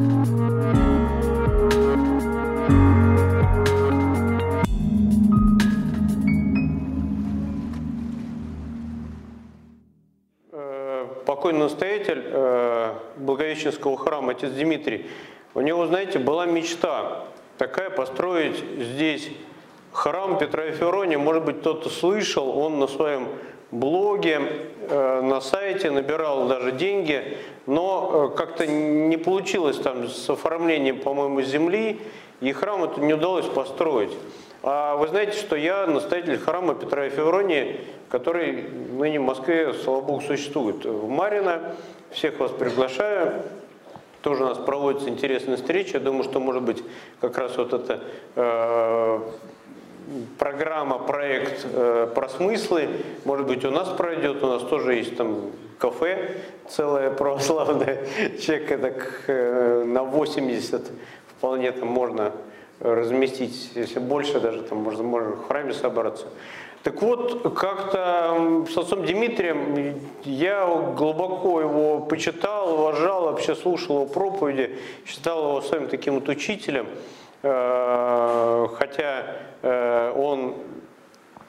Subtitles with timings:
[0.00, 0.02] Э,
[11.26, 15.10] покойный настоятель э, Благовещенского храма, отец Дмитрий,
[15.54, 17.24] у него, знаете, была мечта
[17.56, 19.28] такая построить здесь
[19.90, 21.18] храм Петра и Ферония.
[21.18, 23.26] Может быть, кто-то слышал, он на своем
[23.72, 24.42] блоге,
[24.88, 27.36] на сайте набирал даже деньги,
[27.66, 32.00] но как-то не получилось там с оформлением, по-моему, земли,
[32.40, 34.12] и храм это не удалось построить.
[34.62, 40.00] А вы знаете, что я настоятель храма Петра и Февронии, который ныне в Москве, слава
[40.00, 40.84] Богу, существует.
[40.84, 41.74] В Марина
[42.10, 43.42] всех вас приглашаю.
[44.22, 45.98] Тоже у нас проводится интересная встреча.
[45.98, 46.82] Я думаю, что, может быть,
[47.20, 48.00] как раз вот эта
[48.34, 49.20] э,
[50.38, 52.88] программа, проект э, про смыслы,
[53.24, 54.42] может быть, у нас пройдет.
[54.42, 56.36] У нас тоже есть там кафе
[56.68, 58.06] целое православное.
[58.40, 60.90] Человек так э, на 80
[61.36, 62.32] вполне там можно
[62.80, 66.26] разместить, если больше даже, там можно, можно в храме собраться.
[66.84, 70.64] Так вот, как-то с отцом Дмитрием я
[70.96, 76.86] глубоко его почитал, уважал, вообще слушал его проповеди, считал его своим таким вот учителем,
[77.42, 80.54] хотя э, он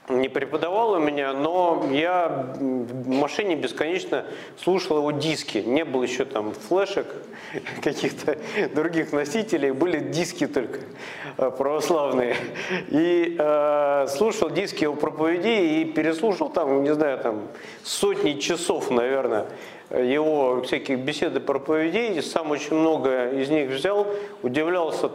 [0.09, 4.25] не преподавал у меня, но я в машине бесконечно
[4.57, 5.59] слушал его диски.
[5.59, 7.07] Не было еще там флешек,
[7.83, 8.37] каких-то
[8.73, 10.79] других носителей, были диски только
[11.37, 12.35] э, православные.
[12.89, 17.47] И э, слушал диски его проповеди и переслушал там, не знаю, там
[17.83, 19.45] сотни часов, наверное,
[19.91, 22.21] его всяких бесед и проповедей.
[22.21, 24.07] Сам очень много из них взял,
[24.41, 25.11] удивлялся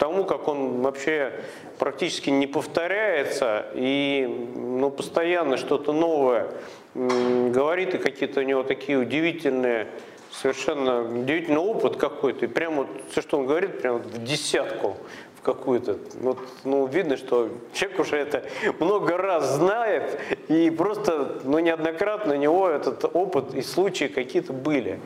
[0.00, 1.32] тому, как он вообще
[1.78, 6.48] практически не повторяется и ну, постоянно что-то новое
[6.94, 9.86] говорит, и какие-то у него такие удивительные,
[10.32, 14.96] совершенно удивительный опыт какой-то, и прямо вот все, что он говорит, прямо в десятку
[15.38, 15.98] в какую-то.
[16.14, 18.44] Вот, ну, видно, что человек уже это
[18.80, 20.18] много раз знает,
[20.48, 24.98] и просто ну, неоднократно у него этот опыт и случаи какие-то были.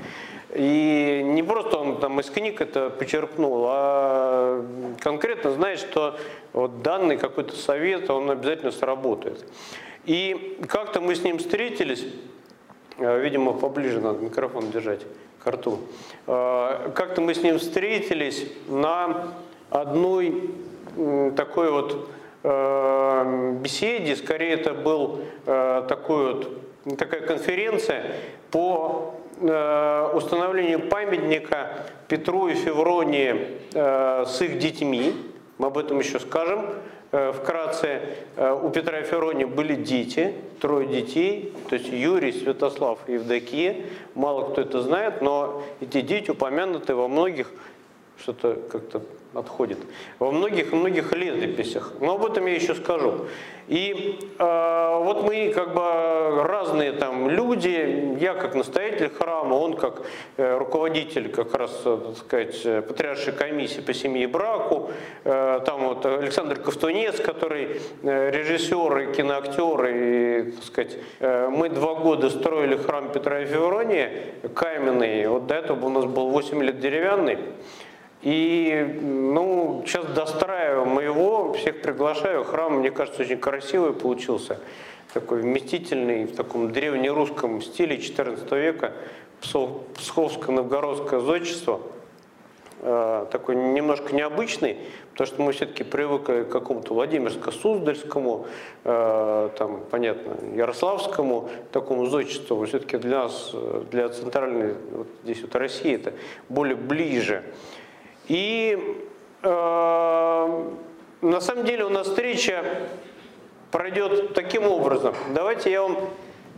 [0.52, 4.64] И не просто он там из книг это почерпнул, а
[5.00, 6.16] конкретно знает, что
[6.52, 9.44] вот данный какой-то совет, он обязательно сработает.
[10.04, 12.06] И как-то мы с ним встретились,
[12.98, 15.00] э, видимо, поближе надо микрофон держать
[15.42, 15.80] к рту.
[16.26, 19.34] Э, как-то мы с ним встретились на
[19.70, 20.50] одной
[21.36, 22.08] такой вот
[22.44, 28.14] э, беседе, скорее это был такой вот, такая конференция
[28.52, 35.14] по установлению памятника Петру и Февронии э, с их детьми.
[35.58, 36.66] Мы об этом еще скажем
[37.12, 38.00] э, вкратце.
[38.62, 43.76] У Петра и Февронии были дети, трое детей, то есть Юрий, Святослав и Евдокия.
[44.14, 47.50] Мало кто это знает, но эти дети упомянуты во многих,
[48.18, 49.02] что-то как-то
[49.34, 49.78] отходит,
[50.18, 51.92] во многих и многих летописях.
[52.00, 53.26] Но об этом я еще скажу.
[53.66, 60.02] И э, вот мы как бы разные там люди, я как настоятель храма, он как
[60.36, 64.90] э, руководитель как раз, э, так сказать, патриаршей комиссии по семье и браку,
[65.24, 71.70] э, там вот Александр Ковтунец, который э, режиссер и киноактер, и, так сказать, э, мы
[71.70, 74.10] два года строили храм Петра и Февронии,
[74.54, 77.38] каменный, вот до этого у нас был 8 лет деревянный,
[78.24, 82.42] и ну, сейчас достраиваем его, всех приглашаю.
[82.42, 84.58] Храм, мне кажется, очень красивый получился.
[85.12, 88.94] Такой вместительный, в таком древнерусском стиле 14 века,
[89.42, 91.82] псковско-новгородское зодчество.
[92.80, 94.78] Э, такой немножко необычный,
[95.12, 98.46] потому что мы все-таки привыкли к какому-то Владимирско-Суздальскому,
[98.84, 102.64] э, там, понятно, Ярославскому такому зодчеству.
[102.64, 103.54] Все-таки для нас,
[103.90, 106.14] для центральной, вот здесь вот России, это
[106.48, 107.42] более ближе.
[108.28, 108.78] И
[109.42, 110.64] э,
[111.20, 112.64] на самом деле у нас встреча
[113.70, 115.14] пройдет таким образом.
[115.34, 115.98] Давайте я вам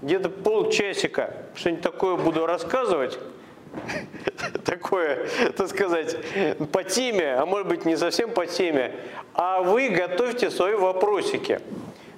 [0.03, 3.19] где-то полчасика что-нибудь такое буду рассказывать.
[4.65, 6.17] Такое, так сказать,
[6.73, 8.93] по теме, а может быть не совсем по теме.
[9.35, 11.61] А вы готовьте свои вопросики.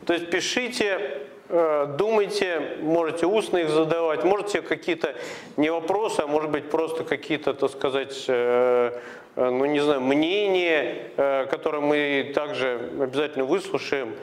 [0.06, 5.14] То есть пишите Э, думайте, можете устно их задавать, можете какие-то
[5.56, 8.92] не вопросы, а может быть просто какие-то, так сказать, э,
[9.38, 11.12] ну не знаю, мнения,
[11.48, 14.14] которые мы также обязательно выслушаем,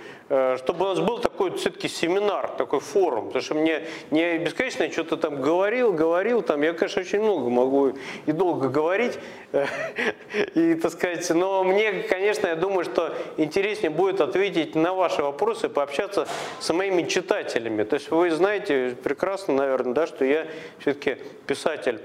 [0.58, 5.16] чтобы у нас был такой все-таки семинар, такой форум, потому что мне не бесконечно что-то
[5.16, 7.94] там говорил, говорил, там я, конечно, очень много могу
[8.26, 9.18] и долго говорить,
[10.56, 15.70] и, так сказать, но мне, конечно, я думаю, что интереснее будет ответить на ваши вопросы,
[15.70, 16.28] пообщаться
[16.60, 17.84] с моими читателями.
[17.84, 20.48] То есть вы знаете прекрасно, наверное, да, что я
[20.80, 22.02] все-таки писатель,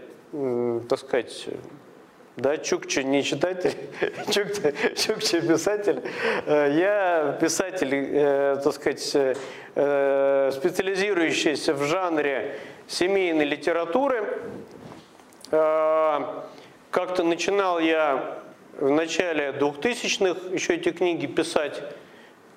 [0.89, 1.49] так сказать,
[2.41, 3.75] да, Чукча не читатель,
[4.31, 6.03] Чукча, Чукча писатель.
[6.47, 9.11] Э, я писатель, э, так сказать,
[9.75, 12.59] э, специализирующийся в жанре
[12.89, 14.41] семейной литературы.
[15.51, 18.39] Как-то начинал я
[18.79, 21.83] в начале 2000-х еще эти книги писать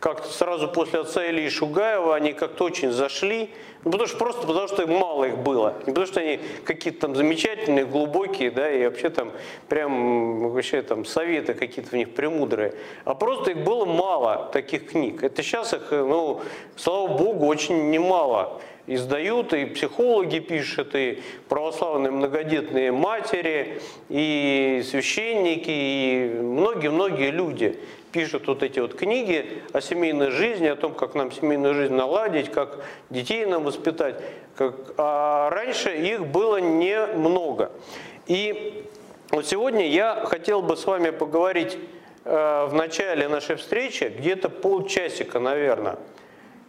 [0.03, 3.49] как-то сразу после отца Ильи Шугаева они как-то очень зашли.
[3.85, 5.75] Ну, потому что просто потому что мало их было.
[5.85, 9.31] Не потому что они какие-то там замечательные, глубокие, да, и вообще там
[9.69, 12.73] прям вообще там советы какие-то в них премудрые.
[13.05, 15.23] А просто их было мало, таких книг.
[15.23, 16.41] Это сейчас их, ну,
[16.75, 26.39] слава богу, очень немало издают, и психологи пишут, и православные многодетные матери, и священники, и
[26.41, 27.79] многие-многие люди
[28.11, 32.51] пишут вот эти вот книги о семейной жизни, о том, как нам семейную жизнь наладить,
[32.51, 34.21] как детей нам воспитать.
[34.55, 34.75] Как...
[34.97, 37.71] А раньше их было немного.
[38.27, 38.85] И
[39.31, 41.77] вот сегодня я хотел бы с вами поговорить
[42.23, 45.97] э, в начале нашей встречи, где-то полчасика, наверное.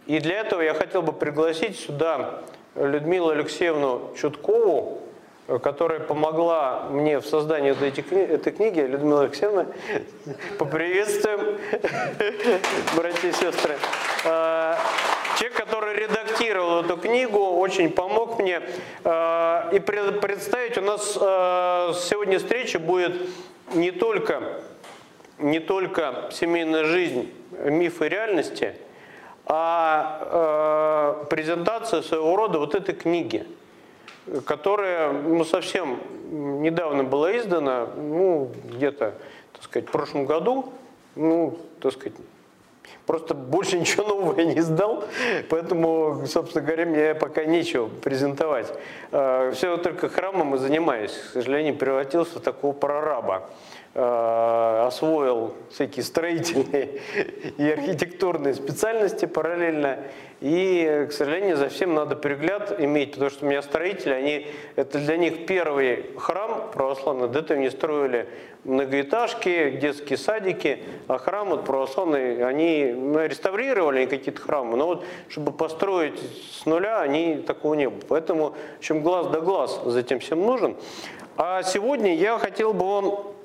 [0.07, 2.41] И для этого я хотел бы пригласить сюда
[2.75, 5.01] Людмилу Алексеевну Чуткову,
[5.63, 7.89] которая помогла мне в создании этой,
[8.23, 8.81] этой книги.
[8.81, 9.65] Людмила Алексеевна,
[10.59, 11.39] поприветствуем,
[12.95, 13.77] братья и сестры.
[14.25, 14.77] А,
[15.37, 18.61] человек, который редактировал эту книгу, очень помог мне.
[19.03, 23.13] А, и представить, у нас сегодня встреча будет
[23.73, 24.61] не только,
[25.39, 28.75] не только семейная жизнь, мифы реальности,
[29.45, 33.45] а презентация своего рода вот этой книги–
[34.45, 35.99] которая ну, совсем
[36.31, 39.13] недавно была издана, ну, где-то,
[39.53, 40.73] так сказать, в прошлом году,
[41.15, 42.17] ну, так сказать,
[43.05, 45.03] просто больше ничего нового я не издал,
[45.49, 48.73] поэтому, собственно говоря, мне пока нечего презентовать.
[49.11, 53.49] А, Все только храмом и занимаюсь, к сожалению, превратился в такого прораба.
[53.97, 56.99] Э, освоил всякие строительные
[57.57, 59.99] и архитектурные специальности параллельно.
[60.41, 64.99] И, к сожалению, за всем надо пригляд иметь, потому что у меня строители, они, это
[64.99, 68.27] для них первый храм православный, до этого не строили
[68.65, 75.53] многоэтажки, детские садики, а храм вот православный, они ну, реставрировали какие-то храмы, но вот чтобы
[75.53, 76.19] построить
[76.51, 78.01] с нуля, они такого не было.
[78.09, 80.75] Поэтому, чем глаз да глаз за этим всем нужен.
[81.37, 83.35] А сегодня я хотел бы вам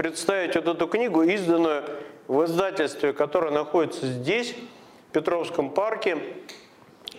[0.00, 1.84] представить вот эту книгу, изданную
[2.26, 4.54] в издательстве, которое находится здесь,
[5.10, 6.16] в Петровском парке,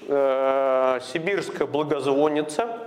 [0.07, 2.80] э, «Сибирская благозвонница».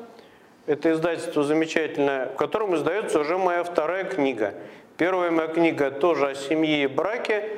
[0.67, 4.55] Это издательство замечательное, в котором издается уже моя вторая книга.
[4.96, 7.49] Первая моя книга тоже о семье и браке.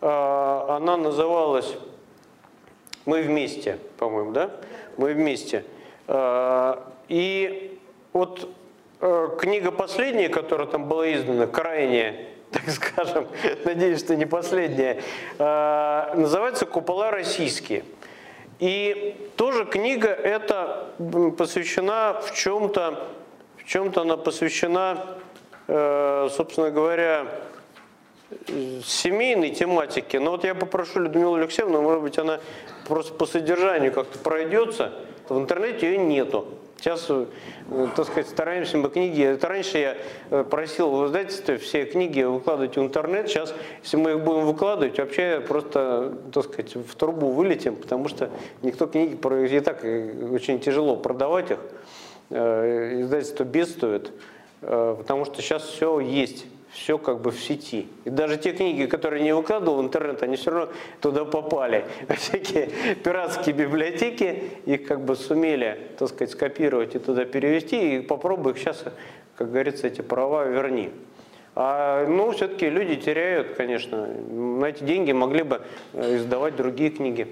[0.00, 1.76] Э, она называлась
[3.04, 4.50] «Мы вместе», по-моему, да?
[4.96, 5.62] «Мы вместе».
[6.08, 6.76] Э,
[7.08, 7.78] и
[8.14, 8.48] вот
[9.38, 13.26] книга последняя, которая там была издана, крайняя, так скажем,
[13.64, 15.02] надеюсь, что не последняя,
[15.38, 17.84] э, называется «Купола российские».
[18.60, 20.86] И тоже книга эта
[21.36, 23.08] посвящена в чем-то,
[23.56, 25.04] в чем-то она посвящена,
[25.66, 27.26] э, собственно говоря,
[28.84, 30.20] семейной тематике.
[30.20, 32.38] Но вот я попрошу Людмилу Алексеевну, может быть, она
[32.86, 34.92] просто по содержанию как-то пройдется.
[35.28, 36.46] В интернете ее нету.
[36.82, 37.26] Сейчас, э,
[37.94, 39.22] так сказать, стараемся мы книги.
[39.22, 39.96] Это раньше я
[40.30, 43.28] э, просил в издательстве все книги выкладывать в интернет.
[43.28, 48.30] Сейчас, если мы их будем выкладывать, вообще просто, так сказать, в трубу вылетим, потому что
[48.62, 51.58] никто книги, и так э, очень тяжело продавать их.
[52.30, 54.10] Издательство бедствует,
[54.62, 57.86] потому что сейчас все есть все как бы в сети.
[58.04, 61.84] И даже те книги, которые не выкладывал в интернет, они все равно туда попали.
[62.16, 62.68] Всякие
[63.04, 68.58] пиратские библиотеки их как бы сумели, так сказать, скопировать и туда перевести, и попробуй их
[68.58, 68.84] сейчас,
[69.36, 70.90] как говорится, эти права верни.
[71.54, 74.06] А, ну, все-таки люди теряют, конечно.
[74.06, 75.60] На эти деньги могли бы
[75.92, 77.28] э, издавать другие книги.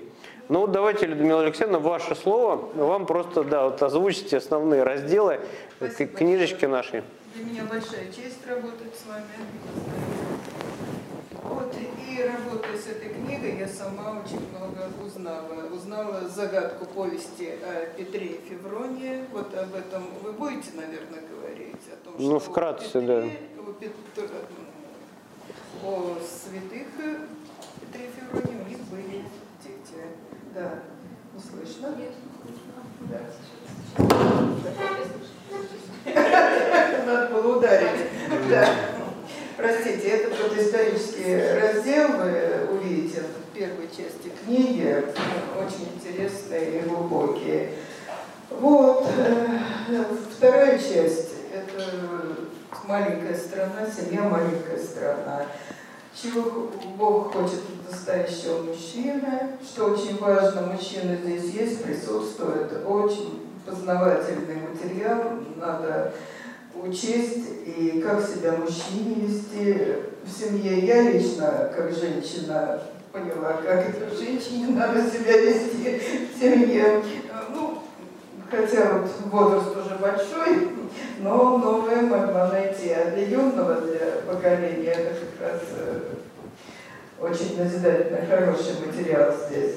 [0.50, 2.68] Ну, давайте, Людмила Алексеевна, ваше слово.
[2.74, 5.40] Вам просто, да, вот озвучите основные разделы
[5.78, 7.02] Спасибо книжечки нашей.
[7.34, 9.24] Для меня большая честь работать с вами.
[11.42, 15.68] Вот, и работая с этой книгой, я сама очень много узнала.
[15.72, 19.24] Узнала загадку повести о Петре и Февронии.
[19.32, 21.76] Вот об этом вы будете, наверное, говорить?
[21.92, 23.62] О том, ну, что вкратце, Петре, да.
[23.62, 24.30] О, Петр,
[25.84, 26.88] о святых
[27.80, 29.24] Петре и Февронии у них были
[29.62, 30.02] дети.
[30.52, 30.82] Да,
[31.40, 31.94] не слышно?
[31.96, 32.12] Нет.
[33.08, 33.20] Да.
[37.06, 38.00] Надо было ударить.
[38.48, 38.68] Да.
[39.56, 45.04] Простите, это вот исторический раздел, вы увидите в первой части книги,
[45.58, 47.74] очень интересные и глубокие.
[48.48, 50.04] Вот, э,
[50.36, 52.36] вторая часть, это
[52.86, 55.46] маленькая страна, семья маленькая страна.
[56.14, 64.56] Чего Бог хочет от настоящего мужчины, что очень важно, мужчина здесь есть, присутствует, очень познавательный
[64.56, 65.22] материал,
[65.56, 66.12] надо
[66.74, 69.76] учесть и как себя мужчине вести
[70.24, 70.86] в семье.
[70.86, 76.00] Я лично, как женщина, поняла, как это женщине надо себя вести
[76.34, 77.02] в семье.
[77.54, 77.78] Ну,
[78.50, 80.68] хотя вот возраст уже большой,
[81.20, 82.90] но новое могла найти.
[82.90, 86.00] А для юного, для поколения это как раз э,
[87.20, 89.76] очень назидательный, хороший материал здесь.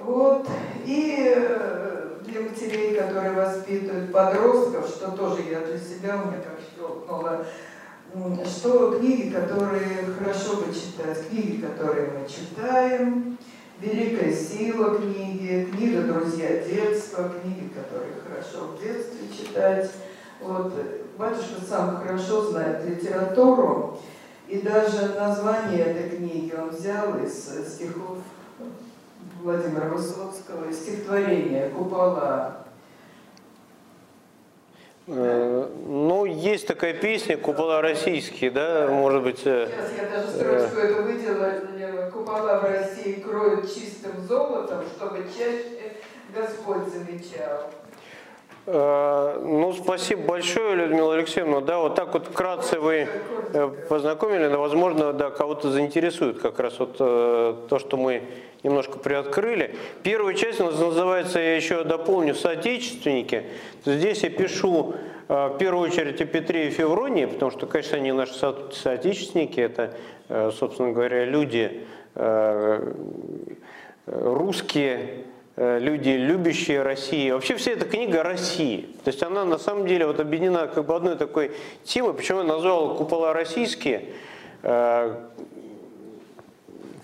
[0.00, 0.46] Вот.
[0.84, 6.58] И э, для матерей, которые воспитывают подростков, что тоже я для себя у меня так
[6.76, 7.44] щелкнула,
[8.46, 13.38] что книги, которые хорошо бы читать, книги, которые мы читаем,
[13.80, 19.90] «Великая сила» книги, книга «Друзья детства», книги, которые хорошо в детстве читать.
[20.40, 20.72] Вот,
[21.18, 23.98] батюшка сам хорошо знает литературу,
[24.48, 27.34] и даже название этой книги он взял из
[27.72, 28.18] стихов
[29.42, 32.63] Владимира Высоцкого, из стихотворения «Купола».
[35.06, 39.42] Э, ну, есть такая песня «Купола российские», да, может быть...
[39.44, 42.10] Э, Сейчас я даже строчку эту выделила.
[42.10, 45.96] «Купола в России кроют чистым золотом, чтобы чаще
[46.34, 47.70] Господь замечал».
[48.66, 51.60] Э, ну, спасибо большое, Людмила Алексеевна.
[51.60, 53.06] Да, вот так вот вкратце вы
[53.90, 58.22] познакомили, но, возможно, да, кого-то заинтересует как раз вот то, что мы
[58.64, 59.76] немножко приоткрыли.
[60.02, 63.44] Первая часть у нас называется, я еще дополню, «Соотечественники».
[63.84, 64.94] Здесь я пишу
[65.28, 69.94] э, в первую очередь о Петре и Февронии, потому что, конечно, они наши соотечественники, это,
[70.28, 71.82] э, собственно говоря, люди
[72.14, 72.92] э,
[74.06, 75.24] русские,
[75.56, 77.34] люди, любящие Россию.
[77.34, 78.88] Вообще вся эта книга о России.
[79.04, 81.52] То есть она на самом деле вот объединена как бы одной такой
[81.84, 84.06] темой, почему я назвал «Купола российские»,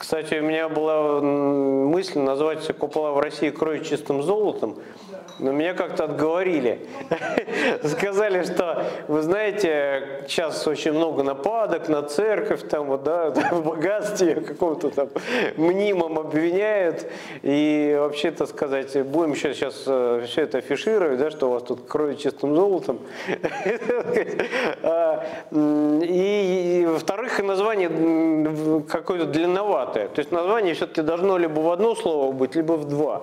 [0.00, 4.78] кстати, у меня была мысль назвать купола в России кровь чистым золотом,
[5.40, 6.86] но меня как-то отговорили.
[7.84, 14.36] Сказали, что, вы знаете, сейчас очень много нападок на церковь, там вот, да, в богатстве
[14.36, 15.08] каком-то там
[15.56, 17.06] мнимом обвиняют.
[17.42, 21.62] И вообще, то сказать, будем сейчас, сейчас э, все это афишировать, да, что у вас
[21.62, 22.98] тут кровь чистым золотом.
[24.82, 30.08] А, и, во-вторых, название какое-то длинноватое.
[30.08, 33.22] То есть название все-таки должно либо в одно слово быть, либо в два.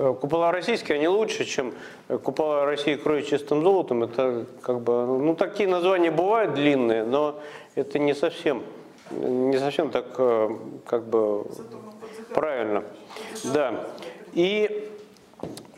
[0.00, 1.74] Э, купола российские, они лучше, чем
[2.08, 4.02] э, купола России кроют чистым золотом.
[4.02, 7.38] Это как бы, ну такие названия бывают длинные, но
[7.74, 8.62] это не совсем,
[9.10, 11.44] не совсем так э, как бы
[12.32, 12.82] правильно.
[13.52, 13.88] Да.
[14.32, 14.90] И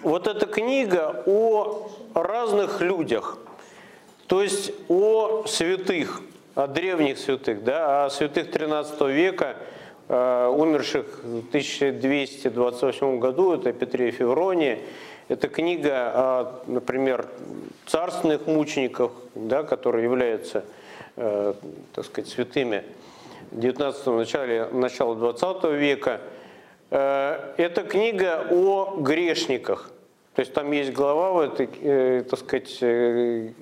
[0.03, 3.39] вот эта книга о разных людях,
[4.29, 6.23] то есть о святых,
[6.55, 9.57] о древних святых, да, о святых 13 века–
[10.09, 14.81] умерших в 1228 году, это Петре Февронии.
[15.29, 17.27] Это книга о, например,
[17.87, 20.65] царственных мучениках, да, которые являются,
[21.17, 21.55] э,
[21.95, 22.85] так сказать, святыми
[23.53, 26.21] 19 начале, начала 20 века.
[26.91, 29.91] Э, это книга о грешниках.
[30.35, 33.53] То есть там есть глава в этой, э, так сказать, э,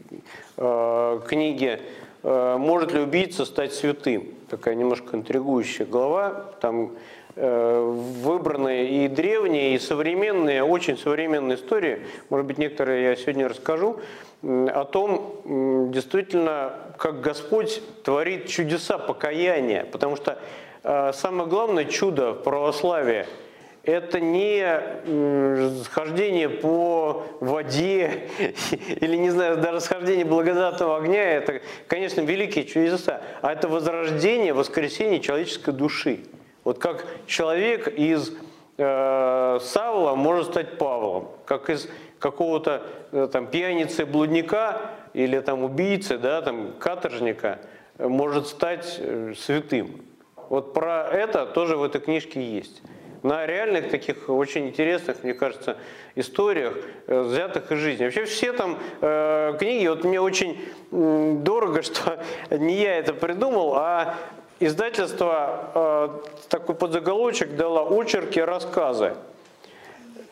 [0.56, 1.80] э, книге
[2.22, 4.34] Э, может ли убийца стать святым?
[4.50, 6.46] Такая немножко интригующая глава.
[6.60, 6.96] Там
[7.36, 7.80] э,
[8.22, 12.00] выбраны и древние, и современные, очень современные истории.
[12.30, 14.00] Может быть, некоторые я сегодня расскажу
[14.42, 19.84] о том, действительно, как Господь творит чудеса покаяния.
[19.84, 20.38] Потому что
[20.82, 23.26] э, самое главное чудо в православии–
[23.84, 28.28] это не схождение по воде
[29.00, 35.20] или, не знаю, даже схождение благодатного огня, это, конечно, великие чудеса, а это возрождение, воскресение
[35.20, 36.20] человеческой души.
[36.64, 38.32] Вот как человек из
[38.76, 42.82] э, Савла может стать Павлом, как из какого-то
[43.12, 47.60] э, там пьяницы, блудника или там убийцы, да, там каторжника
[47.98, 50.02] может стать э, святым.
[50.50, 52.82] Вот про это тоже в этой книжке есть
[53.22, 55.76] на реальных таких очень интересных, мне кажется,
[56.14, 56.74] историях,
[57.06, 58.04] э, взятых из жизни.
[58.04, 60.58] Вообще все там э, книги, вот мне очень
[60.90, 64.16] дорого, что не я это придумал, а
[64.58, 69.14] издательство э, такой подзаголовочек дало «Очерки, рассказы».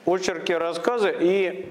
[0.07, 1.71] Очерки, рассказы, и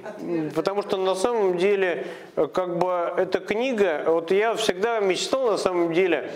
[0.54, 2.06] потому что на самом деле,
[2.36, 6.32] э, как бы эта книга, вот я всегда мечтал на самом деле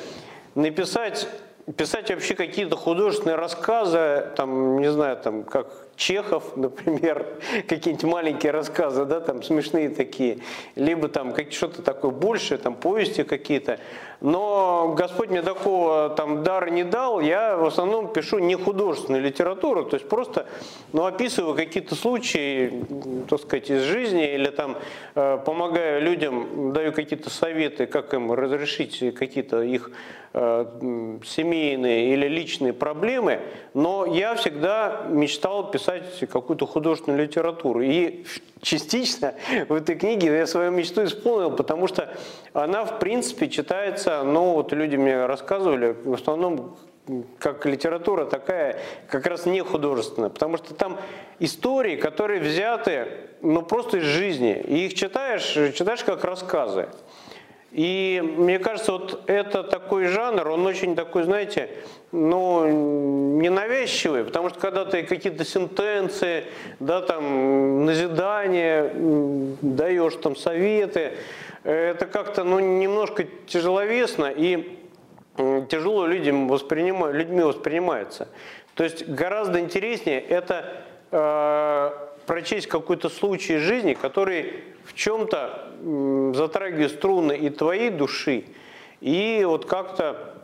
[0.56, 1.28] написать
[1.78, 7.26] писать вообще какие-то художественные рассказы, там, не знаю, там, как Чехов, например,
[7.68, 10.40] какие-нибудь маленькие рассказы, да, там смешные такие,
[10.76, 13.80] либо там что-то такое большее, там повести какие-то.
[14.22, 19.84] Но Господь мне такого там дара не дал, я в основном пишу не художественную литературу,
[19.84, 20.46] то есть просто
[20.94, 22.86] ну, описываю какие-то случаи,
[23.28, 24.78] так сказать, из жизни, или там
[25.16, 29.90] э, помогаю людям, даю какие-то советы, как им разрешить какие-то их
[30.34, 30.66] э,
[31.26, 33.40] семейные или личные проблемы,
[33.74, 37.82] но я всегда мечтал писать какую-то художественную литературу.
[37.82, 38.26] И
[38.62, 39.34] частично
[39.68, 42.14] в этой книге я свою мечту исполнил, потому что
[42.54, 46.76] она, в принципе, читается, ну, вот люди мне рассказывали, в основном
[47.40, 50.98] как литература такая, как раз не художественная, потому что там
[51.40, 53.08] истории, которые взяты,
[53.42, 55.44] ну, просто из жизни, и их читаешь,
[55.76, 56.90] читаешь как рассказы.
[57.72, 61.70] И мне кажется, вот это такой жанр, он очень такой, знаете,
[62.12, 62.68] ну,
[63.40, 66.44] ненавязчивый, потому что когда ты какие-то сентенции,
[66.82, 68.92] да, там, назидания,
[69.62, 71.14] даешь там советы,
[71.64, 74.80] это как-то, ну, немножко тяжеловесно и
[75.70, 78.28] тяжело людям воспринимать, людьми воспринимается.
[78.76, 81.92] То есть гораздо интереснее это э,
[82.26, 88.46] прочесть какой-то случай жизни, который в чем-то затрагивает струны и твоей души,
[89.00, 90.36] и вот как-то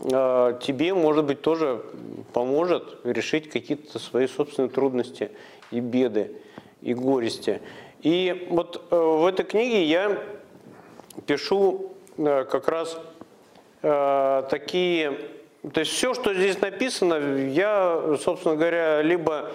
[0.00, 1.82] э, тебе, может быть, тоже
[2.32, 5.30] поможет решить какие-то свои собственные трудности
[5.70, 6.32] и беды,
[6.82, 7.60] и горести.
[8.02, 10.18] И вот э, в этой книге я
[11.26, 12.98] пишу э, как раз
[13.82, 15.18] э, такие...
[15.74, 17.16] То есть все, что здесь написано,
[17.48, 19.50] я, собственно говоря, либо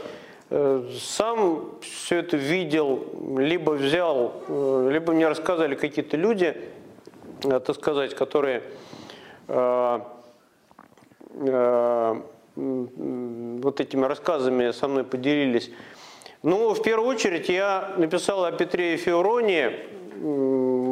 [0.52, 3.08] Э, сам все это видел,
[3.38, 4.32] либо взял,
[4.90, 6.56] либо мне рассказали какие-то люди,
[7.44, 8.62] э, так сказать, которые
[9.48, 10.02] вот
[13.82, 15.70] этими рассказами со мной поделились.
[16.42, 19.72] Ну, в первую очередь я написал о Петре и Феоронии,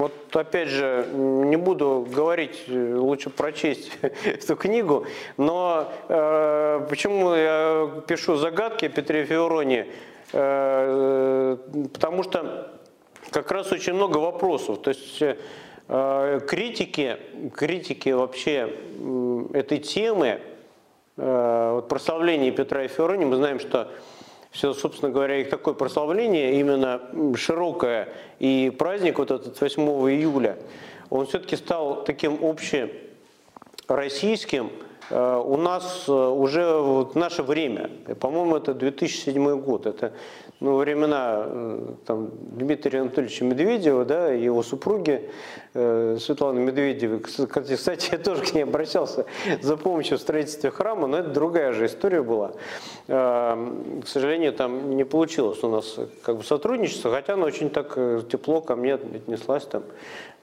[0.04, 3.90] вот опять же, не буду говорить, лучше прочесть
[4.26, 5.06] эту книгу,
[5.38, 9.88] но э, почему я пишу загадки о Петре Феороне?
[10.34, 11.58] Э,
[11.94, 12.70] потому что
[13.32, 14.82] как раз очень много вопросов.
[14.82, 15.24] То есть
[15.88, 17.18] э, критики,
[17.56, 20.42] критики вообще э, этой темы,
[21.16, 23.89] э, вот прославление Петра Феорони, мы знаем, что
[24.54, 27.02] все, собственно говоря, их такое прославление, именно
[27.36, 28.08] широкое,
[28.39, 30.58] и праздник вот этот 8 июля,
[31.10, 34.70] он все-таки стал таким общероссийским,
[35.10, 37.89] Э, у нас э, уже вот наше время,
[38.20, 40.13] по-моему, это 2007 год, это
[40.63, 45.30] ну, времена э, там, Дмитрия Анатольевича Медведева, да, его супруги
[45.73, 47.19] Светланы Медведевой.
[47.19, 49.26] Кстати, я тоже к ней обращался
[49.62, 52.52] за помощью в строительстве храма, но это другая же история была.
[53.08, 57.95] К сожалению, там не получилось у нас как бы сотрудничество, хотя она очень так
[58.30, 59.84] тепло ко мне отнеслась, там,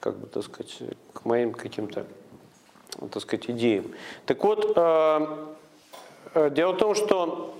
[0.01, 0.77] как бы, так сказать,
[1.13, 2.05] к моим каким-то
[3.11, 3.85] так сказать, идеям.
[4.25, 5.27] Так вот, э,
[6.35, 7.55] э, дело в том, что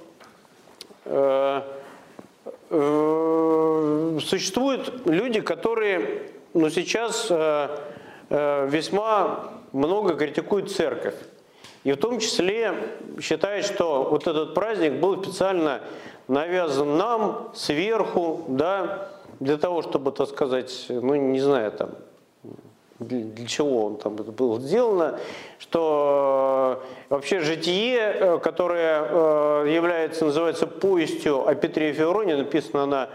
[2.72, 7.32] э, существуют люди, которые ну, сейчас
[8.30, 11.16] весьма много критикуют церковь.
[11.84, 12.74] И в том числе
[13.22, 15.82] считают, что вот этот праздник был специально
[16.28, 21.90] навязан нам сверху, да, для того, чтобы, так сказать, ну не знаю, там,
[23.02, 25.20] для чего он там было сделано,
[25.60, 32.84] что э, вообще житие, э, которое э, является, называется повестью о Петре и Февроне, написано
[32.84, 33.10] она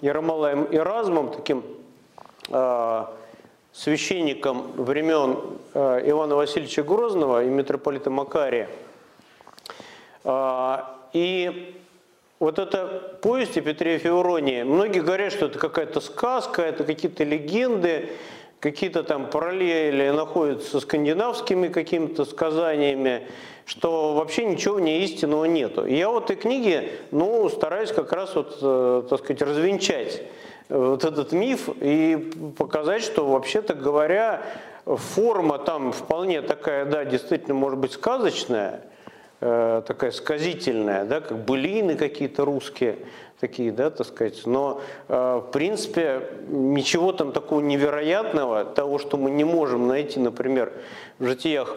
[0.00, 1.64] Ермолаем Иразмом, таким
[3.72, 5.38] священником времен
[5.74, 8.68] Ивана Васильевича Грозного и митрополита Макария.
[11.12, 11.74] И
[12.38, 18.10] вот эта повесть о Петре Февронии, многие говорят, что это какая-то сказка, это какие-то легенды,
[18.60, 23.26] какие-то там параллели находятся с скандинавскими какими-то сказаниями,
[23.64, 25.86] что вообще ничего не истинного нету.
[25.86, 30.22] И я вот этой книге, ну, стараюсь как раз вот, э, так сказать, развенчать
[30.68, 34.42] вот этот миф и показать, что вообще-то говоря,
[34.84, 38.82] форма там вполне такая, да, действительно может быть сказочная,
[39.40, 42.98] э, такая сказительная, да, как былины какие-то русские,
[43.40, 44.46] такие, да, так сказать.
[44.46, 50.72] Но, э, в принципе, ничего там такого невероятного, того, что мы не можем найти, например,
[51.18, 51.76] в житиях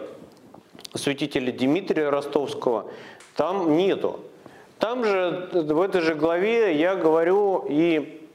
[0.94, 2.90] святителя Дмитрия Ростовского,
[3.36, 4.20] там нету.
[4.78, 8.26] Там же, в этой же главе я говорю и,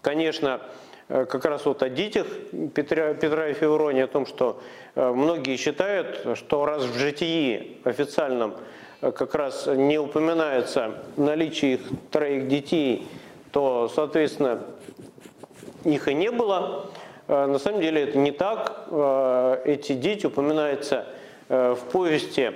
[0.00, 0.60] конечно,
[1.08, 2.26] как раз вот о детях
[2.74, 4.60] Петра, Петра и Февронии, о том, что
[4.96, 8.54] многие считают, что раз в житии официальном
[9.00, 11.80] как раз не упоминается наличие их
[12.10, 13.06] троих детей,
[13.52, 14.62] то, соответственно,
[15.84, 16.86] их и не было.
[17.28, 18.88] На самом деле это не так.
[19.64, 21.06] Эти дети упоминаются
[21.48, 22.52] в повести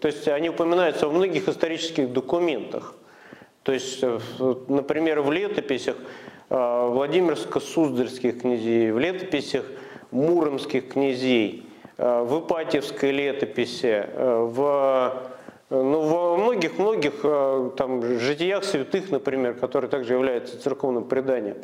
[0.00, 2.94] то есть они упоминаются во многих исторических документах.
[3.62, 4.18] То есть, э,
[4.68, 5.96] например, в летописях
[6.50, 9.64] э, Владимирско-Суздальских князей, в летописях
[10.10, 11.71] Муромских князей, э,
[12.02, 15.22] в Ипатьевской летописи, в,
[15.70, 21.58] ну, во многих-многих там, житиях святых, например, которые также являются церковным преданием.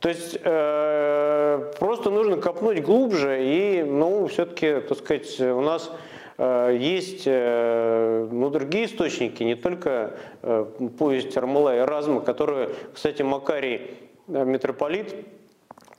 [0.00, 5.90] То есть э, просто нужно копнуть глубже и, ну, все-таки, так сказать, у нас
[6.38, 13.22] Э, есть э, ну, другие источники, не только э, повесть Армала и Разма, которую, кстати,
[13.22, 13.90] Макарий
[14.28, 15.14] митрополит,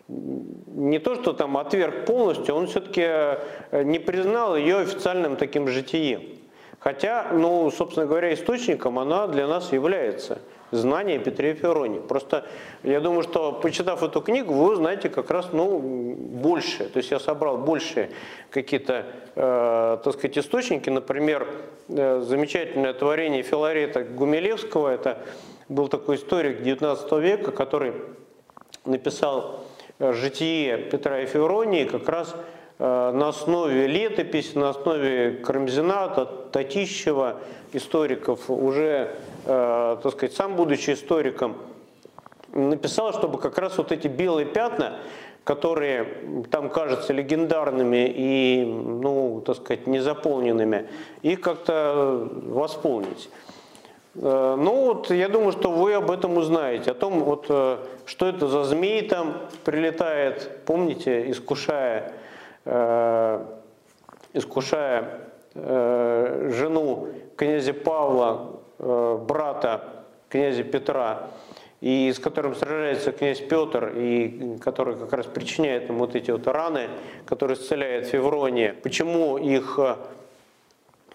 [0.07, 3.37] не то, что там отверг полностью, он все-таки
[3.83, 6.21] не признал ее официальным таким житием.
[6.79, 10.39] Хотя, ну, собственно говоря, источником она для нас является–
[10.73, 12.01] знания Петре Фероне.
[12.01, 12.45] Просто
[12.83, 16.85] я думаю, что почитав эту книгу, вы узнаете как раз ну, больше.
[16.89, 18.09] То есть я собрал больше
[18.49, 20.89] какие-то, э, так сказать, источники.
[20.89, 21.47] Например,
[21.89, 24.89] э, замечательное творение Филарета Гумилевского.
[24.89, 25.19] Это
[25.69, 27.93] был такой историк 19 века, который
[28.85, 29.65] написал
[29.99, 32.35] э, житие Петра и Февронии как раз
[32.79, 37.37] э, на основе летописи, на основе Карамзина, Татищева,
[37.73, 41.57] историков уже Э, так сказать, сам будучи историком,
[42.53, 44.99] написал, чтобы как раз вот эти белые пятна,
[45.43, 46.07] которые
[46.49, 50.87] там кажутся легендарными и, ну, так сказать, незаполненными,
[51.23, 53.29] их как-то восполнить.
[54.15, 58.27] Э, ну вот, я думаю, что вы об этом узнаете, о том, вот, э, что
[58.27, 62.13] это за змей там прилетает, помните, искушая,
[64.33, 65.19] искушая
[65.53, 68.53] жену князя Павла,
[68.85, 69.81] Э, брата
[70.27, 71.29] князя Петра,
[71.79, 76.45] и с которым сражается князь Петр, и который как раз причиняет ему вот эти вот
[76.47, 76.89] раны,
[77.25, 78.75] которые исцеляет Феврония.
[78.83, 79.95] Почему их э,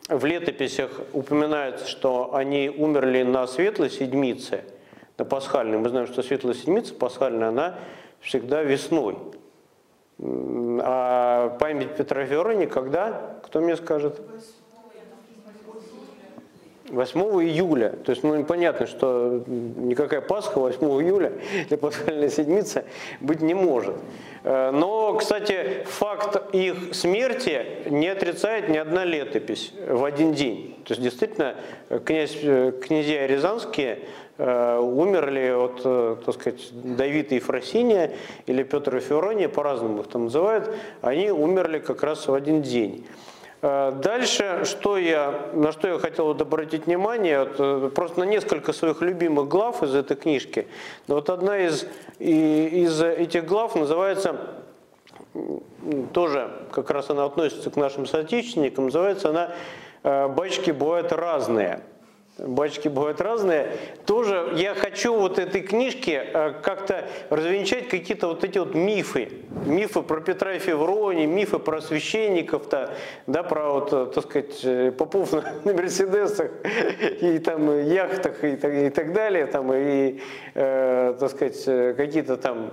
[0.09, 4.64] в летописях упоминается, что они умерли на светлой седмице,
[5.18, 5.79] на пасхальной.
[5.79, 7.79] Мы знаем, что светлая седмица пасхальная, она
[8.21, 9.18] всегда весной.
[10.21, 13.37] А память Петра Февронии когда?
[13.44, 14.21] Кто мне скажет?
[16.90, 17.90] 8 июля.
[18.05, 21.33] То есть, ну, понятно, что никакая Пасха 8 июля
[21.68, 22.85] для пасхальной седмицы
[23.20, 23.96] быть не может.
[24.44, 30.77] Э, но, кстати, факт их смерти не отрицает ни одна летопись в один день.
[30.85, 31.55] То есть, действительно,
[32.05, 34.01] князь, князья Рязанские
[34.38, 38.12] э, умерли от, так сказать, Давида и Фросиния
[38.46, 43.07] или Петра и Феврония, по-разному их там называют, они умерли как раз в один день.
[43.61, 48.73] Э, дальше, что я, на что я хотел обратить внимание, вот, э, просто на несколько
[48.73, 50.68] своих любимых глав из этой книжки.
[51.09, 51.87] Вот одна из,
[52.21, 54.37] из этих глав называется,
[56.12, 59.51] тоже как раз она относится к нашим соотечественникам, называется она
[60.05, 61.81] э, «Бачки бывают разные».
[62.38, 63.72] Бачки бывают разные.
[64.07, 69.29] Тоже я хочу вот этой книжке э, как-то развенчать какие-то вот эти вот мифы.
[69.66, 72.94] Мифы про Петра и Февронии, мифы про священников-то,
[73.27, 76.53] да, про вот, э, так сказать, э, попов на, на Мерседесах
[77.20, 80.20] и там яхтах и и так далее, там и,
[80.55, 82.70] э, так сказать, какие-то там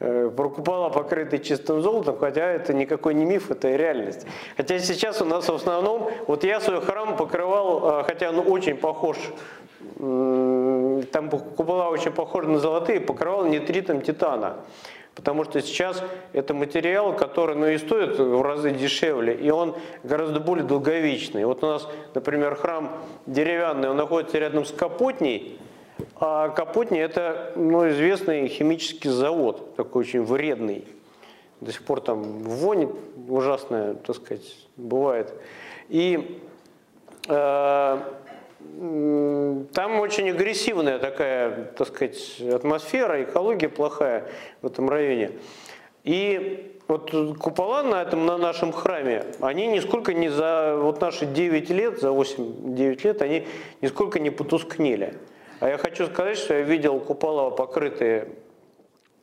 [0.00, 4.26] купола, покрытые чистым золотом, хотя это никакой не миф, это реальность.
[4.56, 8.76] Хотя сейчас у нас в основном, вот я свой храм покрывал, э, хотя он очень
[8.76, 9.18] похож,
[9.98, 14.56] там купола очень похожи на золотые, покрывал нитритом титана.
[15.14, 20.40] Потому что сейчас это материал, который ну, и стоит в разы дешевле, и он гораздо
[20.40, 21.44] более долговечный.
[21.44, 22.90] Вот у нас, например, храм
[23.26, 25.58] деревянный, он находится рядом с Капотней,
[26.16, 30.86] а Капотни– это ну, известный химический завод, такой очень вредный.
[31.60, 32.90] До сих пор там вонь
[33.28, 35.32] ужасная, так сказать, бывает.
[35.88, 36.40] И
[37.28, 37.98] э,
[39.72, 44.26] там очень агрессивная такая, так сказать, атмосфера, экология плохая
[44.62, 45.32] в этом районе.
[46.04, 51.70] И вот купола на этом, на нашем храме, они нисколько не за вот наши 9
[51.70, 53.46] лет, за 8-9 лет, они
[53.80, 55.14] нисколько не потускнели.
[55.60, 58.28] А я хочу сказать, что я видел купола, покрытые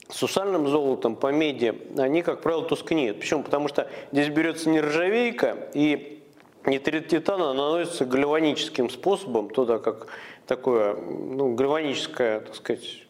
[0.07, 3.19] сусальным золотом по меди, они, как правило, тускнеют.
[3.19, 3.43] Почему?
[3.43, 6.23] Потому что здесь берется нержавейка, и
[6.65, 10.07] Нитрит титана наносится гальваническим способом, туда как
[10.45, 13.03] такое, ну, гальваническое, так сказать,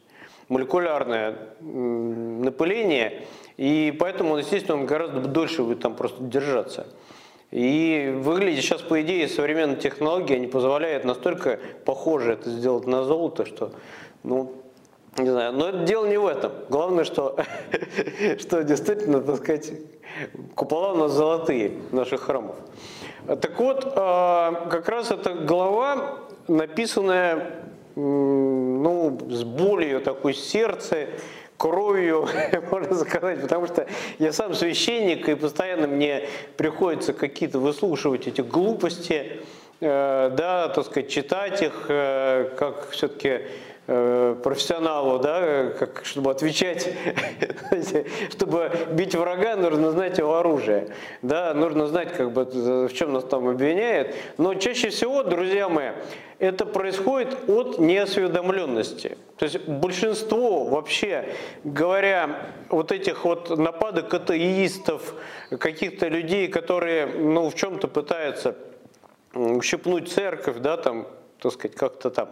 [0.48, 3.24] молекулярное напыление,
[3.58, 6.88] и поэтому, естественно, он гораздо дольше будет там просто держаться.
[7.52, 13.46] И выглядит сейчас, по идее, современные технологии, они позволяют настолько похоже это сделать на золото,
[13.46, 13.72] что,
[14.24, 14.54] ну,
[15.18, 16.52] не знаю, но это дело не в этом.
[16.70, 17.38] Главное, что,
[18.40, 19.72] что действительно, так сказать,
[20.56, 22.56] купола у нас золотые наших храмов.
[23.26, 27.64] Так вот, а, как раз эта глава, написанная
[27.96, 31.08] ну, с болью такой сердце,
[31.58, 32.28] кровью,
[32.72, 33.88] можно сказать, потому что
[34.20, 39.42] я сам священник, и постоянно мне приходится какие-то выслушивать эти глупости,
[39.82, 43.42] э, да, так сказать, читать их, э, как все-таки
[43.90, 46.90] Э, профессионалу, да, как, чтобы отвечать,
[48.32, 50.90] чтобы бить врага, нужно знать его оружие,
[51.22, 52.44] да, нужно знать, как бы,
[52.90, 54.14] в чем нас там обвиняет.
[54.38, 55.92] Но чаще всего, друзья мои,
[56.40, 59.18] это происходит от неосведомленности.
[59.38, 65.16] То есть большинство вообще, говоря вот этих вот нападок атеистов,
[65.60, 68.56] каких-то людей, которые ну, в чем-то пытаются
[69.34, 71.08] ущипнуть церковь, да, там,
[71.40, 72.30] так сказать, как-то там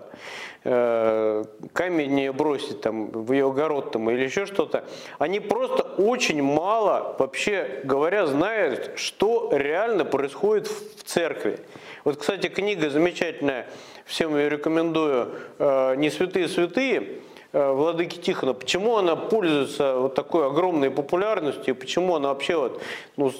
[0.63, 4.85] э, камень бросить там в ее огород там или еще что-то,
[5.19, 11.59] они просто очень мало, вообще говоря, знают, что реально происходит в церкви.
[12.03, 13.67] Вот, кстати, книга замечательная,
[14.05, 17.19] всем ее рекомендую, э, «Не святые святые»,
[17.55, 22.81] Э, владыки Тихона, почему она пользуется вот такой огромной популярностью, почему она вообще вот,
[23.15, 23.31] ну,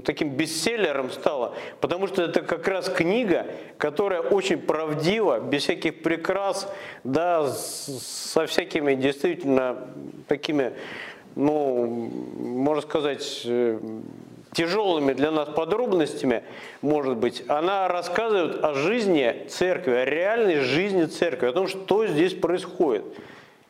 [0.00, 1.54] таким бестселлером стала?
[1.80, 8.94] Потому что это как раз книга, которая очень правдива, без всяких прикрас, да, со всякими
[8.94, 9.88] действительно
[10.28, 10.74] такими,
[11.34, 13.80] ну, можно сказать, э,
[14.54, 16.44] тяжелыми для нас подробностями,
[16.80, 22.32] может быть, она рассказывает о жизни церкви, о реальной жизни церкви, о том, что здесь
[22.32, 23.04] происходит.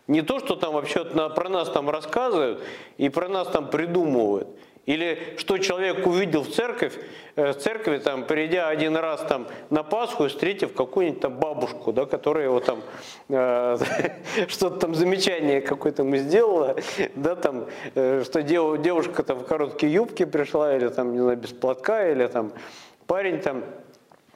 [0.07, 2.63] Не то, что там вообще про нас там рассказывают
[2.99, 4.49] и про нас там придумывают.
[4.87, 6.99] Или что человек увидел в церковь,
[7.37, 12.05] э, в церкви, там, придя один раз там, на Пасху встретив какую-нибудь там бабушку, да,
[12.05, 12.83] которая его там
[13.31, 13.79] э,
[14.49, 16.77] что-то там замечание какое-то мы сделала,
[17.15, 21.39] да, там, э, что дев, девушка там в короткие юбки пришла, или там, не знаю,
[21.39, 22.53] без платка, или там
[23.07, 23.65] парень там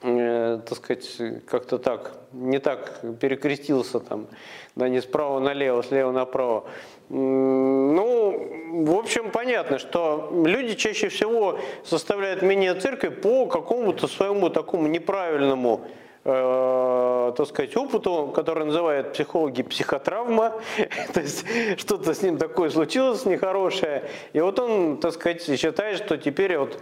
[0.03, 4.29] э, так сказать, как-то так, не так перекрестился там,
[4.77, 6.65] да, не справа налево, слева направо.
[7.11, 14.88] Ну, в общем, понятно, что люди чаще всего составляют мнение церкви по какому-то своему такому
[14.88, 15.81] неправильному
[16.25, 20.61] э, так сказать, опыту, который называют психологи психотравма,
[21.14, 21.47] то есть
[21.79, 26.79] что-то с ним такое случилось нехорошее, и вот он, так сказать, считает, что теперь вот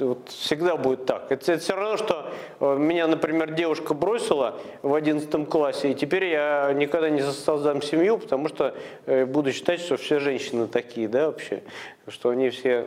[0.00, 1.30] вот всегда будет так.
[1.30, 6.24] Это, это все равно, что э, меня, например, девушка бросила в 11 классе, и теперь
[6.26, 8.74] я никогда не создам семью, потому что
[9.06, 11.62] э, буду считать, что все женщины такие, да, вообще,
[12.08, 12.86] что они все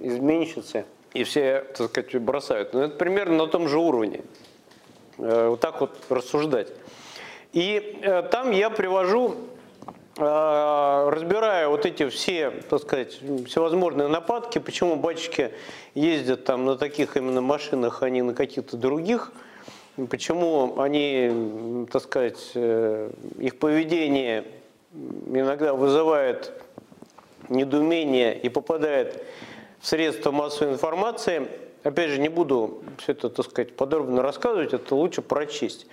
[0.00, 2.72] изменщицы и все, так сказать, бросают.
[2.72, 4.22] Но ну, это примерно на том же уровне.
[5.18, 6.72] Э, вот так вот рассуждать.
[7.52, 9.36] И там я привожу
[10.18, 15.52] разбирая вот эти все, так сказать, всевозможные нападки, почему батюшки
[15.94, 19.32] ездят там на таких именно машинах, а не на каких-то других,
[20.08, 24.44] почему они, так сказать, э, их поведение
[24.92, 26.52] иногда вызывает
[27.48, 29.22] недоумение и попадает
[29.80, 31.48] в средства массовой информации.
[31.82, 35.86] Опять же, не буду все это, так сказать, подробно рассказывать, это лучше прочесть.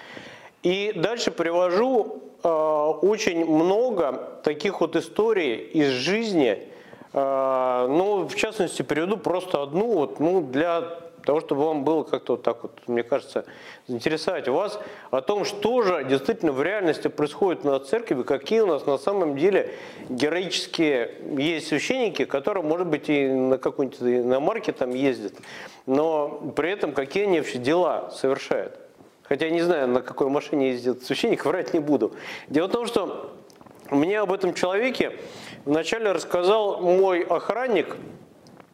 [0.63, 6.67] И дальше привожу очень много таких вот историй из жизни.
[7.13, 12.33] Э, ну, в частности, приведу просто одну, вот, ну, для того, чтобы вам было как-то
[12.33, 13.45] вот так вот, мне кажется,
[13.87, 14.79] заинтересовать вас
[15.11, 19.37] о том, что же действительно в реальности происходит на церкви, какие у нас на самом
[19.37, 19.73] деле
[20.09, 25.33] героические есть священники, которые, может быть, и на какой-нибудь иномарке там ездят,
[25.85, 28.82] но при этом какие они вообще дела совершают.
[29.23, 32.13] Хотя я не знаю, на какой машине ездит священник, врать не буду.
[32.49, 33.33] Дело в том, что
[33.89, 35.17] мне об этом человеке
[35.65, 37.95] вначале рассказал мой охранник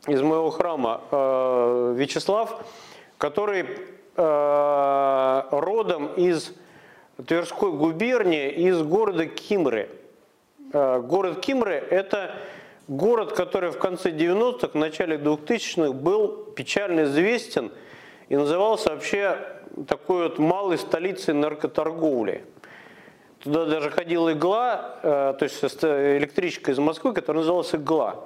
[0.08, 2.64] из моего храма э, Вячеслав,
[3.18, 3.66] который
[4.16, 6.54] э, родом из
[7.28, 9.90] Тверской губернии, из города Кимры.
[10.72, 12.36] Э, город Кимры– это
[12.88, 17.72] город, который в конце 90-х, в начале 2000-х был печально известен
[18.30, 19.38] и назывался вообще
[19.88, 22.44] такой вот малой столицей наркоторговли.
[23.40, 28.26] Туда даже ходила игла, э, то есть электричка из Москвы, которая называлась игла.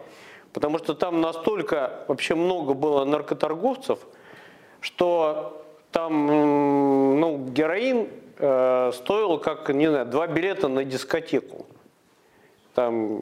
[0.54, 4.00] Потому что там настолько вообще много было наркоторговцев,
[4.82, 11.68] что там ну, героин э, стоил как, не знаю, два билета на дискотеку.
[12.74, 13.22] Там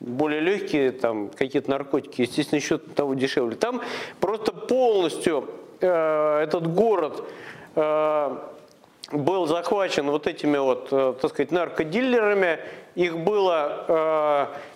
[0.00, 3.56] более легкие, там какие-то наркотики, естественно, еще того дешевле.
[3.56, 3.82] Там
[4.18, 7.24] просто полностью этот город
[7.74, 8.36] э,
[9.12, 12.60] был захвачен вот этими вот, э, так сказать, наркодилерами.
[12.94, 13.92] Их было, э,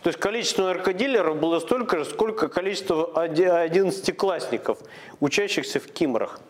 [0.02, 4.78] то есть количество наркодилеров было столько же, сколько количество одиннадцатиклассников,
[5.20, 6.40] учащихся в Кимрах.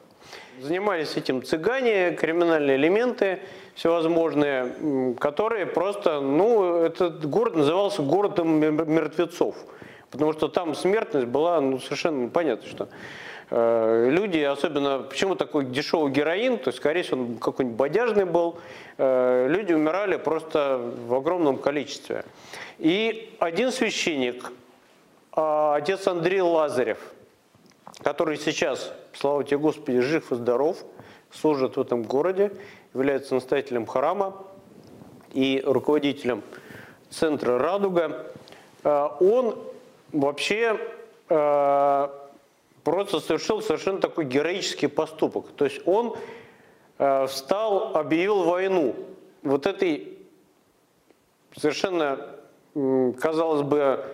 [0.60, 3.40] Занимались этим цыгане, криминальные элементы
[3.74, 9.56] всевозможные, которые просто, ну, этот город назывался городом мертвецов,
[10.10, 12.88] потому что там смертность была, ну, совершенно понятно, что э,
[13.50, 18.59] люди, особенно, почему такой дешевый героин, то есть, скорее всего, он какой-нибудь бодяжный был,
[18.96, 22.24] э, люди умирали просто в огромном количестве.
[22.78, 24.50] И один священник,
[25.37, 26.98] э, отец Андрей Лазарев,
[28.02, 30.78] который сейчас, слава тебе Господи, жив и здоров,
[31.30, 32.52] служит в этом городе,
[32.94, 34.37] является настоятелем храма
[35.33, 36.42] и руководителем
[37.11, 38.26] центра «Радуга»,
[38.83, 39.59] э, он
[40.12, 40.78] вообще
[41.28, 42.09] э,
[42.85, 45.47] просто совершил совершенно такой героический поступок.
[45.57, 46.14] То есть он
[46.99, 48.94] э, встал, объявил войну
[49.42, 50.18] вот этой
[51.57, 52.18] совершенно,
[53.20, 54.05] казалось бы,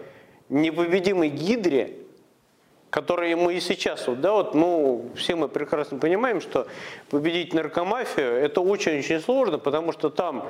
[0.49, 1.97] непобедимой гидре,
[2.91, 6.67] которые мы и сейчас, вот, да, вот, ну, все мы прекрасно понимаем, что
[7.09, 10.49] победить наркомафию это очень-очень сложно, потому что там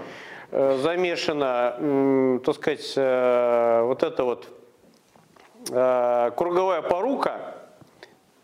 [0.51, 4.49] э, замешана, э, так сказать, э, вот эта вот
[5.71, 7.60] э, круговая порука,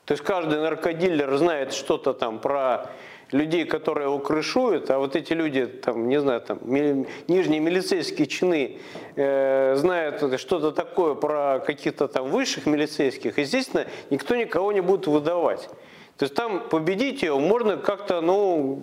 [0.06, 2.90] то есть каждый наркодилер знает что-то там про
[3.32, 8.78] людей, которые его крышуют, а вот эти люди, там, не знаю, там, нижние милицейские чины
[9.16, 15.68] э, знают что-то такое про каких-то там высших милицейских, естественно, никто никого не будет выдавать.
[16.16, 18.82] То есть там победить ее можно как-то, ну,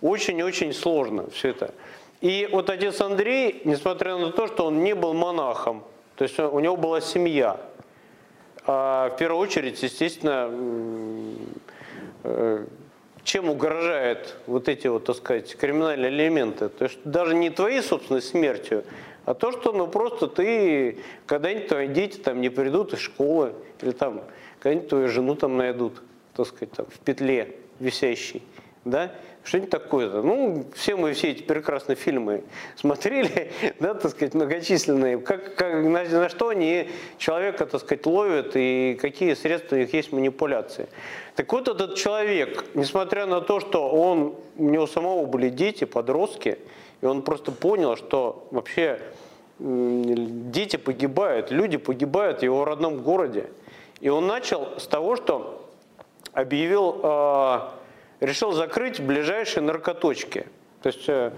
[0.00, 1.74] очень-очень сложно все это.
[2.20, 5.82] И вот отец Андрей, несмотря на то, что он не был монахом,
[6.14, 7.58] то есть у него была семья,
[8.66, 10.50] а в первую очередь, естественно,
[12.24, 12.64] э,
[13.24, 16.68] чем угрожают вот эти вот, так сказать, криминальные элементы.
[16.68, 18.84] То есть даже не твоей собственной смертью,
[19.24, 23.92] а то, что ну просто ты, когда-нибудь твои дети там не придут из школы, или
[23.92, 24.22] там
[24.58, 26.02] когда-нибудь твою жену там найдут,
[26.34, 28.42] так сказать, там, в петле висящей,
[28.84, 29.12] да,
[29.44, 30.22] что-нибудь такое-то.
[30.22, 32.44] Ну, все мы все эти прекрасные фильмы
[32.76, 35.18] смотрели, да, так сказать, многочисленные.
[35.18, 39.92] Как, как, на, на что они человека, так сказать, ловят и какие средства у них
[39.92, 40.88] есть манипуляции.
[41.36, 46.58] Так вот этот человек, несмотря на то, что он, у него самого были дети, подростки,
[47.00, 49.00] и он просто понял, что вообще
[49.58, 53.50] дети погибают, люди погибают в его родном городе.
[54.00, 55.66] И он начал с того, что
[56.32, 57.58] объявил э,
[58.20, 60.46] решил закрыть ближайшие наркоточки.
[60.82, 61.32] То есть э,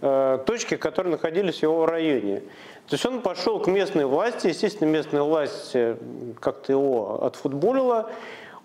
[0.00, 2.40] э, точки, которые находились в его районе.
[2.88, 5.96] То есть он пошел к местной власти, естественно, местная власть э,
[6.40, 8.10] как-то его отфутболила.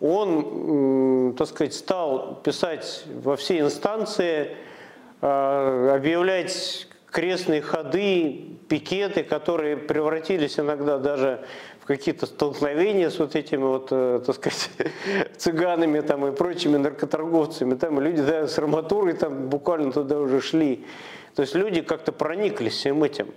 [0.01, 4.55] Он, так сказать, стал писать во все инстанции,
[5.19, 11.43] объявлять крестные ходы, пикеты, которые превратились иногда даже
[11.89, 14.69] какие-то столкновения с вот этими вот, э, так сказать,
[15.37, 17.73] цыганами там и прочими наркоторговцами.
[17.73, 20.85] Там люди да, с арматурой там буквально туда уже шли.
[21.33, 23.33] То есть люди как-то прониклись всем этим.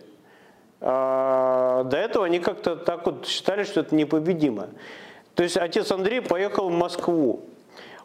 [0.83, 4.69] А до этого они как-то так вот считали, что это непобедимо.
[5.35, 7.41] То есть отец Андрей поехал в Москву.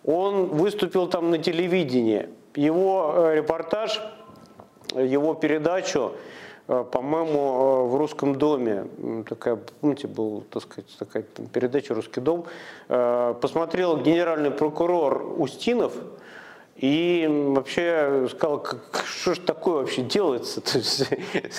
[0.05, 2.29] Он выступил там на телевидении.
[2.55, 4.01] Его э, репортаж,
[4.95, 6.13] его передачу
[6.67, 8.87] по-моему, э, в «Русском доме»,
[9.27, 12.45] такая, помните, была, так сказать, такая передача «Русский дом»,
[12.89, 15.93] э, посмотрел генеральный прокурор Устинов,
[16.75, 18.63] и вообще сказал,
[19.03, 21.09] что же такое вообще делается То есть,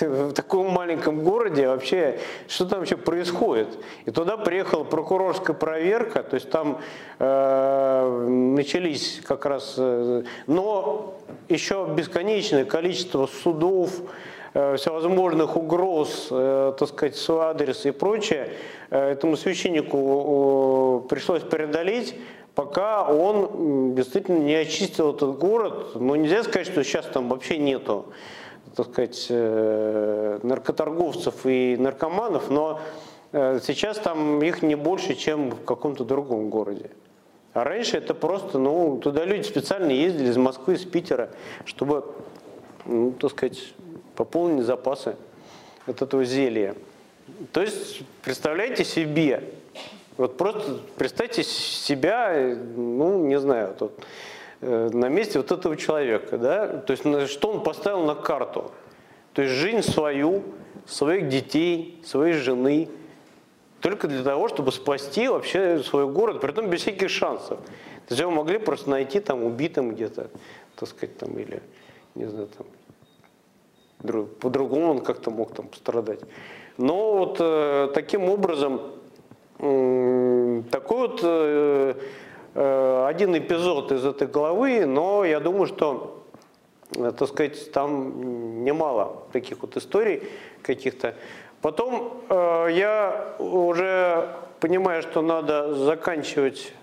[0.01, 3.67] в таком маленьком городе вообще, что там вообще происходит.
[4.05, 6.79] И туда приехала прокурорская проверка, то есть там
[7.17, 11.15] э, начались как раз, э, но
[11.49, 14.28] еще бесконечное количество судов, Э,
[14.77, 18.49] всевозможных угроз, э, так сказать, в свой адрес и прочее,
[18.89, 22.15] э, этому священнику пришлось преодолеть,
[22.55, 25.95] пока он действительно не очистил этот город.
[25.95, 28.07] Ну, нельзя сказать, что сейчас там вообще нету,
[28.75, 32.81] так сказать, наркоторговцев и наркоманов, но
[33.31, 36.91] сейчас там их не больше, чем в каком-то другом городе.
[37.53, 41.29] А раньше это просто, ну, туда люди специально ездили из Москвы, из Питера,
[41.65, 42.05] чтобы,
[42.85, 43.73] ну, так сказать,
[44.19, 45.15] пополнить запасы
[45.85, 46.75] от этого зелья.
[47.53, 49.45] То есть, представляете себе,
[50.17, 53.93] Вот просто представьте себя, ну, не знаю, тут,
[54.59, 58.71] э, на месте вот этого человека, да, то есть что он поставил на карту.
[59.31, 60.43] То есть жизнь свою,
[60.85, 62.89] своих детей, своей жены,
[63.79, 67.57] только для того, чтобы спасти вообще свой город, при этом без всяких шансов.
[67.59, 70.29] То есть его могли просто найти там убитым где-то,
[70.75, 71.61] так сказать, там, или,
[72.15, 72.67] не знаю, там,
[74.01, 76.19] по-другому он как-то мог там пострадать.
[76.77, 78.81] Но вот э, таким образом,
[79.59, 81.93] э, такой вот э,
[82.55, 86.23] э, один эпизод из этой главы, но я думаю, что,
[86.95, 90.23] э, так сказать, там немало таких вот историй
[90.61, 91.15] каких-то.
[91.61, 94.29] Потом э, я уже
[94.61, 96.73] понимаю, что надо заканчивать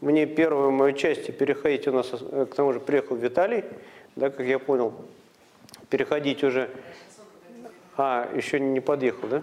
[0.00, 3.64] мне первую мою часть и переходить у нас, э, к тому же приехал Виталий,
[4.16, 4.92] да, как я понял,
[5.94, 6.70] переходить уже
[7.96, 9.42] а, еще не подъехал, да?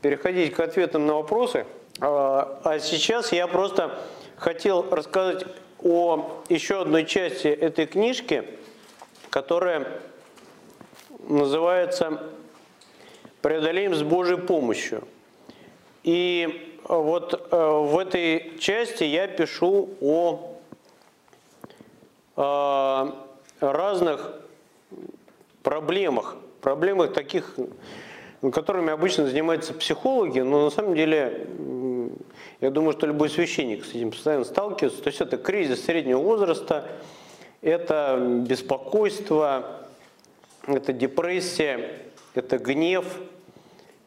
[0.00, 1.66] Переходить к ответам на вопросы.
[1.98, 3.98] А, а сейчас я просто
[4.36, 5.44] хотел рассказать
[5.82, 8.44] о еще одной части этой книжки,
[9.30, 9.88] которая
[11.28, 12.22] называется
[13.40, 15.08] «Преодолеем с Божьей помощью».
[16.04, 20.60] И вот э, в этой части я пишу о
[23.60, 24.41] разных
[25.62, 27.56] проблемах, проблемах таких,
[28.52, 31.46] которыми обычно занимаются психологи, но на самом деле,
[32.60, 35.02] я думаю, что любой священник с этим постоянно сталкивается.
[35.02, 36.88] То есть это кризис среднего возраста,
[37.60, 39.86] это беспокойство,
[40.66, 41.90] это депрессия,
[42.34, 43.04] это гнев.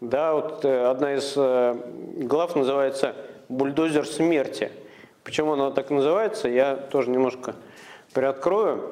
[0.01, 1.75] Да, вот э, одна из э,
[2.17, 3.15] глав называется
[3.47, 4.71] «Бульдозер смерти».
[5.23, 7.55] Почему она так называется, я тоже немножко
[8.13, 8.91] приоткрою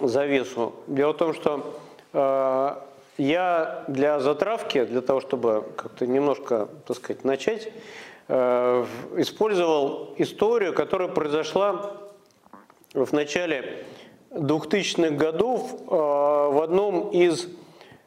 [0.00, 0.72] завесу.
[0.86, 1.80] Дело в том, что
[2.14, 2.76] Э,
[3.18, 7.68] я для затравки, для того, чтобы как-то немножко, так сказать, начать,
[8.28, 8.84] э,
[9.16, 11.92] использовал историю, которая произошла
[12.92, 13.84] в начале
[14.30, 17.48] 2000-х годов э, в одном из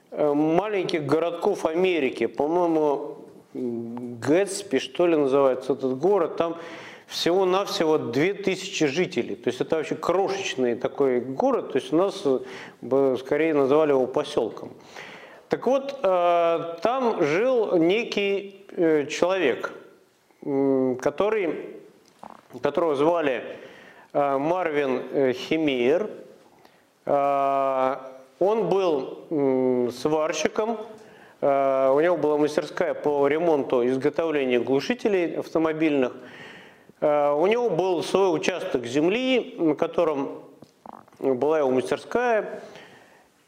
[0.10, 3.18] маленьких городков Америки, по-моему,
[3.54, 6.38] Гэтсби, что ли, называется этот город.
[6.38, 6.58] Там
[7.08, 9.36] всего-навсего 2000 жителей.
[9.36, 12.24] То есть это вообще крошечный такой город, то есть у нас
[12.82, 14.74] бы скорее называли его поселком.
[15.48, 19.72] Так вот, э, там жил некий э, человек,
[20.42, 21.78] который,
[22.62, 23.44] которого звали
[24.14, 26.10] э, Марвин Химиер.
[28.40, 30.78] Он был сварщиком,
[31.40, 36.46] у него была мастерская по ремонту изготовлению глушителей автомобильных– Э,
[37.00, 40.44] у него был свой участок земли, на котором
[41.20, 42.62] была его мастерская.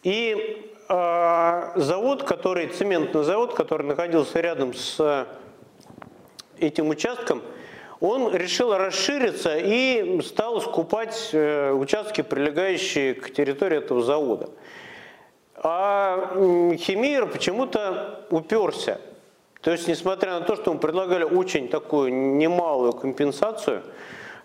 [0.04, 5.28] И э, завод, который, цементный завод, который находился рядом с
[6.58, 7.41] этим участком,
[8.00, 14.50] он решил расшириться и стал скупать э, участки, прилегающие к территории этого завода.
[15.56, 16.32] А
[16.78, 19.00] Химир почему-то уперся.
[19.62, 23.84] То есть, несмотря на то, что мы предлагали очень такую немалую компенсацию,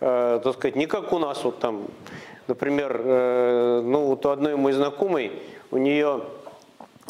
[0.01, 1.87] э, так сказать, не как у нас вот там,
[2.49, 5.31] например, э, ну вот у одной моей знакомой,
[5.71, 6.23] у нее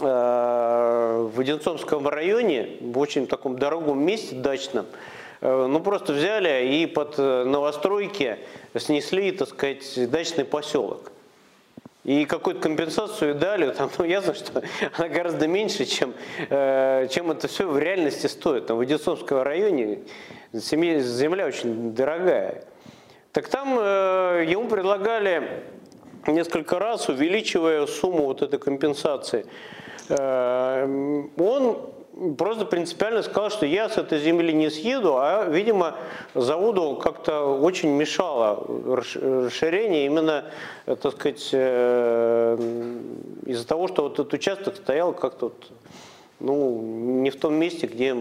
[0.02, 4.84] э, в Одинцовском районе, в очень таком дорогом месте дачном,
[5.40, 8.36] э, ну просто взяли и под э, новостройки
[8.76, 11.13] снесли, так сказать, дачный поселок
[12.04, 14.62] и какую-то компенсацию дали, там, ну, ясно, что
[14.96, 16.14] она гораздо меньше, чем,
[16.50, 18.66] э, чем это все в реальности стоит.
[18.66, 20.00] Там в Одинцовском районе
[20.52, 22.64] семья, земля очень дорогая.
[23.32, 25.64] Так там э, ему предлагали
[26.26, 29.46] несколько раз, увеличивая сумму вот этой компенсации.
[30.10, 30.86] Э,
[31.38, 31.93] он
[32.38, 35.96] просто принципиально сказал, что я с этой земли не съеду, а, видимо,
[36.34, 40.44] заводу как-то очень мешало расширение именно,
[40.86, 42.56] так сказать, э,
[43.46, 45.70] из-за того, что вот этот участок стоял как-то вот,
[46.40, 48.16] ну, не в том месте, где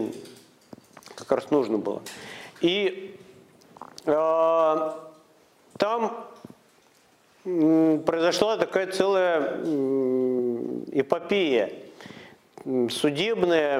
[1.14, 2.02] как раз нужно было.
[2.60, 3.16] И
[4.06, 4.90] э,
[5.78, 6.26] там
[7.44, 9.60] произошла такая целая
[10.90, 11.83] эпопея
[12.64, 13.78] судебное,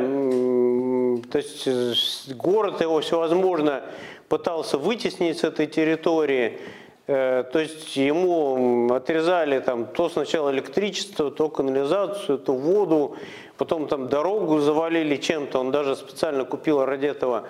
[1.31, 3.83] то есть город его всевозможно
[4.29, 6.59] пытался вытеснить с этой территории,
[7.07, 13.17] э, то есть ему отрезали там то сначала электричество, то канализацию, то воду,
[13.57, 17.45] потом там дорогу завалили чем-то, он даже специально купил ради этого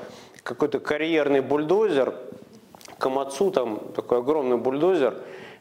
[0.44, 2.14] какой-то карьерный бульдозер,
[2.98, 5.16] Камацу, там такой огромный бульдозер,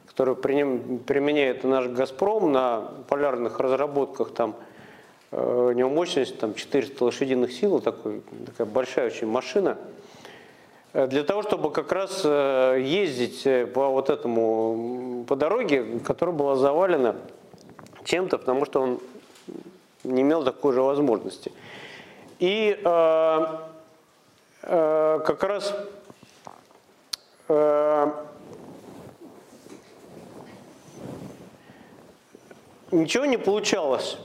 [0.05, 4.51] который применяет наш «Газпром» на полярных разработках там.
[4.51, 4.72] Э,
[5.36, 9.77] у него мощность там 400 лошадиных сил, такой, такая большая очень машина.
[10.93, 16.36] э, для того, чтобы как раз э, ездить э, по вот этому, по дороге, которая
[16.36, 17.15] была завалена
[18.03, 18.99] чем-то, потому что он
[20.03, 21.51] не имел такой же возможности.
[22.38, 23.45] И э,
[24.61, 25.73] э, как раз
[27.47, 28.11] э,
[32.91, 34.19] ничего не получалось.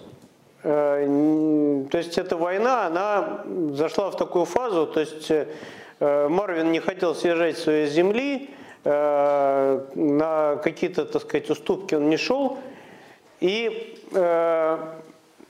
[0.71, 6.81] Э, то есть эта война, она зашла в такую фазу, то есть э, Марвин не
[6.81, 8.51] хотел съезжать своей земли,
[8.85, 12.59] э, на какие-то, так сказать, уступки он не шел,
[13.41, 14.91] и в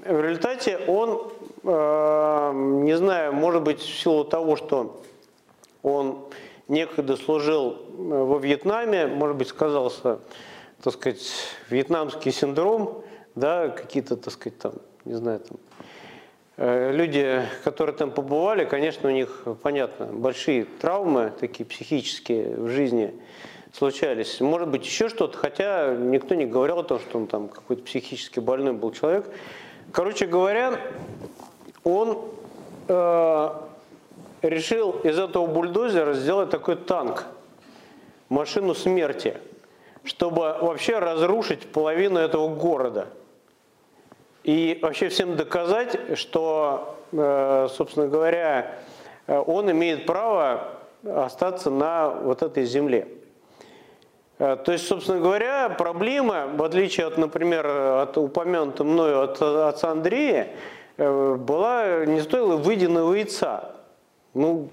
[0.05, 1.33] результате он,
[1.65, 5.01] не знаю, может быть, в силу того, что
[5.83, 6.27] он
[6.69, 10.19] некогда служил во Вьетнаме, может быть, сказался,
[10.83, 11.27] так сказать,
[11.71, 13.03] вьетнамский синдром,
[13.35, 14.75] да, какие-то, так сказать, там,
[15.09, 15.59] не знаю, там,
[16.59, 23.15] э, люди, которые там побывали, конечно, у них, понятно, большие травмы, такие психические в жизни
[23.73, 24.41] случались.
[24.41, 28.39] Может быть, еще что-то, хотя никто не говорил о том, что он там какой-то психически
[28.41, 29.31] больной был человек.
[29.93, 30.79] Короче говоря,
[31.85, 32.19] он
[32.89, 33.49] э,
[34.43, 37.25] решил из этого бульдозера сделать такой танк,
[38.29, 39.39] машину смерти,
[40.05, 43.09] чтобы вообще разрушить половину этого города–
[44.45, 48.79] и вообще всем доказать, что, э, собственно говоря,
[49.27, 50.69] он имеет право
[51.05, 53.09] остаться на вот этой земле.
[54.39, 59.91] Э, то есть, собственно говоря, проблема, в отличие от, например, от упомянутой мною от отца
[59.91, 60.49] Андрея,
[60.97, 63.73] э, была, не стоила выеденного яйца.
[64.35, 64.69] Ну,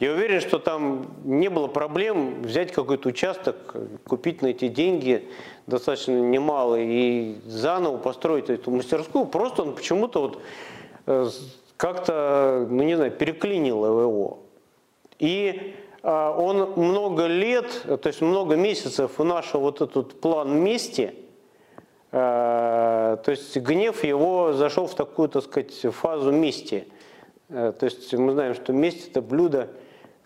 [0.00, 5.28] я уверен, что там не было проблем взять какой-то участок, купить на эти деньги
[5.66, 9.26] достаточно немало и заново построить эту мастерскую.
[9.26, 10.42] Просто он почему-то вот
[11.06, 11.26] э,
[11.76, 14.38] как-то, ну не знаю, переклинил его.
[15.18, 21.14] И а, он много лет, то есть много месяцев у нашего вот этот план мести,
[22.10, 26.88] э, то есть гнев его зашел в такую, так сказать, фазу мести.
[27.50, 29.68] Э, то есть мы знаем, что месть это блюдо,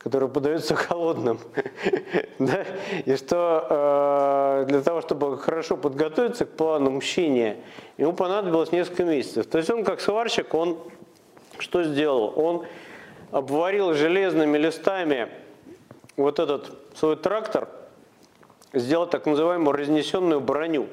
[0.05, 1.41] который подается холодным.
[2.39, 2.65] да?
[3.07, 7.57] И что э, для того, чтобы хорошо подготовиться к плану мщения,
[7.97, 9.47] ему понадобилось несколько месяцев.
[9.47, 10.79] То есть он как сварщик, он
[11.59, 12.35] что сделал?
[12.37, 12.67] Он
[13.31, 15.29] обварил железными листами
[16.17, 17.69] вот этот свой трактор,
[18.75, 20.87] сделал так называемую разнесенную броню.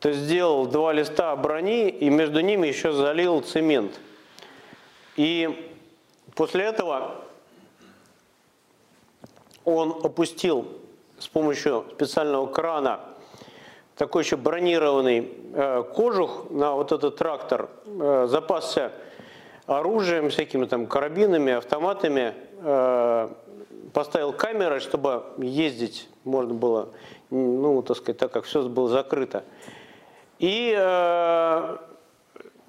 [0.00, 4.00] То есть сделал два листа брони и между ними еще залил цемент.
[5.16, 5.70] И
[6.34, 7.21] после этого
[9.64, 10.66] он опустил
[11.18, 13.00] с помощью специального крана
[13.96, 18.92] такой еще бронированный э, кожух на вот этот трактор, э, запасся
[19.66, 23.28] оружием, всякими там карабинами, автоматами, э,
[23.92, 26.88] поставил камеры, чтобы ездить можно было,
[27.30, 29.44] ну, так сказать, так как все было закрыто.
[30.38, 30.72] И,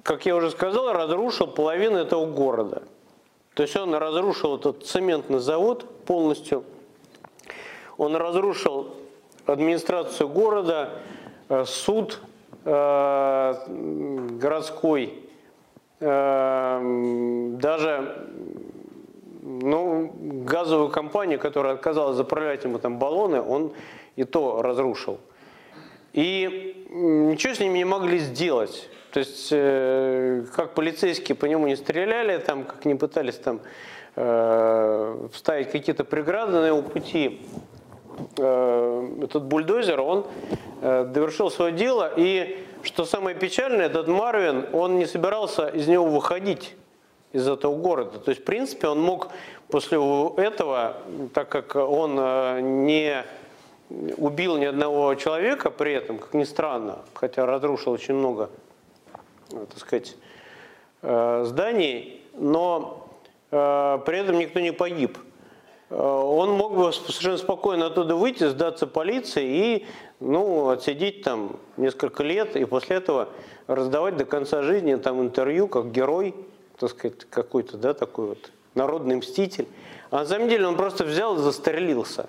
[0.04, 2.84] как я уже сказал, разрушил половину этого города.
[3.56, 6.66] То есть он разрушил этот цементный завод полностью,
[7.98, 8.96] он разрушил
[9.46, 10.90] администрацию города,
[11.50, 12.22] э, суд
[12.66, 13.54] э,
[14.40, 15.14] городской,
[16.00, 16.80] э,
[17.60, 18.28] даже
[19.42, 20.14] ну,
[20.46, 23.74] газовую компанию, которая отказалась заправлять ему там баллоны, он
[24.16, 25.20] и то разрушил.
[26.14, 28.90] И ничего с ними не могли сделать.
[29.12, 29.50] То есть,
[30.56, 33.60] как полицейские по нему не стреляли, там, как не пытались там
[34.16, 37.73] вставить какие-то преграды на его пути, Э,
[38.36, 40.26] этот бульдозер, он
[40.82, 42.12] э, довершил свое дело.
[42.16, 46.76] И что самое печальное, этот Марвин, он не собирался из него выходить
[47.32, 48.20] из этого города.
[48.20, 49.30] То есть, в принципе, он мог
[49.70, 49.98] после
[50.38, 50.98] этого,
[51.34, 53.24] так как он э, не
[54.18, 58.50] убил ни одного человека при этом, как ни странно, хотя разрушил очень много,
[59.50, 60.16] так сказать,
[61.02, 63.08] зданий, но
[63.52, 65.20] при этом никто не погиб.
[65.94, 69.88] Э, он мог бы совершенно спокойно оттуда выйти, сдаться полиции и
[70.20, 73.30] ну, отсидеть там несколько лет, и после этого
[73.68, 76.34] раздавать до конца жизни там интервью как герой,
[76.80, 79.68] так сказать, какой-то, да, такой вот народный мститель.
[80.10, 82.28] А на самом деле он просто взял и застрелился.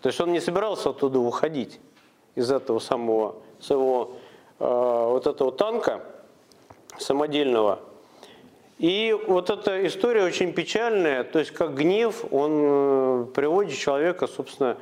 [0.00, 1.80] То есть он не собирался оттуда уходить
[2.36, 4.16] из этого самого своего
[4.60, 6.04] э, вот этого танка
[6.98, 7.80] самодельного,
[8.78, 14.76] и вот эта история очень печальная, то есть как гнев, он э, приводит человека, собственно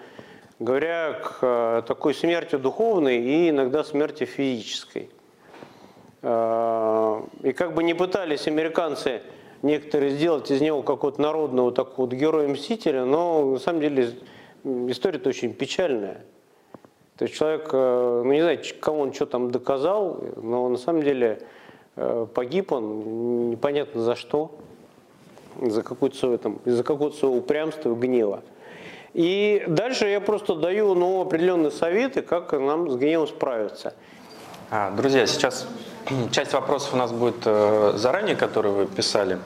[0.58, 5.10] говоря, к э, такой смерти духовной и иногда смерти физической.
[6.22, 9.20] Э, и как бы не пытались американцы
[9.60, 14.14] некоторые сделать из него какого-то народного такого вот героя-мстителя, но на самом деле
[14.64, 16.24] история-то очень печальная.
[17.18, 21.42] То есть человек, ну не знаю, кому он что там доказал, но на самом деле
[21.94, 24.54] погиб он непонятно за что,
[25.60, 28.42] за какое-то свое, там, из-за какого-то своего упрямства и гнева.
[29.14, 33.94] И дальше я просто даю ну, определенные советы, как нам с гневом справиться.
[34.70, 35.66] А, друзья, сейчас
[36.30, 39.38] часть вопросов у нас будет э, заранее, которые вы писали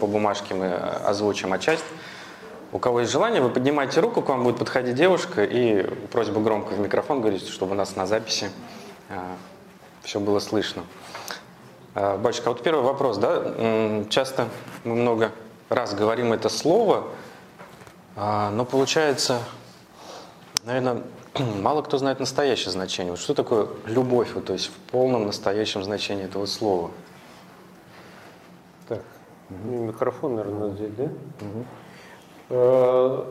[0.00, 1.84] по бумажке, мы озвучим, а часть
[2.72, 6.72] у кого есть желание, вы поднимаете руку, к вам будет подходить девушка и просьба громко
[6.72, 8.50] в микрофон говорить, чтобы у нас на записи
[9.10, 9.36] а,
[10.02, 10.82] все было слышно.
[11.94, 14.48] А, батюшка, вот первый вопрос, да, часто
[14.84, 15.30] мы много
[15.68, 17.04] раз говорим это слово,
[18.16, 19.40] а, но получается,
[20.64, 21.02] наверное,
[21.60, 23.10] мало кто знает настоящее значение.
[23.10, 26.90] Вот что такое любовь, вот, то есть в полном настоящем значении этого слова?
[28.88, 29.02] Так,
[29.50, 31.04] микрофон, наверное, здесь, да?
[31.04, 31.64] Угу.
[32.48, 33.24] Э,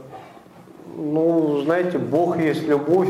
[0.98, 3.10] ну, знаете, Бог есть любовь.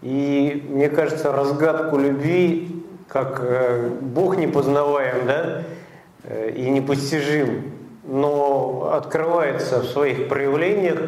[0.00, 5.62] И мне кажется, разгадку любви, как э, Бог непознаваем, да,
[6.24, 7.72] э, и непостижим,
[8.04, 10.98] но открывается в своих проявлениях,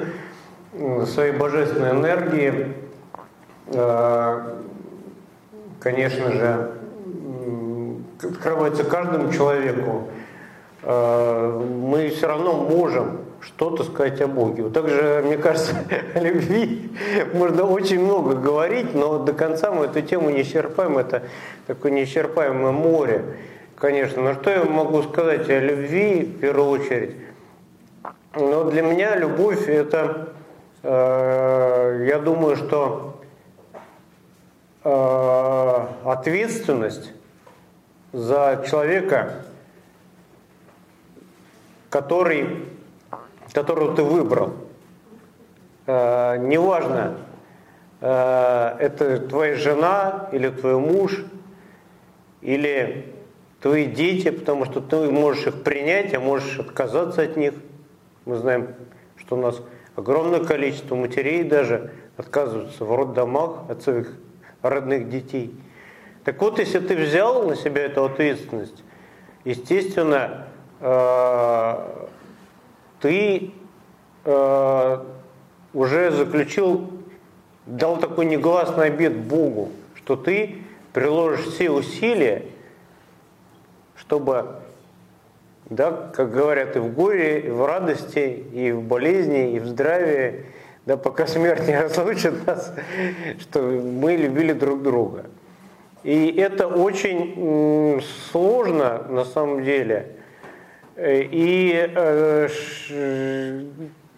[0.72, 2.74] в своей божественной энергии,
[5.80, 6.70] конечно же,
[8.22, 10.08] открывается каждому человеку.
[10.82, 14.64] Мы все равно можем что-то сказать о Боге.
[14.64, 15.76] Вот также, мне кажется,
[16.14, 16.90] о любви
[17.32, 20.98] можно очень много говорить, но до конца мы эту тему не исчерпаем.
[20.98, 21.22] Это
[21.66, 23.24] такое неисчерпаемое море,
[23.76, 24.22] конечно.
[24.22, 27.16] Но что я могу сказать о любви в первую очередь?
[28.34, 30.30] Но для меня любовь это,
[30.82, 33.20] э, я думаю, что
[34.84, 37.12] э, ответственность
[38.12, 39.44] за человека,
[41.88, 42.75] который
[43.56, 44.52] которую ты выбрал.
[45.86, 47.16] Э, неважно,
[48.02, 51.24] э, это твоя жена или твой муж,
[52.42, 53.14] или
[53.62, 57.54] твои дети, потому что ты можешь их принять, а можешь отказаться от них.
[58.26, 58.74] Мы знаем,
[59.16, 59.62] что у нас
[59.94, 64.12] огромное количество матерей даже отказываются в роддомах от своих
[64.60, 65.58] родных детей.
[66.24, 68.84] Так вот, если ты взял на себя эту ответственность,
[69.44, 70.44] естественно,
[70.80, 72.06] э,
[73.00, 73.52] ты
[74.24, 74.98] э,
[75.74, 76.90] уже заключил,
[77.66, 80.58] дал такой негласный обет Богу, что ты
[80.92, 82.42] приложишь все усилия,
[83.96, 84.46] чтобы,
[85.68, 90.46] да, как говорят, и в горе, и в радости, и в болезни, и в здравии,
[90.86, 92.72] да, пока смерть не разлучит нас,
[93.40, 95.26] что мы любили друг друга.
[96.04, 100.12] И это очень сложно на самом деле–
[100.96, 102.48] и э,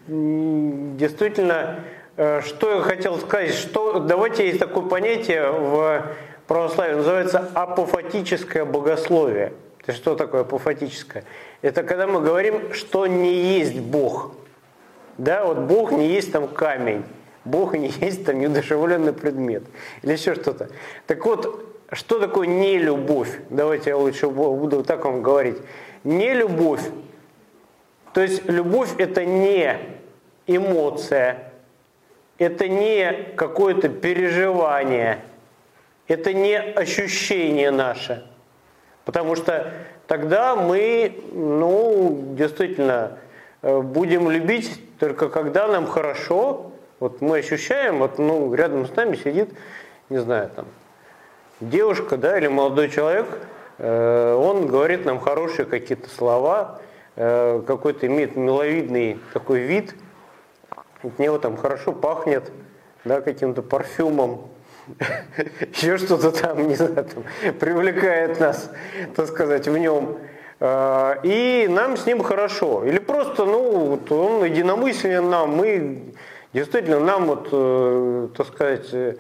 [0.06, 1.80] действительно,
[2.16, 6.06] э, что я хотел сказать, что давайте есть такое понятие в
[6.46, 9.54] православии, называется апофатическое богословие.
[9.82, 11.24] Это что такое апофатическое?
[11.62, 14.34] Это когда мы говорим, что не есть Бог.
[15.16, 17.02] Да, вот Бог не есть там камень,
[17.44, 19.64] Бог не есть там неудушевленный предмет
[20.02, 20.68] или еще что-то.
[21.08, 23.40] Так вот, что такое не любовь?
[23.50, 25.56] Давайте я лучше буду так вам говорить
[26.08, 26.80] не любовь.
[28.14, 29.76] То есть любовь это не
[30.46, 31.52] эмоция,
[32.38, 35.18] это не какое-то переживание,
[36.06, 38.26] это не ощущение наше.
[39.04, 39.70] Потому что
[40.06, 43.18] тогда мы, ну, действительно,
[43.60, 46.72] э, будем любить только когда нам хорошо.
[47.00, 49.50] Вот мы ощущаем, вот, ну, рядом с нами сидит,
[50.08, 50.64] не знаю, там,
[51.60, 53.26] девушка, да, или молодой человек–
[53.78, 56.80] он говорит нам хорошие какие-то слова,
[57.16, 59.94] э, какой-то имеет миловидный такой вид,
[61.02, 62.50] от него там хорошо пахнет,
[63.04, 64.48] да, каким-то парфюмом,
[65.72, 68.70] еще что-то там, не знаю, там, привлекает нас,
[69.14, 70.18] так сказать, в нем.
[70.58, 72.84] Э, и нам с ним хорошо.
[72.84, 76.14] Или просто, ну, он единомыслен нам, мы
[76.52, 79.14] действительно нам вот, так сказать, Э,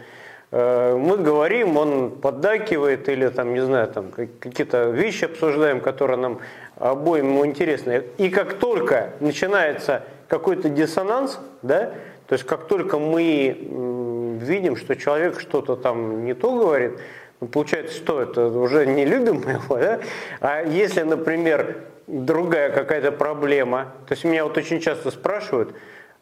[0.50, 6.38] мы говорим, он поддакивает или там, не знаю, там какие-то вещи обсуждаем, которые нам
[6.76, 8.04] обоим интересны.
[8.16, 11.92] И как только начинается какой-то диссонанс, да,
[12.26, 16.98] то есть как только мы видим, что человек что-то там не то говорит,
[17.40, 20.00] ну, получается, что это уже не любим мы его, да?
[20.40, 25.74] А если, например, другая какая-то проблема, то есть меня вот очень часто спрашивают,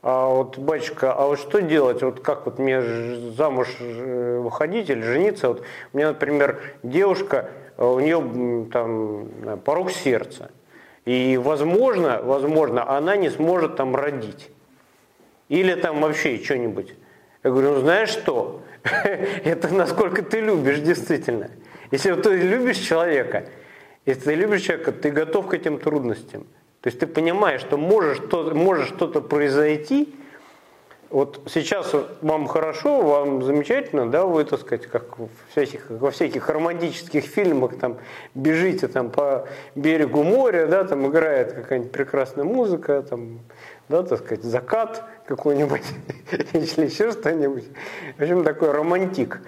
[0.02, 2.02] а вот, батюшка, а вот что делать?
[2.02, 2.80] Вот как вот мне
[3.32, 5.48] замуж э, выходить или жениться?
[5.48, 9.28] Вот у меня, например, девушка, э, у нее там
[9.64, 10.50] порог сердца.
[11.04, 14.50] И возможно, возможно, она не сможет там родить.
[15.48, 16.94] Или там вообще что-нибудь.
[17.44, 18.62] Я говорю, ну знаешь что,
[19.44, 21.50] это насколько ты любишь действительно.
[21.90, 23.46] Если ты любишь человека,
[24.04, 26.46] если ты любишь человека, ты готов к этим трудностям.
[26.86, 30.14] То есть ты понимаешь, что может, что, может что-то произойти,
[31.10, 36.48] вот сейчас вам хорошо, вам замечательно, да, вы, так сказать, как в всяких, во всяких
[36.48, 37.98] романтических фильмах, там,
[38.36, 43.40] бежите там по берегу моря, да, там играет какая-нибудь прекрасная музыка, там,
[43.88, 45.82] да, так сказать, закат какой-нибудь,
[46.52, 47.64] или еще что-нибудь.
[48.16, 49.40] В общем, такой романтик.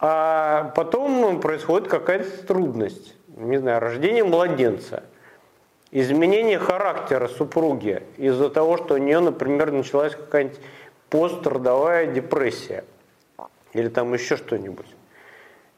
[0.00, 5.04] А потом происходит какая-то трудность, не знаю, рождение младенца,
[5.92, 10.60] изменение характера супруги из-за того, что у нее, например, началась какая-нибудь
[11.08, 12.84] пострадовая депрессия
[13.72, 14.86] или там еще что-нибудь.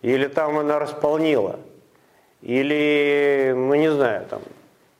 [0.02, 1.60] Или там она располнила.
[2.42, 4.42] Или, ну не знаю, там,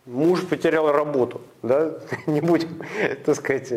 [0.06, 1.92] муж потерял работу, да,
[2.26, 2.82] не будем,
[3.24, 3.72] так сказать,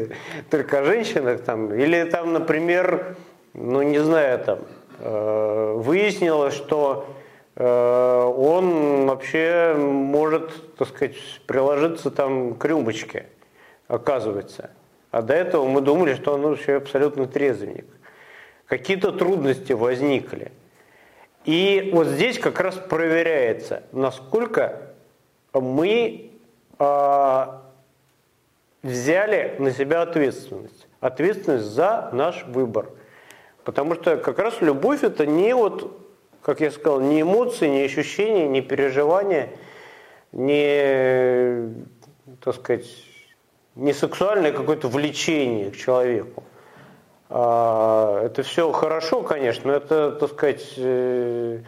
[0.49, 1.73] только о женщинах там.
[1.73, 3.15] Или там, например,
[3.53, 4.59] ну не знаю, там,
[4.99, 7.14] э, выяснилось, что
[7.57, 11.15] он вообще может, так сказать,
[11.47, 13.27] приложиться там к рюмочке,
[13.87, 14.71] оказывается.
[15.11, 17.85] А до этого мы думали, что он вообще абсолютно трезвенник.
[18.65, 20.51] Какие-то трудности возникли.
[21.45, 24.81] И вот здесь как раз проверяется, насколько
[25.53, 26.31] мы
[26.77, 27.45] э,
[28.83, 30.87] взяли на себя ответственность.
[30.99, 32.89] Ответственность за наш выбор.
[33.63, 36.04] Потому что как раз любовь это не вот,
[36.45, 39.49] как я сказал, не эмоции, не ощущения, не переживания,
[40.31, 41.73] не,
[42.39, 42.85] так сказать,
[43.73, 46.43] не сексуальное какое-то влечение к человеку.
[47.29, 51.61] А, это все хорошо, конечно, но это, так сказать, э,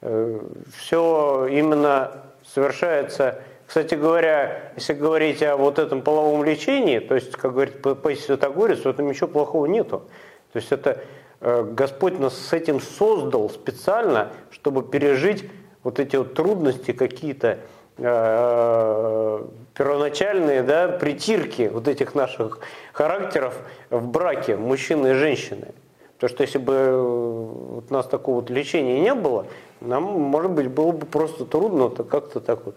[0.00, 0.40] э,
[0.76, 2.12] все именно
[2.44, 3.42] совершается.
[3.66, 8.82] Кстати говоря, если говорить о вот этом половом лечении, то есть, как говорит Паисий Святогорец,
[8.82, 10.04] то там ничего плохого нету.
[10.52, 11.02] То есть это
[11.40, 15.48] Господь нас с этим создал специально, чтобы пережить
[15.82, 17.58] вот эти вот трудности какие-то,
[18.02, 22.60] Э, первоначальные да, притирки вот этих наших
[22.94, 23.54] характеров
[23.90, 25.68] в браке мужчины и женщины.
[26.14, 29.46] Потому что если бы э, у нас такого вот лечения не было,
[29.82, 32.76] нам, может быть, было бы просто трудно то как-то так вот.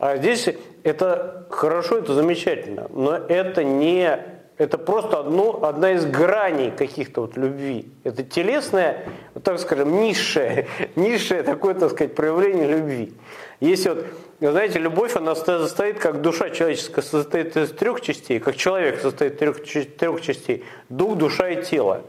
[0.00, 0.48] А здесь
[0.82, 4.18] это хорошо, это замечательно, но это не
[4.56, 7.88] это просто одно, одна из граней каких-то вот любви.
[8.04, 13.12] Это телесное, вот так скажем, низшее, низшее такое, так сказать, проявление любви.
[13.60, 14.06] Если вот
[14.40, 19.38] знаете, любовь, она состоит, как душа человеческая состоит из трех частей, как человек состоит из
[19.38, 20.64] трех, трех частей.
[20.88, 22.02] Дух, душа и тело.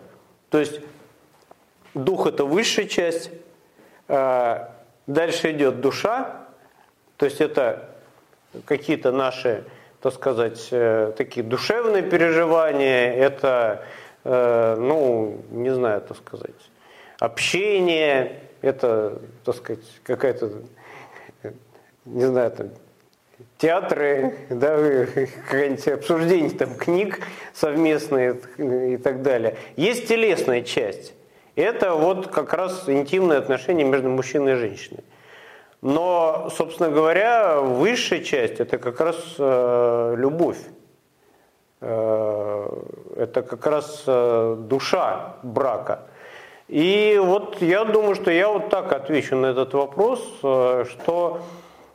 [0.50, 0.82] То есть
[1.94, 3.30] дух– это высшая часть,
[4.08, 4.76] а,
[5.08, 6.48] дальше идет душа,
[7.18, 7.90] то есть это
[8.66, 9.64] какие-то наши,
[10.06, 13.84] так сказать, э, такие душевные переживания, это,
[14.24, 16.52] э, ну, не знаю, так сказать,
[17.18, 20.52] общение, это, так сказать, какая-то
[22.06, 22.70] не знаю, там,
[23.58, 27.22] театры, да, какие-нибудь обсуждения там, книг
[27.56, 29.58] совместные и так далее.
[29.76, 31.16] Есть телесная часть.
[31.56, 35.04] Это вот как раз интимные отношения между мужчиной и женщиной.
[35.86, 40.58] Но, собственно говоря, высшая часть– это как раз э, любовь.
[41.80, 42.68] Э,
[43.16, 46.00] это как раз э, душа брака.
[46.68, 51.42] И вот я думаю, что я вот так отвечу на этот вопрос, э, что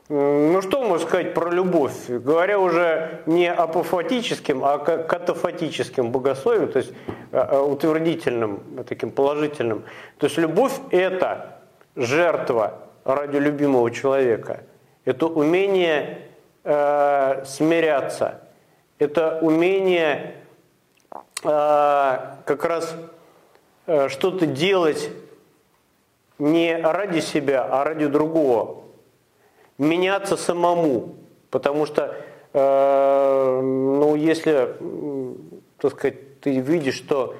[0.07, 2.07] ну что можно сказать про любовь?
[2.07, 6.93] Говоря уже не апофатическим, а катафатическим богословием, то есть
[7.31, 9.83] а, утвердительным, таким положительным.
[10.17, 11.59] То есть любовь– это
[11.95, 14.63] жертва ради любимого человека.
[15.05, 16.27] Это умение
[16.63, 18.41] э, смиряться.
[18.99, 20.35] Это умение
[21.43, 21.47] э,
[22.45, 22.95] как раз
[23.87, 25.09] э, что-то делать
[26.37, 28.81] не ради себя, а ради другого
[29.77, 31.15] меняться самому,
[31.49, 32.15] потому что,
[32.53, 34.75] э, ну, если,
[35.79, 37.35] так сказать, ты видишь, что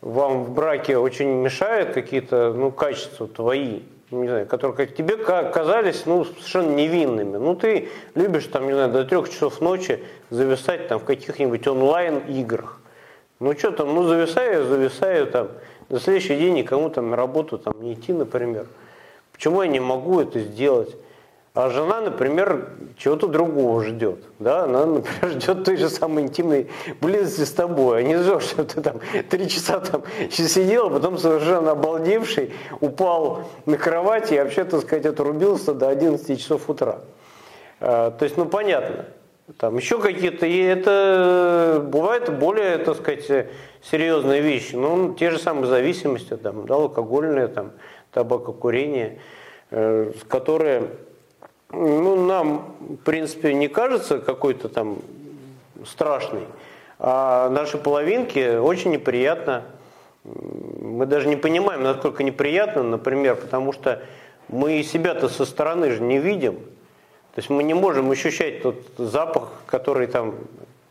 [0.00, 6.04] вам в браке очень мешают какие-то, ну, качества твои, не знаю, которые как тебе казались,
[6.06, 7.36] ну, совершенно невинными.
[7.36, 12.80] Ну, ты любишь, там, не знаю, до трех часов ночи зависать там в каких-нибудь онлайн-играх.
[13.40, 15.48] Ну, что там, ну, зависаю, зависаю там,
[15.88, 18.66] на следующий день никому там на работу там не идти, например.
[19.32, 20.94] Почему я не могу это сделать?
[21.54, 24.24] А жена, например, чего-то другого ждет.
[24.40, 24.64] Да?
[24.64, 26.68] Она, например, ждет той же самой интимной
[27.00, 28.00] близости с тобой.
[28.00, 28.98] А не ждет, что ты там
[29.30, 35.06] три часа там сидел, а потом совершенно обалдевший упал на кровать и вообще, так сказать,
[35.06, 37.02] отрубился до 11 часов утра.
[37.78, 39.06] А, то есть, ну понятно.
[39.58, 43.48] Там еще какие-то, и это бывает более, так сказать,
[43.82, 44.74] серьезные вещи.
[44.74, 47.72] Ну, те же самые зависимости, там, да, алкогольные, там,
[48.10, 49.20] табакокурение,
[49.70, 50.88] э, которые
[51.74, 54.98] ну, нам, в принципе, не кажется какой-то там
[55.84, 56.44] страшный,
[56.98, 59.62] а наши половинки очень неприятно.
[60.24, 64.02] Мы даже не понимаем, насколько неприятно, например, потому что
[64.48, 66.54] мы себя-то со стороны же не видим.
[67.34, 70.34] То есть мы не можем ощущать тот запах, который там,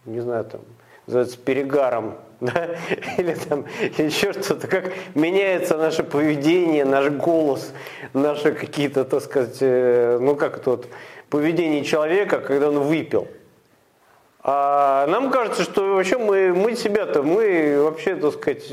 [0.06, 0.62] не знаю, там,
[1.08, 2.16] называется перегаром,
[2.54, 2.70] да?
[3.18, 3.66] или там
[3.98, 7.74] еще что-то, как меняется наше поведение, наш голос,
[8.14, 10.88] наши какие-то, так сказать, э, ну как тот
[11.30, 13.28] поведение человека, когда он выпил.
[14.42, 18.70] А нам кажется, что вообще мы, мы себя-то, мы вообще, так сказать,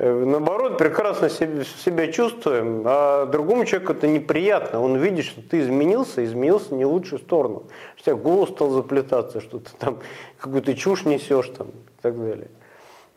[0.00, 4.80] Э, наоборот, прекрасно себя чувствуем, а другому человеку это неприятно.
[4.80, 7.64] Он видит, что ты изменился, изменился не в лучшую сторону.
[7.96, 9.98] Что у тебя голос стал заплетаться, что ты там
[10.38, 12.46] какую-то чушь несешь там, и так далее.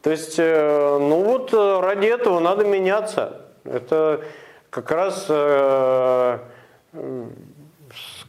[0.01, 3.41] То есть, э, ну вот э, ради этого надо меняться.
[3.63, 4.21] Это
[4.69, 6.39] как раз с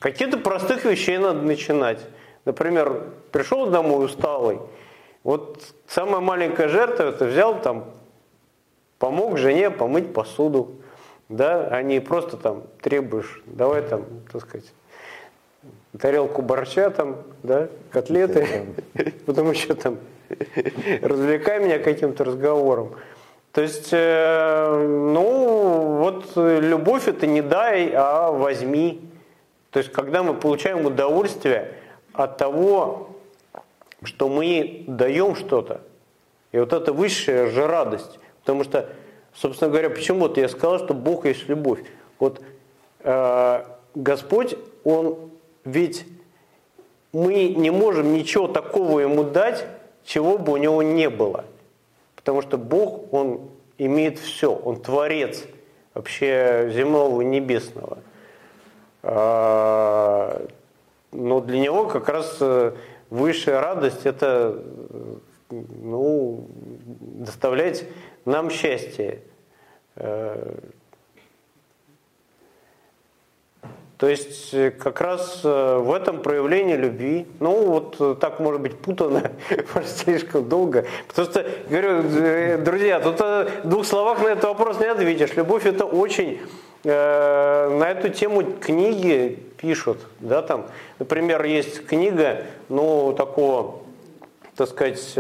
[0.01, 2.01] каких-то простых вещей надо начинать.
[2.45, 4.59] Например, пришел домой усталый,
[5.23, 7.85] вот самая маленькая жертва, это взял там
[8.99, 10.73] помог жене помыть посуду,
[11.29, 14.73] да, а не просто там требуешь, давай там, так сказать,
[15.99, 18.67] тарелку борща там, да, котлеты,
[19.27, 19.99] потом еще там
[21.03, 22.97] развлекай меня каким-то разговором.
[23.53, 29.01] То есть, э, ну, вот любовь это не дай, а возьми.
[29.71, 31.75] То есть, когда мы получаем удовольствие
[32.13, 33.17] от того,
[34.03, 35.83] что мы даем что-то,
[36.53, 38.19] и вот это высшая же радость.
[38.41, 38.89] Потому что,
[39.35, 41.81] собственно говоря, почему-то я сказал, что Бог есть любовь.
[42.19, 42.41] Вот
[43.01, 43.65] э,
[43.95, 45.31] Господь, Он
[45.65, 46.07] ведь
[47.13, 49.67] мы не можем ничего такого ему дать,
[50.05, 51.45] чего бы у него не было.
[52.17, 55.45] Потому что Бог, Он имеет все, Он творец
[55.95, 57.99] вообще земного и небесного.
[59.03, 60.47] А,
[61.11, 62.73] но для него как раз э,
[63.11, 64.63] высшая радость это
[65.51, 66.47] ну,
[67.01, 67.85] доставлять
[68.25, 69.23] нам счастье.
[69.97, 70.55] Э,
[74.03, 78.77] то есть э, как раз э, в этом проявлении любви, ну вот так может быть
[78.77, 79.31] путано,
[79.75, 84.87] может слишком долго, потому что, говорю, друзья, тут в двух словах на этот вопрос не
[84.87, 85.37] ответишь.
[85.37, 86.41] Любовь это очень,
[86.83, 90.67] на эту тему книги пишут, да, там,
[90.99, 93.85] например, есть книга, ну, такого,
[94.57, 95.17] так сказать,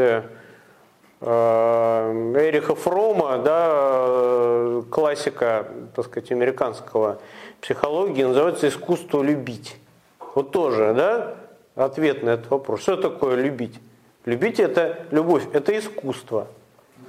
[1.25, 7.19] Э, Эриха Фрома, да, э, классика, так сказать, американского
[7.63, 9.77] психологии, называется «Искусство любить».
[10.35, 11.37] Вот тоже, да,
[11.75, 12.83] ответ на этот вопрос.
[12.83, 13.81] Что такое любить?
[14.27, 16.49] Любить– это любовь, это искусство.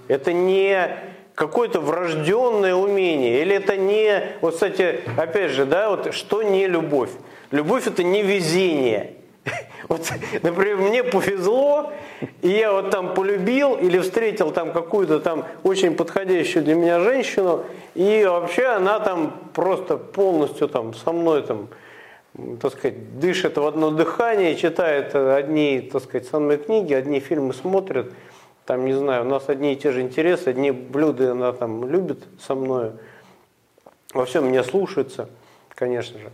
[0.08, 0.96] Это не
[1.36, 7.12] какое-то врожденное умение, или это не, вот, кстати, опять же, да, вот что не любовь?
[7.52, 9.16] Любовь– это не везение–
[9.90, 10.10] Вот,
[10.42, 11.92] например, мне повезло,
[12.42, 17.64] и я вот там полюбил или встретил там какую-то там очень подходящую для меня женщину,
[17.96, 21.68] и вообще она там просто полностью там со мной там,
[22.62, 28.14] так сказать, дышит в одно дыхание, читает одни, так сказать, самые книги, одни фильмы смотрит,
[28.66, 32.24] там, не знаю, у нас одни и те же интересы, одни блюда она там любит
[32.40, 32.92] со мной,
[34.14, 35.30] во всем меня слушается,
[35.76, 36.30] конечно же.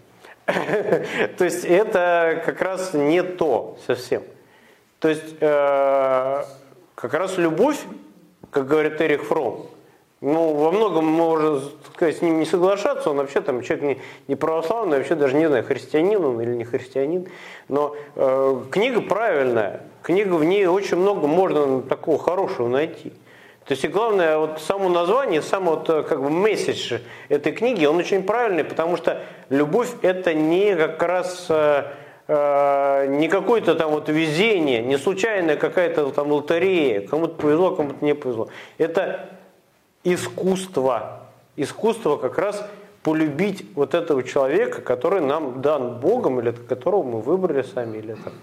[1.37, 4.23] То есть это как раз не то совсем.
[4.99, 6.43] То есть э,
[6.95, 7.79] как раз любовь,
[8.51, 9.67] как говорит Эрих Фром,
[10.21, 11.61] ну, во многом можно
[11.93, 15.47] сказать, с ним не соглашаться, он вообще там человек не, не православный, вообще даже не
[15.47, 17.27] знаю, христианин он или не христианин,
[17.69, 23.13] но э, книга правильная, книга в ней очень много можно такого хорошего найти.
[23.69, 26.97] То есть и главное, вот само название, сам вот э, как бы месседж
[27.27, 31.83] этой книги, он очень правильный, потому что любовь это не как раз э,
[32.27, 38.15] э, не какое-то там вот везение, не случайная какая-то там лотерея, кому-то повезло, кому-то не
[38.15, 38.49] повезло.
[38.79, 39.29] Это
[40.03, 41.27] искусство.
[41.55, 42.67] Искусство как раз
[43.03, 48.33] полюбить вот этого человека, который нам дан Богом, или которого мы выбрали сами, или там,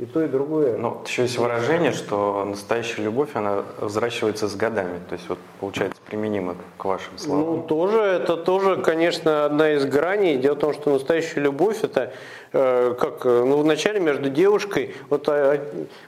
[0.00, 0.78] и то, и другое.
[0.78, 4.98] Ну, еще есть выражение, что настоящая любовь, она взращивается с годами.
[5.10, 7.44] То есть, вот, получается, применимо к вашим словам.
[7.44, 10.38] Ну, тоже, это тоже, конечно, одна из граней.
[10.38, 12.12] Дело в том, что настоящая любовь, это
[12.52, 15.60] э, как, ну, вначале между девушкой, вот э,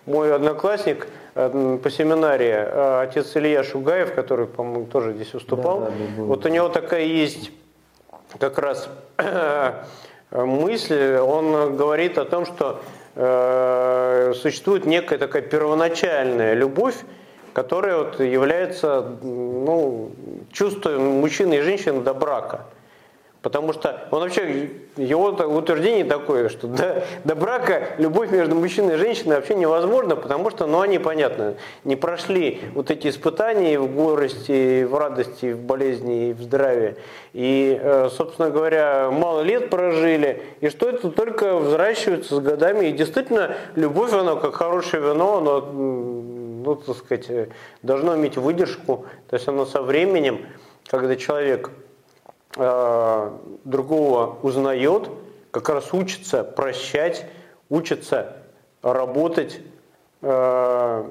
[0.07, 5.86] мой одноклассник э, по семинарии, э, отец Илья Шугаев, который, по-моему, тоже здесь выступал, да,
[5.86, 7.51] да, вот у него такая есть
[8.38, 8.88] как раз
[10.30, 12.80] мысль, он говорит о том, что
[13.14, 16.96] э, существует некая такая первоначальная любовь,
[17.52, 20.10] которая вот является ну,
[20.52, 22.66] чувством мужчины и женщины до брака.
[23.43, 28.99] Потому что он вообще, его утверждение такое, что до, до брака любовь между мужчиной и
[28.99, 34.84] женщиной вообще невозможна, потому что, ну, они, понятно, не прошли вот эти испытания в горести,
[34.84, 36.95] в радости, в болезни, и в здравии.
[37.32, 42.86] И, э, собственно говоря, мало лет прожили, и что это только взращивается с годами.
[42.86, 47.49] И действительно, любовь, она как хорошее вино, оно, ну, так сказать,
[47.82, 50.47] должно иметь выдержку, то есть оно со временем,
[50.86, 51.90] когда человек Э,
[52.55, 55.09] другого узнает,
[55.50, 57.26] как раз учится прощать,
[57.70, 58.36] учится
[58.82, 59.61] работать
[60.20, 61.05] э,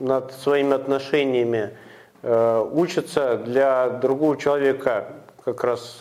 [0.00, 1.76] над своими отношениями,
[2.22, 5.12] э, учится для другого человека
[5.44, 6.00] как раз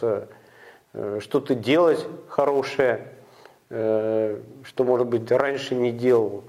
[1.20, 3.08] что-то делать хорошее,
[3.68, 4.40] что,
[4.80, 6.46] может быть, раньше не делал,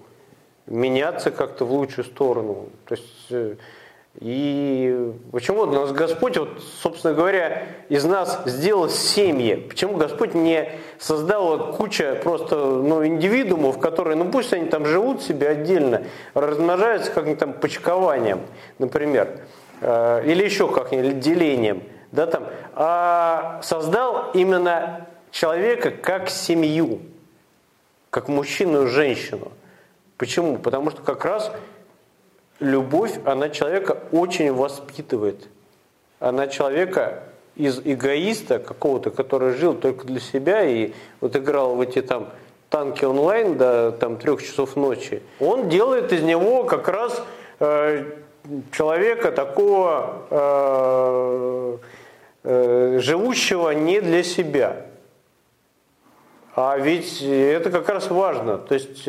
[0.66, 2.68] меняться как-то в лучшую сторону.
[2.86, 3.58] То есть
[4.20, 9.56] и почему нас Господь, вот, собственно говоря, из нас сделал семьи?
[9.56, 15.48] Почему Господь не создал куча просто ну, индивидуумов, которые, ну пусть они там живут себе
[15.48, 18.40] отдельно, размножаются как-нибудь там почкованием,
[18.78, 19.40] например,
[19.82, 22.44] э, или еще как-нибудь делением, да, там,
[22.74, 27.00] а создал именно человека как семью,
[28.08, 29.52] как мужчину и женщину.
[30.16, 30.56] Почему?
[30.56, 31.52] Потому что как раз
[32.60, 35.48] любовь, она человека очень воспитывает.
[36.18, 37.22] Она человека
[37.54, 42.28] из эгоиста какого-то, который жил только для себя и вот играл в эти там
[42.70, 47.22] танки онлайн до там трех часов ночи, он делает из него как раз
[47.60, 48.04] э,
[48.72, 51.78] человека такого э,
[52.44, 54.86] э, живущего не для себя.
[56.54, 58.58] А ведь это как раз важно.
[58.58, 59.08] То есть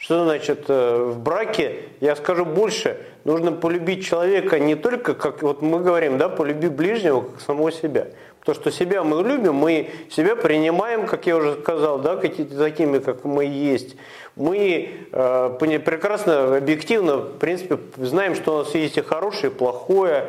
[0.00, 5.60] что значит э, в браке, я скажу больше, нужно полюбить человека не только, как вот
[5.60, 8.06] мы говорим, да, полюби ближнего, как самого себя.
[8.40, 12.98] Потому что себя мы любим, мы себя принимаем, как я уже сказал, да, какие-то такими,
[12.98, 13.96] как мы есть.
[14.36, 20.24] Мы э, прекрасно, объективно, в принципе, знаем, что у нас есть и хорошее, и плохое.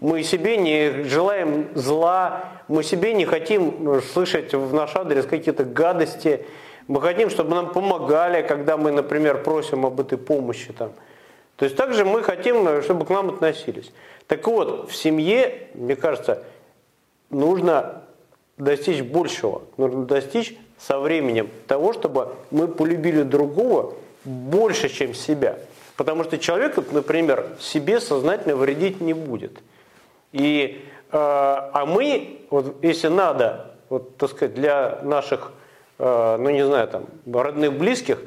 [0.00, 6.46] Мы себе не желаем зла, мы себе не хотим слышать в наш адрес какие-то гадости.
[6.88, 10.72] Мы хотим, чтобы нам помогали, когда мы, например, просим об этой помощи.
[10.72, 10.92] Там.
[11.56, 13.90] То есть также мы хотим, чтобы к нам относились.
[14.28, 16.44] Так вот, в семье, мне кажется,
[17.30, 18.02] нужно
[18.56, 19.62] достичь большего.
[19.76, 25.58] Нужно достичь со временем того, чтобы мы полюбили другого больше, чем себя.
[25.96, 29.58] Потому что человек, например, себе сознательно вредить не будет.
[30.32, 35.65] И, э, а мы, вот, если надо, вот, так сказать, для наших Э,
[35.98, 38.18] ну не знаю, там, родных, близких,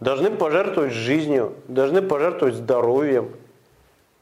[0.00, 3.30] должны пожертвовать жизнью, должны пожертвовать здоровьем.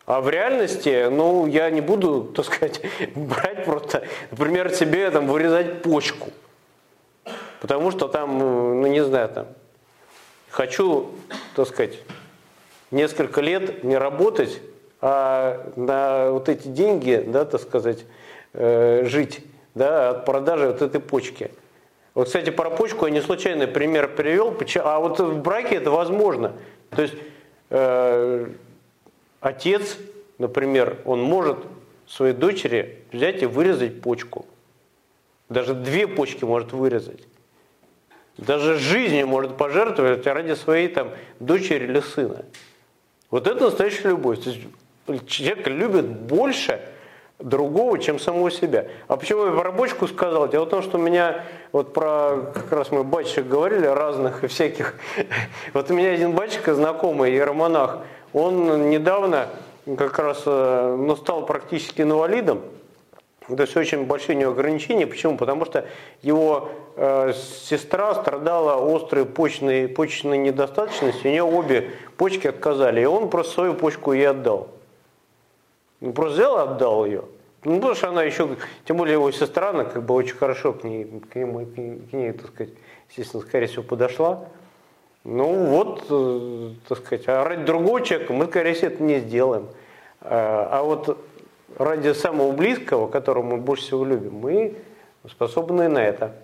[0.04, 2.82] А в реальности, ну, я не буду, так сказать,
[3.14, 6.30] брать просто, например, себе там вырезать почку.
[7.60, 9.46] Потому что там, ну, не знаю, там,
[10.50, 11.10] хочу,
[11.54, 11.98] так сказать,
[12.90, 14.60] несколько лет не работать,
[15.00, 18.04] а на вот эти деньги, да, так сказать,
[18.52, 19.44] э, жить,
[19.74, 21.50] да, от продажи вот этой почки.
[22.14, 26.54] Вот, кстати, про почку я не случайный пример привел, а вот в браке это возможно.
[26.90, 27.14] То есть
[27.70, 28.48] э,
[29.40, 29.96] отец,
[30.38, 31.58] например, он может
[32.08, 34.46] своей дочери взять и вырезать почку.
[35.48, 37.22] Даже две почки может вырезать.
[38.36, 42.44] Даже жизнью может пожертвовать ради своей там, дочери или сына.
[43.30, 44.40] Вот это настоящая любовь.
[44.42, 46.80] То есть человек любит больше,
[47.42, 48.86] другого, чем самого себя.
[49.08, 50.48] А почему я про бочку сказал?
[50.48, 54.46] Дело в том, что у меня, вот про, как раз мы батчик говорили, разных и
[54.46, 54.94] всяких.
[55.72, 57.98] Вот у меня один батчик, знакомый, иеромонах,
[58.32, 59.48] он недавно
[59.96, 62.60] как раз э, ну, стал практически инвалидом.
[63.48, 65.06] То есть очень большие у него ограничения.
[65.06, 65.36] Почему?
[65.36, 65.84] Потому что
[66.22, 73.28] его э, сестра страдала острой почечной, почечной недостаточностью, у нее обе почки отказали, и он
[73.28, 74.68] просто свою почку ей отдал.
[76.00, 77.24] Ну, просто взял и отдал ее.
[77.64, 80.82] Ну, потому что она еще, тем более его сестра, она как бы очень хорошо к
[80.82, 82.72] ней, к ней, к ней, так сказать,
[83.10, 84.48] естественно, скорее всего, подошла.
[85.24, 89.68] Ну вот, э, так сказать, а ради другого человека мы, скорее всего, это не сделаем.
[90.22, 91.18] А, а вот
[91.76, 94.76] ради самого близкого, которого мы больше всего любим, мы
[95.28, 96.34] способны на это.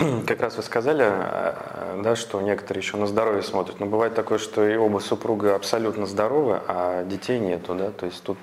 [0.26, 3.80] как раз вы сказали, э, да, что некоторые еще на здоровье смотрят.
[3.80, 8.22] Но бывает такое, что и оба супруга абсолютно здоровы, а детей нету, да, то есть
[8.22, 8.38] тут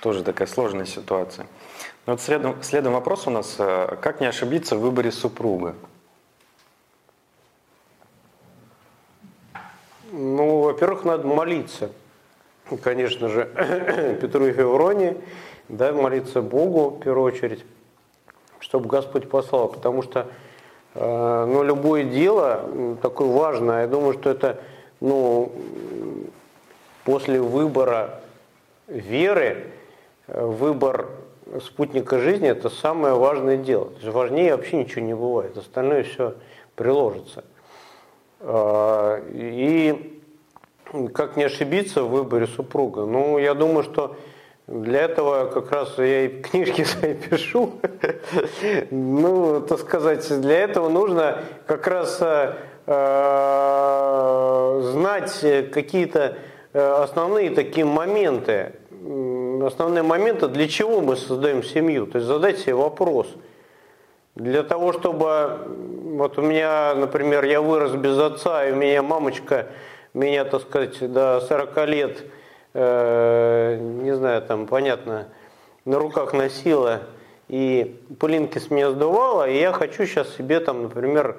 [0.00, 1.46] тоже такая сложная ситуация.
[2.06, 5.74] Но вот следом, следом вопрос у нас, э, как не ошибиться в выборе супруга?
[10.12, 11.90] Ну, во-первых, надо молиться.
[12.82, 15.16] Конечно же, Петру и Февроне,
[15.68, 17.64] да, молиться Богу в первую очередь,
[18.60, 19.68] чтобы Господь послал.
[19.68, 20.28] Потому что
[20.94, 24.60] э, ну, любое дело такое важное, я думаю, что это
[25.00, 25.52] ну,
[27.04, 28.20] после выбора
[28.86, 29.66] веры,
[30.28, 31.08] э, выбор
[31.60, 33.86] спутника жизни– это самое важное дело.
[33.86, 36.34] То есть важнее вообще ничего не бывает, остальное все
[36.74, 37.44] приложится.
[38.40, 40.20] А, и
[41.14, 43.04] как не ошибиться в выборе супруга?
[43.04, 44.16] Ну, я думаю, что
[44.66, 47.72] для этого как раз я и книжки свои пишу.
[48.90, 52.52] Ну, так сказать, для этого нужно как раз э,
[54.92, 55.40] знать
[55.72, 56.36] какие-то
[56.72, 58.72] э, основные такие моменты,
[59.66, 62.06] основные моменты, для чего мы создаем семью.
[62.06, 63.26] То есть задать себе вопрос.
[64.36, 65.58] Для того, чтобы,
[66.16, 69.66] вот у меня, например, я вырос без отца, и у меня мамочка
[70.14, 72.24] меня, так сказать, до 40 лет,
[72.74, 75.28] э, не знаю, там, понятно,
[75.84, 77.02] на руках носила
[77.48, 81.36] и пылинки с меня сдувала, и я хочу сейчас себе там, например,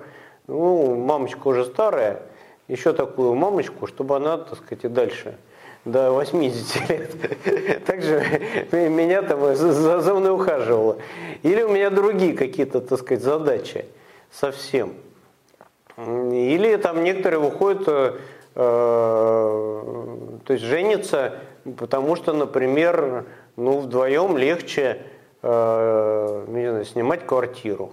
[0.48, 2.22] ну, мамочка уже старая,
[2.68, 5.38] еще такую мамочку, чтобы она, так сказать, и дальше
[5.86, 7.86] до 80 лет.
[7.86, 8.24] Также
[8.72, 10.98] меня там за, за мной ухаживала.
[11.44, 13.86] Или у меня другие какие-то, так сказать, задачи
[14.32, 14.94] совсем.
[15.98, 18.14] Или там некоторые выходят, э,
[18.56, 21.40] то есть женятся,
[21.78, 23.26] потому что, например,
[23.56, 25.02] ну, вдвоем легче
[25.42, 27.92] э, не знаю, снимать квартиру.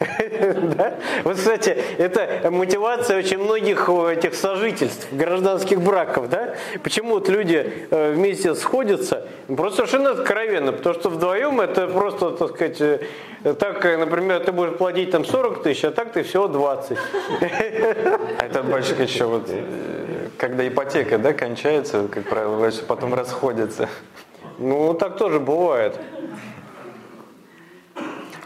[1.24, 6.30] Вот, кстати, это мотивация очень многих э, этих сожительств, гражданских браков.
[6.30, 6.54] Да?
[6.82, 9.26] Почему вот люди э, вместе сходятся?
[9.46, 14.76] Просто совершенно откровенно, потому что вдвоем это просто, так сказать, э, так, например, ты будешь
[14.76, 16.98] платить там 40 тысяч, а так ты всего 20.
[17.40, 19.50] А это больше еще вот,
[20.38, 23.88] когда ипотека да, кончается, как правило, потом расходятся.
[24.58, 25.98] Ну, так тоже бывает.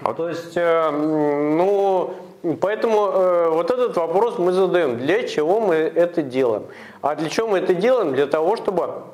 [0.05, 2.15] А то есть, э, ну,
[2.61, 6.65] поэтому э, вот этот вопрос мы задаем, для чего мы это делаем?
[7.01, 8.15] А для чего мы это делаем?
[8.15, 9.05] Для того, чтобы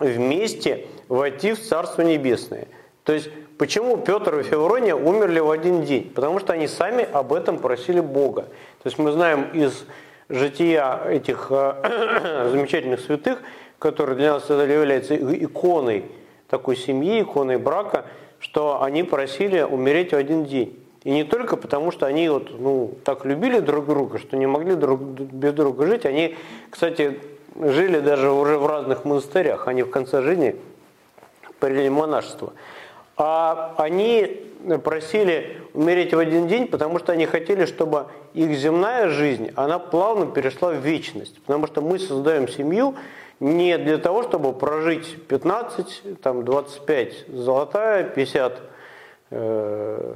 [0.00, 2.66] вместе войти в Царство Небесное.
[3.04, 6.10] То есть, почему Петр и Феврония умерли в один день?
[6.12, 8.42] Потому что они сами об этом просили Бога.
[8.42, 9.84] То есть, мы знаем из
[10.28, 13.38] жития этих э, замечательных святых,
[13.78, 16.06] которые для нас являются иконой
[16.48, 18.06] такой семьи, иконой брака–
[18.52, 20.78] что они просили умереть в один день.
[21.04, 24.74] И не только потому, что они вот, ну, так любили друг друга, что не могли
[24.74, 26.04] друг, без друга жить.
[26.04, 26.36] Они,
[26.68, 27.18] кстати,
[27.58, 29.68] жили даже уже в разных монастырях.
[29.68, 30.56] Они в конце жизни
[31.60, 32.52] приняли монашество.
[33.16, 34.42] А они
[34.84, 40.26] просили умереть в один день, потому что они хотели, чтобы их земная жизнь, она плавно
[40.26, 41.40] перешла в вечность.
[41.40, 42.96] Потому что мы создаем семью,
[43.42, 48.60] не для того, чтобы прожить 15, там, 25 золотая, 50,
[49.30, 50.14] э,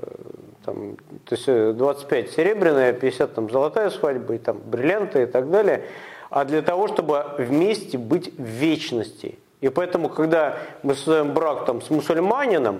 [0.64, 5.82] там, то есть 25 серебряная, 50 там, золотая свадьба, и, там, бриллианты и так далее,
[6.30, 9.36] а для того, чтобы вместе быть в вечности.
[9.60, 12.78] И поэтому, когда мы создаем брак там, с мусульманином,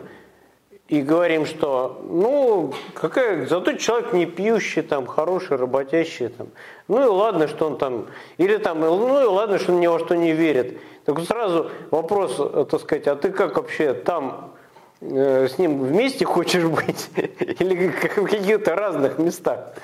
[0.89, 6.49] и говорим, что ну, какая, зато человек не пьющий, там, хороший, работящий, там,
[6.87, 8.07] ну и ладно, что он там,
[8.39, 10.79] или там, ну и ладно, что он ни во что не верит.
[11.05, 14.55] Так сразу вопрос, э, так сказать, а ты как вообще там
[15.01, 17.11] э, с ним вместе хочешь быть?
[17.17, 19.75] Или в каких-то разных местах?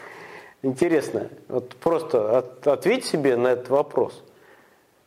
[0.63, 1.29] Интересно.
[1.49, 4.23] Вот просто от, ответь себе на этот вопрос.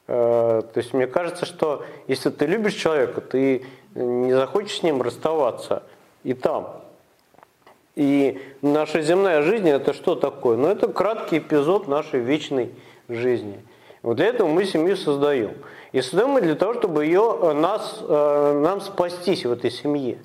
[0.07, 5.01] Э, то есть мне кажется, что если ты любишь человека, ты не захочешь с ним
[5.01, 5.83] расставаться
[6.25, 6.81] и там.
[7.95, 10.57] И наша земная жизнь это что такое?
[10.57, 12.71] Ну это краткий эпизод нашей вечной
[13.07, 13.63] жизни.
[14.01, 15.53] Вот для этого мы семью создаем.
[15.93, 20.17] И создаем мы для того, чтобы ее, э, нас, э, нам спастись в этой семье.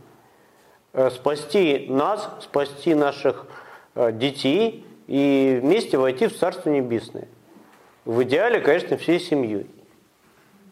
[0.92, 3.46] Э, спасти нас, спасти наших
[3.94, 7.28] детей и вместе войти в Царство Небесное.
[8.04, 9.66] В идеале, конечно, всей семьей.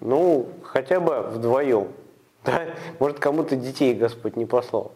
[0.00, 1.88] Ну, хотя бы вдвоем.
[2.44, 2.66] Да?
[3.00, 4.92] Может, кому-то детей Господь не послал.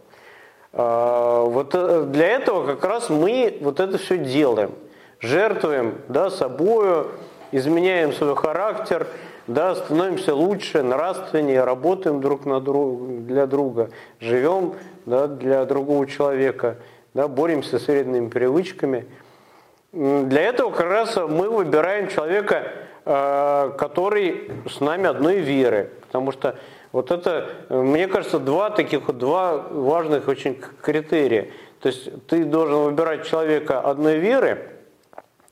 [0.72, 4.72] А, вот э, для этого как раз мы вот это все делаем.
[5.20, 7.08] Жертвуем да, собою,
[7.52, 9.06] изменяем свой характер,
[9.46, 14.74] да, становимся лучше, нравственнее, работаем друг на друг, для друга, живем
[15.04, 16.76] да, для другого человека,
[17.12, 19.06] да, боремся с вредными привычками.
[19.92, 22.64] Для этого как раз мы выбираем человека,
[23.04, 26.56] э, который с нами одной веры, потому что
[26.92, 31.48] Вот это, э, мне кажется, два таких два важных очень критерия.
[31.80, 34.70] То есть ты должен выбирать человека одной веры,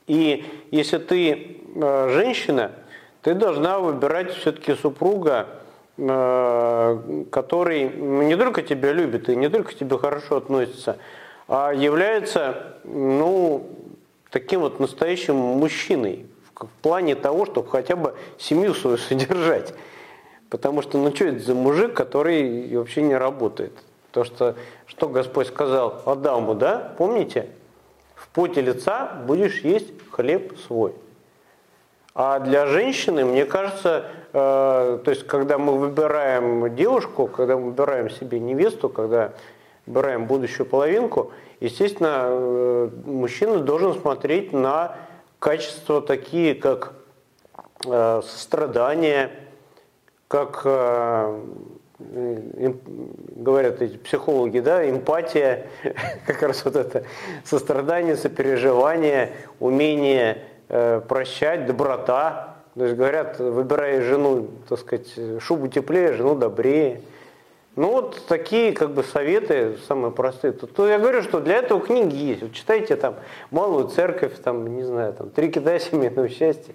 [0.06, 2.72] и если ты э, женщина,
[3.22, 5.46] ты должна выбирать все-таки супруга,
[5.96, 10.98] э, который не только тебя любит и не только к тебе хорошо относится,
[11.48, 13.66] а является, ну,
[14.30, 19.74] таким вот настоящим мужчиной в плане того, чтобы хотя бы семью свою содержать.
[20.50, 23.72] Потому что, ну что это за мужик, который вообще не работает?
[24.10, 24.56] То, что,
[24.86, 27.48] что Господь сказал Адаму, да, помните?
[28.16, 30.92] В поте лица будешь есть хлеб свой.
[32.12, 38.10] А для женщины, мне кажется, э, то есть когда мы выбираем девушку, когда мы выбираем
[38.10, 39.32] себе невесту, когда
[39.86, 44.96] выбираем будущую половинку, естественно, э, мужчина должен смотреть на
[45.38, 46.94] качества такие, как
[47.86, 49.30] э, сострадание,
[50.30, 51.40] как э,
[51.98, 55.66] говорят эти психологи, да, эмпатия,
[56.26, 57.02] как раз вот это
[57.44, 62.58] сострадание, сопереживание, умение э, прощать, доброта.
[62.76, 67.00] То есть говорят, выбирая жену, так сказать, шубу теплее, жену добрее.
[67.74, 70.52] Ну вот такие как бы советы самые простые.
[70.52, 72.42] То, то я говорю, что для этого книги есть.
[72.42, 73.16] Вот читайте там
[73.50, 76.72] «Малую церковь», там, не знаю, там «Три кита семейного счастья».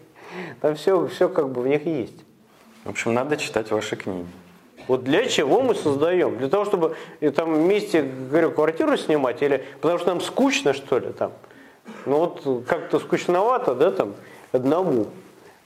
[0.60, 2.25] Там все, все как бы в них есть.
[2.86, 4.28] В общем, надо читать ваши книги.
[4.88, 6.38] Вот для чего мы создаем?
[6.38, 11.00] Для того, чтобы и там вместе, говорю, квартиру снимать или потому что нам скучно, что
[11.00, 11.32] ли, там?
[12.06, 14.14] Ну вот как-то скучновато, да, там,
[14.52, 15.08] одному.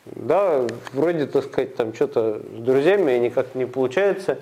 [0.06, 4.40] Да, вроде, так сказать, там что-то с друзьями никак не получается.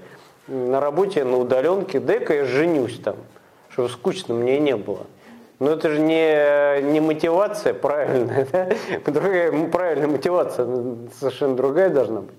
[0.47, 3.15] На работе, на удаленке, дай-ка я женюсь там,
[3.69, 5.07] чтобы скучно мне не было.
[5.57, 8.69] Но это же не, не мотивация правильная, да?
[9.11, 10.67] Другая, правильная мотивация
[11.19, 12.35] совершенно другая должна быть.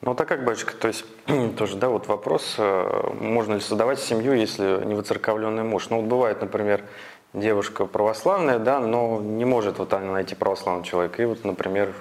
[0.00, 1.04] Ну так как, батюшка, то есть
[1.58, 5.90] тоже, да, вот вопрос, э, можно ли создавать семью, если не выцерковленный муж.
[5.90, 6.84] Ну вот бывает, например,
[7.32, 11.92] девушка православная, да, но не может вот она найти православного человека, и вот, например,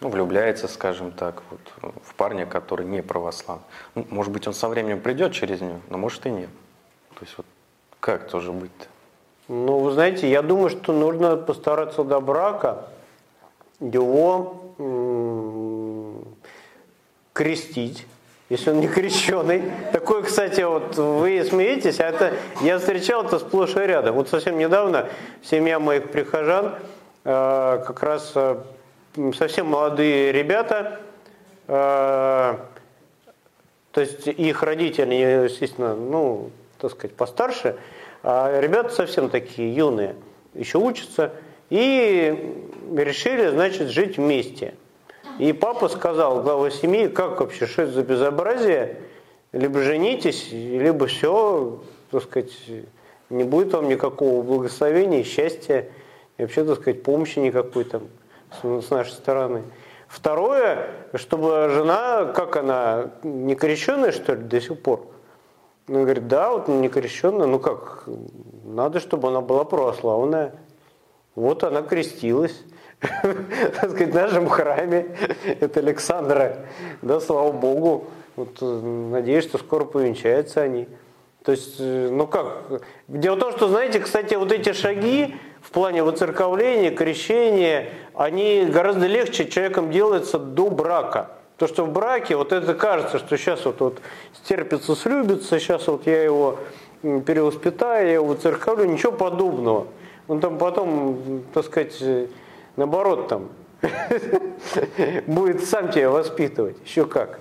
[0.00, 3.64] ну, влюбляется, скажем так, вот, в парня, который не православный.
[3.94, 6.50] Ну, может быть, он со временем придет через нее, но может и нет.
[7.14, 7.46] То есть вот
[8.00, 8.86] как тоже быть-то?
[9.48, 12.88] Ну, вы знаете, я думаю, что нужно постараться до брака
[13.80, 14.74] его
[17.38, 18.04] крестить,
[18.48, 19.62] если он не крещеный.
[19.92, 24.16] Такой, кстати, вот вы смеетесь, а это я встречал это сплошь и рядом.
[24.16, 25.08] Вот совсем недавно
[25.44, 26.74] семья моих прихожан,
[27.24, 28.56] э, как раз э,
[29.36, 31.00] совсем молодые ребята,
[31.68, 32.56] э,
[33.92, 36.50] то есть их родители, естественно, ну,
[36.80, 37.76] так сказать, постарше,
[38.24, 40.16] а ребята совсем такие юные,
[40.54, 41.30] еще учатся,
[41.70, 42.56] и
[42.96, 44.74] решили, значит, жить вместе–
[45.38, 48.96] и папа сказал, глава семьи, как вообще, что это за безобразие?
[49.52, 52.52] Либо женитесь, либо все, так сказать,
[53.30, 55.88] не будет вам никакого благословения, счастья,
[56.36, 58.08] и вообще, так сказать, помощи никакой там
[58.62, 59.62] с нашей стороны.
[60.08, 65.06] Второе, чтобы жена, как она, не крещенная, что ли, до сих пор?
[65.88, 68.04] Он говорит, да, вот не крещенная, ну как,
[68.64, 70.54] надо, чтобы она была православная.
[71.34, 72.62] Вот она крестилась.
[73.00, 75.06] Так сказать, в нашем храме.
[75.60, 76.56] Это Александра.
[77.02, 78.06] Да, слава Богу.
[78.36, 80.88] Вот, э, надеюсь, что скоро повенчаются они.
[81.44, 82.82] То есть, э, ну как?
[83.08, 89.06] Дело в том, что, знаете, кстати, вот эти шаги в плане выцерковления, крещения, они гораздо
[89.06, 91.30] легче человеком делаются до брака.
[91.56, 94.00] То, что в браке, вот это кажется, что сейчас вот, вот
[94.34, 96.58] стерпится, слюбится, сейчас вот я его
[97.02, 99.88] перевоспитаю, я его выцерковлю, ничего подобного.
[100.28, 102.00] Он там потом, так сказать,
[102.78, 103.48] наоборот там
[105.26, 107.40] будет сам тебя воспитывать, еще как.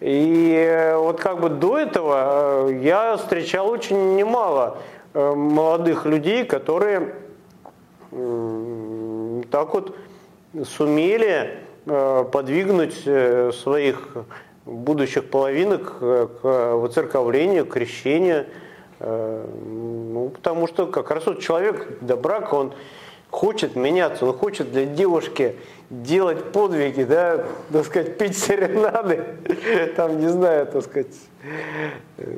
[0.00, 4.78] И э, вот как бы до этого э, я встречал очень немало
[5.14, 7.14] э, молодых людей, которые
[9.50, 9.96] так вот
[10.64, 12.94] сумели подвигнуть
[13.54, 14.16] своих
[14.64, 18.46] будущих половинок к выцерковлению, к крещению.
[19.00, 22.72] Ну, потому что как раз вот человек до брака, он
[23.30, 25.56] хочет меняться, он хочет для девушки
[25.90, 29.24] делать подвиги, да, так сказать, пить серенады,
[29.96, 31.14] там, не знаю, так сказать,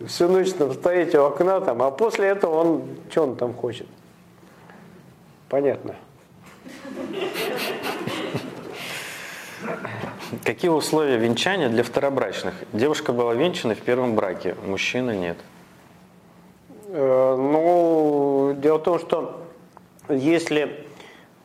[0.07, 3.87] всю ночь там стоять у окна, там, а после этого он, что он там хочет?
[5.49, 5.95] Понятно.
[10.45, 12.55] Какие условия венчания для второбрачных?
[12.73, 15.39] Девушка была венчана в первом браке, мужчина нет.
[16.89, 19.38] Э, ну, дело в том, что
[20.09, 20.87] если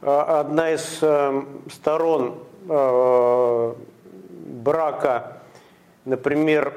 [0.06, 3.74] Э, одна из э, сторон э,
[4.64, 5.38] брака
[6.04, 6.74] например,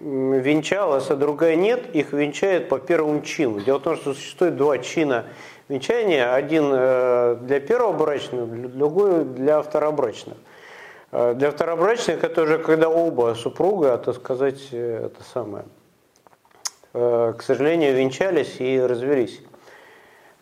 [0.00, 3.60] венчалась, а другая нет, их венчают по первому чину.
[3.60, 5.24] Дело в том, что существует два чина
[5.68, 6.32] венчания.
[6.32, 10.36] Один для первого брачного, другой для второбрачных.
[11.10, 15.64] Э, для второбрачных это уже когда оба супруга, так сказать, это самое,
[16.92, 19.40] к сожалению, венчались и развелись.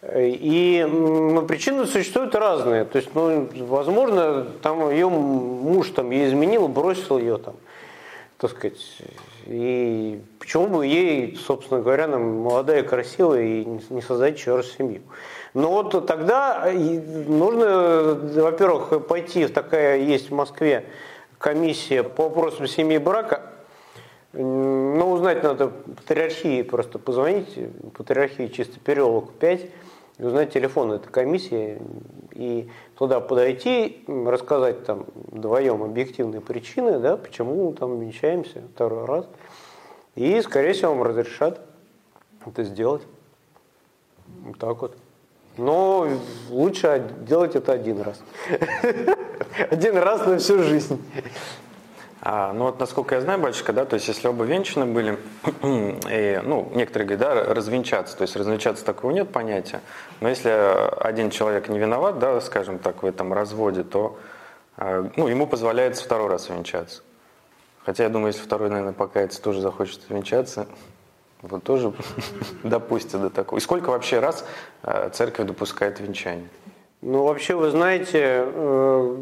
[0.02, 2.84] И ну, причины существуют разные.
[2.84, 7.56] То есть, ну, возможно, там ее муж там ей изменил, бросил ее там,
[8.38, 8.78] так сказать.
[9.46, 15.02] И почему бы ей, собственно говоря, нам молодая, красивая, и не создать еще раз семью.
[15.54, 20.84] Но вот тогда нужно, во-первых, пойти такая есть в Москве
[21.38, 23.42] комиссия по вопросам семьи и брака.
[24.32, 27.48] Ну, узнать надо патриархии, просто позвонить,
[27.96, 29.62] патриархии чисто переулок 5,
[30.18, 31.80] и узнать телефон этой комиссии
[32.32, 39.26] и туда подойти, рассказать там вдвоем объективные причины, да, почему там венчаемся второй раз.
[40.14, 41.60] И, скорее всего, вам разрешат
[42.44, 43.02] это сделать.
[44.44, 44.96] Вот так вот.
[45.56, 46.08] Но
[46.50, 48.20] лучше делать это один раз.
[49.70, 51.02] Один раз на всю жизнь.
[52.20, 55.18] А, ну вот, насколько я знаю, батюшка, да, то есть если оба венчаны были,
[56.10, 59.80] и, ну, некоторые говорят, да, развенчаться, то есть развенчаться такого нет понятия,
[60.20, 60.50] но если
[61.00, 64.18] один человек не виноват, да, скажем так, в этом разводе, то,
[64.76, 67.02] а, ну, ему позволяется второй раз венчаться.
[67.84, 70.66] Хотя я думаю, если второй, наверное, покаяться, тоже захочет венчаться,
[71.42, 71.92] вот тоже
[72.64, 73.60] допустят до такого.
[73.60, 74.44] И сколько вообще раз
[74.82, 76.48] а, церковь допускает венчание?
[77.00, 79.16] Ну, вообще, вы знаете, э, Э,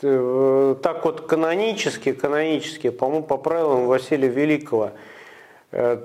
[0.00, 4.90] так вот канонически, канонически, по-моему, по правилам Василия Великого,
[5.70, 5.98] э,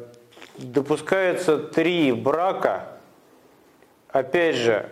[0.58, 2.88] допускаются три брака.
[4.10, 4.90] Опять же,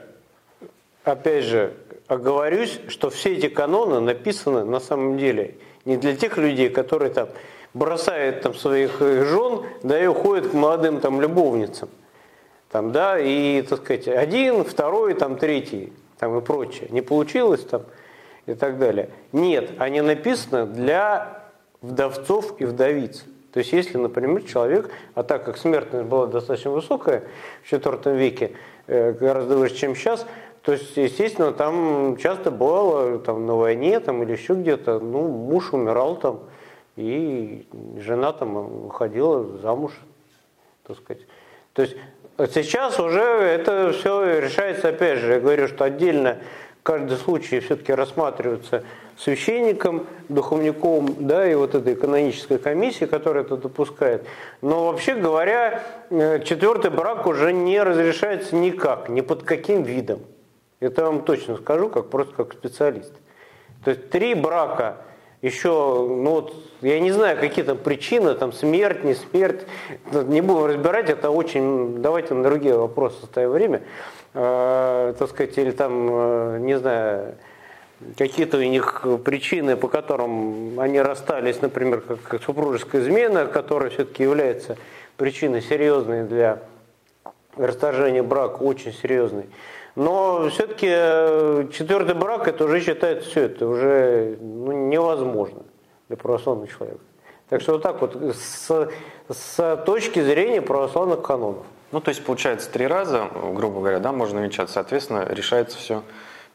[1.04, 1.74] опять же,
[2.08, 5.56] оговорюсь, что все эти каноны написаны на самом деле
[5.86, 7.30] не для тех людей, которые там
[7.74, 11.90] бросают там своих жен, да и уходят к молодым там любовницам.
[12.70, 16.90] Там, да, и, так сказать, один, второй, там, третий, там и прочее.
[16.92, 17.84] Не получилось там,
[18.48, 19.10] и так далее.
[19.32, 21.44] Нет, они написаны для
[21.82, 23.24] вдовцов и вдовиц.
[23.54, 27.24] То есть если, например, человек, а так как смертность была достаточно высокая
[27.64, 28.52] в IV веке,
[28.88, 30.26] э, гораздо выше, чем сейчас,
[30.62, 35.74] то есть, естественно, там часто бывало там, на войне там, или еще где-то, ну, муж
[35.74, 36.42] умирал там,
[36.98, 37.66] и
[38.00, 39.94] жена там уходила замуж,
[40.86, 41.24] так сказать.
[41.74, 41.96] То есть
[42.54, 46.40] сейчас уже это все решается, опять же, я говорю, что отдельно
[46.88, 48.86] каждый случай все-таки рассматривается
[49.18, 54.26] священником, духовником, да, и вот этой канонической комиссии, которая это допускает.
[54.62, 60.22] Но вообще говоря, э, четвертый брак уже не разрешается никак, ни под каким видом.
[60.80, 63.12] Это я вам точно скажу, как просто как специалист.
[63.84, 64.96] То есть три брака
[65.42, 69.66] еще, ну вот, я не знаю, какие там причины, там смерть, не смерть,
[70.12, 73.82] не будем разбирать, это очень, давайте на другие вопросы оставим время.
[74.40, 77.38] Э, так сказать, или там, э, не знаю,
[78.20, 84.78] какие-то у них причины, по которым они расстались, например, как супружеская измена, которая все-таки является
[85.16, 86.60] причиной серьезной для
[87.56, 89.50] расторжения брака, очень серьезной.
[89.96, 95.64] Но все-таки э, четвертый брак это уже считается все, это уже ну, невозможно
[96.10, 97.02] для православного человека.
[97.50, 98.90] Так что вот так вот, с,
[99.30, 101.66] с точки зрения православных канонов.
[101.92, 106.04] Ну, то есть, получается, три раза, грубо говоря, да, можно венчаться, соответственно, решается все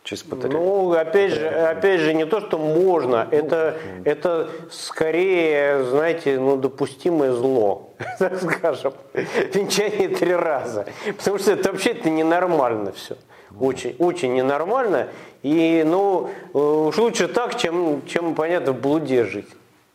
[0.05, 0.55] через патриарх.
[0.55, 7.33] Ну, опять же, опять же, не то, что можно, это, это скорее, знаете, ну, допустимое
[7.33, 10.87] зло, так скажем, венчание три раза.
[11.17, 13.17] Потому что это вообще это ненормально все.
[13.61, 15.09] Очень, очень ненормально.
[15.43, 19.49] И, ну, уж лучше так, чем, чем, понятно, в блуде жить.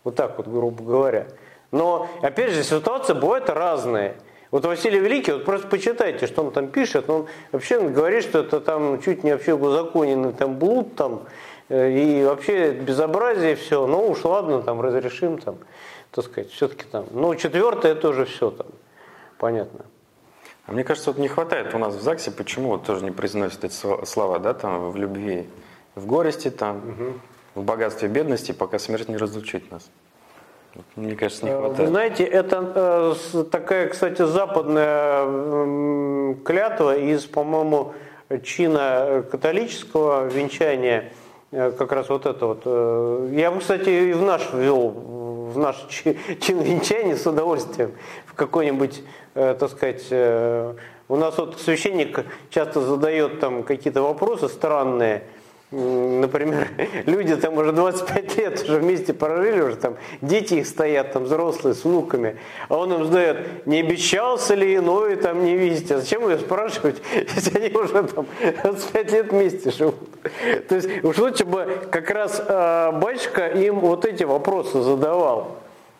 [0.03, 1.27] Вот так вот, грубо говоря.
[1.71, 4.15] Но, опять же, ситуация бывает разная.
[4.49, 7.09] Вот Василий Великий, вот просто почитайте, что он там пишет.
[7.09, 11.25] Он вообще говорит, что это там чуть не вообще узаконенный там блуд там,
[11.69, 13.85] э, и вообще безобразие все.
[13.87, 15.57] Ну уж ладно, там разрешим там,
[16.11, 17.05] так сказать, все-таки там.
[17.11, 18.67] Ну четвертое это уже все там,
[19.37, 19.85] понятно.
[20.65, 23.63] А мне кажется, вот не хватает у нас в ЗАГСе, почему вот тоже не произносят
[23.63, 25.47] эти слова, да, там, в любви,
[25.95, 27.13] в горести, там, угу.
[27.55, 29.89] в богатстве, бедности, пока смерть не разлучит нас.
[30.95, 31.79] Мне кажется, не э, хватает.
[31.79, 37.93] Вы знаете, это э, такая, кстати, западная клятва из, по-моему,
[38.43, 41.11] чина католического венчания,
[41.51, 42.65] э, как раз вот это вот.
[43.31, 45.85] Я бы, кстати, и в наш ввел, в наш
[46.41, 47.93] чин венчания с удовольствием,
[48.25, 50.11] в какой-нибудь, так сказать,
[51.09, 55.23] у нас вот священник часто задает там какие-то вопросы странные,
[55.71, 56.69] например,
[57.05, 61.75] люди там уже 25 лет уже вместе прожили, уже там дети их стоят, там взрослые
[61.75, 62.37] с внуками,
[62.69, 67.01] а он им задает, не обещался ли иной там не видите, а зачем ее спрашивать,
[67.35, 68.27] если они уже там
[68.63, 69.95] 25 лет вместе живут.
[70.67, 75.57] То есть уж лучше бы как раз э, батюшка им вот эти вопросы задавал.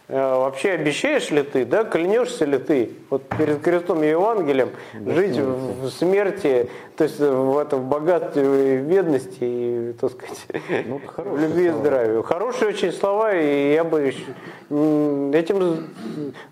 [0.10, 2.92] Э, вообще обещаешь ли ты, да, клянешься ли ты?
[3.10, 4.70] Вот перед крестом и Евангелием
[5.06, 10.46] жить в, в смерти, то есть в этом богатстве и бедности и, так сказать,
[10.86, 12.22] ну, в любви и здравии.
[12.22, 14.14] Хорошие очень слова, и я бы
[15.34, 15.90] этим,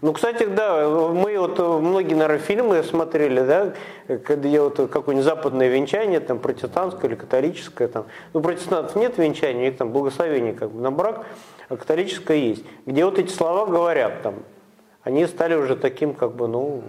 [0.02, 3.74] ну, кстати, да, мы вот многие, наверное, фильмы смотрели, да,
[4.26, 9.62] когда я вот какое-нибудь западное венчание, там, протестантское или католическое, там, ну, протестантов нет венчания,
[9.62, 11.26] у них там благословение как бы на брак,
[11.68, 14.36] а католическое есть, где вот эти слова говорят там,
[15.04, 16.84] они стали уже таким, как бы, ну,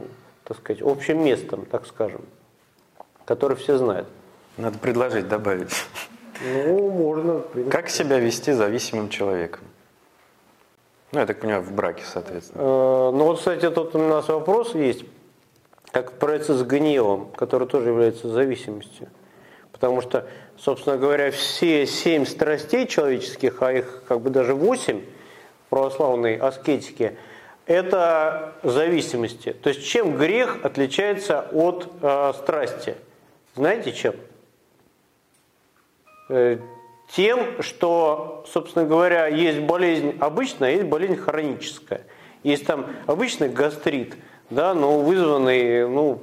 [0.44, 2.22] так сказать, общим местом, так скажем,
[3.24, 4.08] который все знают.
[4.56, 5.70] Надо предложить, добавить.
[6.42, 7.42] Ну, можно.
[7.70, 9.64] Как себя вести зависимым человеком?
[11.12, 12.62] Ну, я так понимаю, в браке, соответственно.
[12.62, 15.04] Э, ну, вот, кстати, тут у нас вопрос есть,
[15.92, 19.08] как справиться с гневом, который тоже является зависимостью.
[19.72, 20.26] Потому что
[20.58, 25.02] собственно говоря, все семь страстей человеческих, а их как бы даже восемь
[25.70, 27.16] православной аскетики,
[27.66, 29.52] это зависимости.
[29.52, 32.94] То есть чем грех отличается от э, страсти?
[33.54, 34.14] Знаете чем?
[36.28, 36.58] Э,
[37.10, 42.02] тем, что, собственно говоря, есть болезнь обычная, а есть болезнь хроническая.
[42.42, 44.16] Есть там обычный гастрит,
[44.50, 46.20] да, но вызванный ну,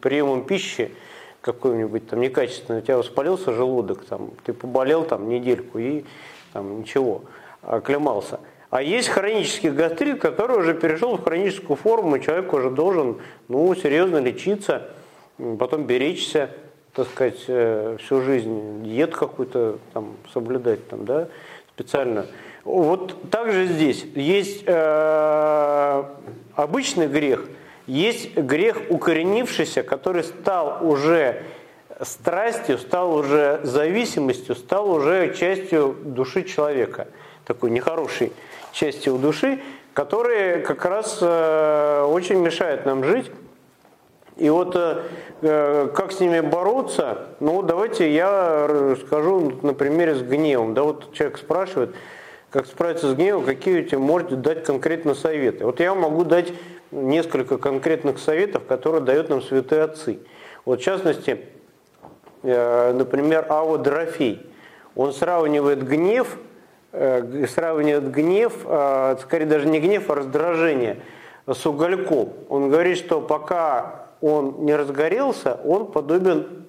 [0.00, 0.92] приемом пищи,
[1.40, 6.04] какой-нибудь там некачественный, у тебя воспалился желудок, там, ты поболел там недельку и
[6.52, 7.22] там ничего,
[7.62, 8.40] оклемался.
[8.70, 13.18] А есть хронический гастрит, который уже перешел в хроническую форму, человек уже должен
[13.48, 14.88] ну, серьезно лечиться,
[15.58, 16.50] потом беречься,
[16.92, 21.28] так сказать, э, всю жизнь, диет какую-то там соблюдать там, да,
[21.74, 22.26] специально.
[22.64, 26.04] Вот также здесь есть э,
[26.54, 27.44] обычный грех–
[27.88, 31.42] есть грех укоренившийся, который стал уже
[32.02, 37.08] страстью, стал уже зависимостью, стал уже частью души человека,
[37.46, 37.70] такой
[38.78, 39.60] нехорошей частью души,
[39.94, 43.30] которые как раз э, очень мешают нам жить.
[44.36, 45.02] И вот э,
[45.42, 50.74] э, как с ними бороться, ну давайте я скажу на примере с гневом.
[50.74, 51.94] Да вот человек спрашивает,
[52.50, 55.64] как справиться с гневом, какие у тебя можете дать конкретно советы.
[55.64, 56.52] Вот я могу дать
[56.92, 60.20] несколько конкретных советов, которые дают нам святые отцы.
[60.64, 61.40] Вот в частности,
[62.42, 64.46] например, Ава Дорофей.
[64.94, 66.38] Он сравнивает гнев,
[66.92, 71.02] сравнивает гнев, э, скорее даже не гнев, а раздражение
[71.46, 72.32] с угольком.
[72.48, 76.66] Он говорит, что пока он не разгорелся, он подобен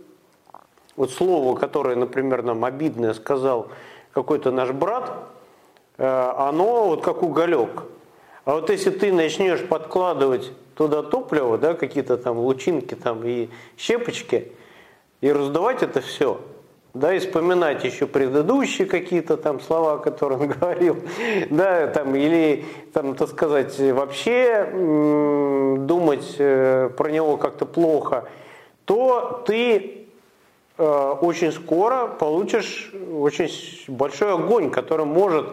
[0.96, 3.68] вот слову, которое, например, нам обидное сказал
[4.12, 5.12] какой-то наш брат,
[5.98, 7.84] оно вот как уголек.
[8.46, 14.52] А вот если ты начнешь подкладывать туда топливо, да, какие-то там лучинки там и щепочки,
[15.22, 16.40] и раздувать это все,
[16.94, 20.98] да, и вспоминать еще предыдущие какие-то там слова, которые он говорил,
[21.50, 28.26] да, там, или, там, так сказать, вообще думать э, про него как-то плохо,
[28.86, 30.08] то ты
[30.78, 33.50] э, очень скоро получишь очень
[33.88, 35.48] большой огонь, который может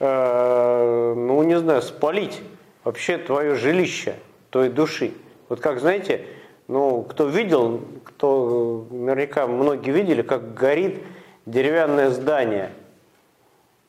[0.00, 2.40] Э, ну не знаю, спалить
[2.84, 4.14] вообще твое жилище,
[4.50, 5.12] твоей души.
[5.48, 6.24] Вот как, знаете,
[6.68, 11.02] ну, кто видел, кто наверняка многие видели, как горит
[11.46, 12.70] деревянное здание,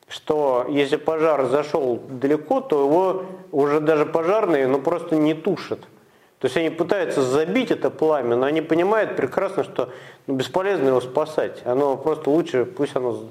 [0.08, 5.80] что если пожар зашел далеко, то его уже даже пожарные ну, просто не тушат.
[6.40, 9.90] То есть они пытаются забить это пламя, но они понимают прекрасно, что
[10.26, 11.60] ну, бесполезно его спасать.
[11.64, 13.22] Оно просто лучше, пусть оно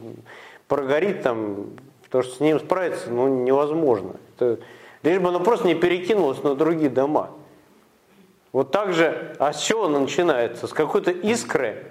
[0.68, 1.72] прогорит там
[2.10, 4.14] Потому что с ним справиться ну, невозможно.
[4.36, 4.58] Это,
[5.04, 7.30] лишь бы оно просто не перекинулось на другие дома.
[8.52, 10.68] Вот так же, а с чего оно начинается?
[10.68, 11.86] С какой-то искры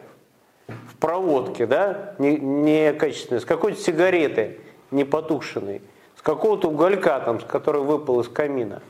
[0.67, 4.59] в проводке, да, некачественной, не с какой-то сигареты
[4.91, 5.83] непотушенной,
[6.17, 8.83] с какого-то уголька, там, с который выпал из камина.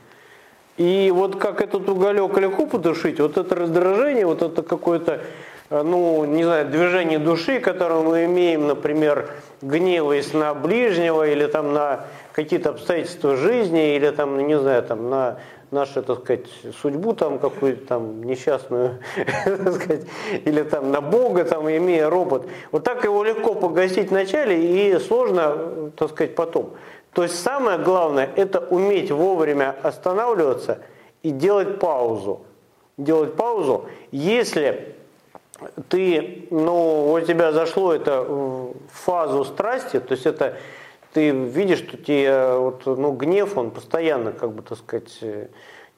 [0.77, 5.21] И вот как этот уголек легко потушить, вот это раздражение, вот это какое-то
[5.69, 9.29] Э, ну, не знаю, движение души, которое мы имеем, например,
[9.61, 15.39] гневаясь на ближнего или там на какие-то обстоятельства жизни, или там, не знаю, там на
[15.71, 16.47] нашу, так сказать,
[16.81, 18.99] судьбу там какую-то там несчастную,
[19.45, 20.05] так сказать,
[20.45, 22.47] или там на Бога, там, имея робот.
[22.71, 26.73] Вот так его легко погасить вначале и сложно, так сказать, потом.
[27.13, 30.79] То есть самое главное– это уметь вовремя останавливаться
[31.23, 32.41] и делать паузу.
[32.97, 34.95] Делать паузу, если
[35.89, 40.57] ты, ну, у тебя зашло это в фазу страсти, то есть это
[41.13, 45.19] ты видишь, что тебе вот, ну, гнев, он постоянно, как бы, так сказать,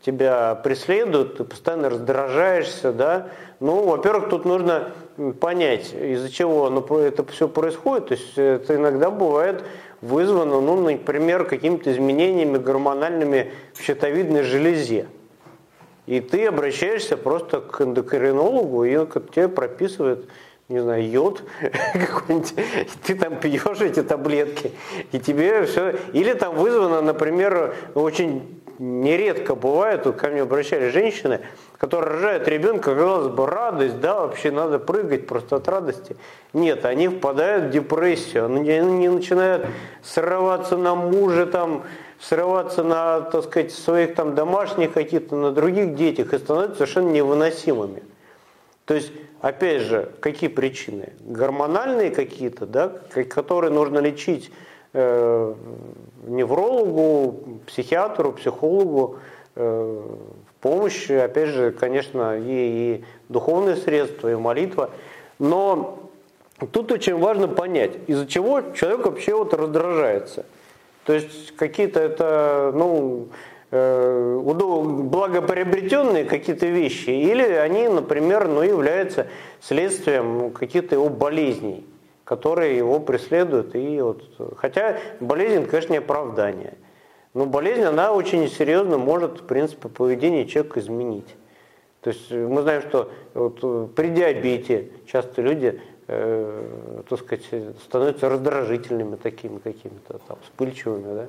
[0.02, 3.30] тебя преследует, ты постоянно раздражаешься, да.
[3.60, 4.92] Ну, во-первых, тут нужно
[5.40, 8.08] понять, из-за чего оно, это все происходит.
[8.08, 9.64] То есть это иногда бывает
[10.02, 15.06] вызвано, ну, например, какими-то изменениями гормональными в щитовидной железе.
[16.08, 20.28] И ты обращаешься просто к эндокринологу, и он тебе прописывает,
[20.72, 21.44] не знаю, йод
[21.94, 22.56] какой-нибудь,
[23.06, 24.72] ты там пьешь эти таблетки,
[25.12, 25.96] и тебе все...
[26.14, 31.42] Или там вызвано, например, очень нередко бывает, тут ко мне обращались женщины,
[31.78, 36.16] которые рожают ребенка, казалось бы, радость, да, вообще надо прыгать просто от радости.
[36.54, 39.68] Нет, они впадают в депрессию, они, они начинают
[40.04, 41.84] срываться на мужа, там,
[42.20, 48.04] срываться на, так сказать, своих там домашних каких-то, на других детях и становятся совершенно невыносимыми.
[48.92, 51.14] То есть, опять же, какие причины?
[51.22, 52.90] Гормональные какие-то, да,
[53.30, 54.52] которые нужно лечить
[54.92, 55.54] э,
[56.28, 59.20] неврологу, психиатру, психологу,
[59.56, 60.02] э,
[60.60, 62.44] помощь, опять же, конечно, и,
[63.00, 64.90] и духовные средства, и молитва.
[65.40, 66.00] Но
[66.74, 70.46] тут очень важно понять, из-за чего человек вообще вот раздражается.
[71.06, 73.30] То есть какие-то это, ну,
[73.72, 79.26] благоприобретенные какие-то вещи, или они, например, ну, являются
[79.62, 81.86] следствием каких-то его болезней
[82.32, 83.76] которые его преследуют.
[83.76, 84.24] И вот,
[84.56, 86.76] хотя болезнь, конечно, не оправдание.
[87.34, 91.28] Но болезнь, она очень серьезно может, в принципе, поведение человека изменить.
[92.00, 97.44] То есть мы знаем, что вот при диабете часто люди, э, так сказать,
[97.84, 101.28] становятся раздражительными такими какими-то, там, вспыльчивыми, да,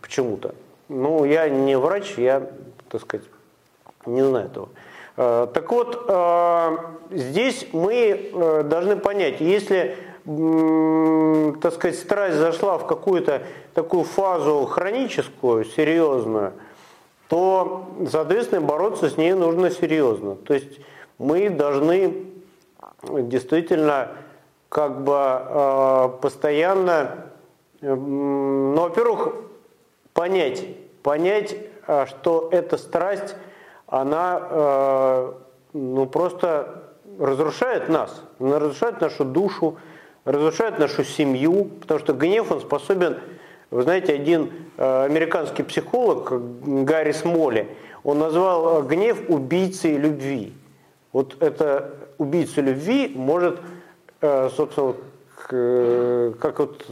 [0.00, 0.54] почему-то.
[0.94, 2.50] Ну, я не врач, я,
[2.90, 3.26] так сказать,
[4.04, 4.68] не знаю этого.
[5.16, 6.76] Э, так вот, э,
[7.10, 13.42] здесь мы э, должны понять, если так сказать, страсть зашла в какую-то
[13.74, 16.52] такую фазу хроническую, серьезную,
[17.26, 20.36] то, соответственно, бороться с ней нужно серьезно.
[20.36, 20.78] То есть
[21.18, 22.26] мы должны
[23.02, 24.12] действительно
[24.68, 27.26] как бы постоянно,
[27.80, 29.34] ну, во-первых,
[30.14, 30.64] понять,
[31.02, 31.56] понять,
[31.86, 33.36] э, что эта страсть,
[33.86, 35.34] она
[35.74, 36.82] ну, просто
[37.18, 39.76] разрушает нас, она разрушает нашу душу,
[40.24, 43.18] разрушает нашу семью, потому что гнев, он способен,
[43.70, 46.32] вы знаете, один э, американский психолог,
[46.84, 47.68] Гарри Смоли,
[48.04, 50.54] он назвал э, гнев убийцей любви.
[51.12, 53.60] Вот это убийца любви может,
[54.20, 54.94] э, собственно,
[55.48, 56.88] как вот,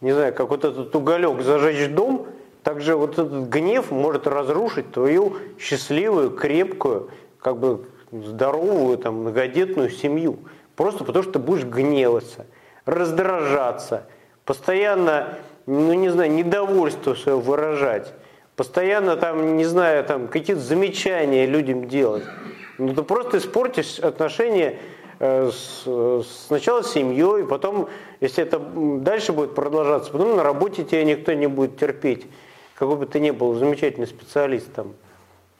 [0.00, 2.26] не знаю, как вот этот уголек зажечь дом,
[2.66, 10.40] также вот этот гнев может разрушить твою счастливую, крепкую, как бы здоровую, там, многодетную семью.
[10.74, 12.44] Просто потому что ты будешь гневаться,
[12.84, 14.08] раздражаться,
[14.44, 18.12] постоянно, ну не знаю, недовольство свое выражать,
[18.56, 22.24] постоянно там, не знаю, там какие-то замечания людям делать.
[22.78, 24.80] Ну ты просто испортишь отношения
[25.20, 25.86] э, с,
[26.48, 27.88] сначала с семьей, потом,
[28.20, 32.26] если это дальше будет продолжаться, потом на работе тебя никто не будет терпеть,
[32.76, 34.94] какой бы ты ни был замечательный специалист там.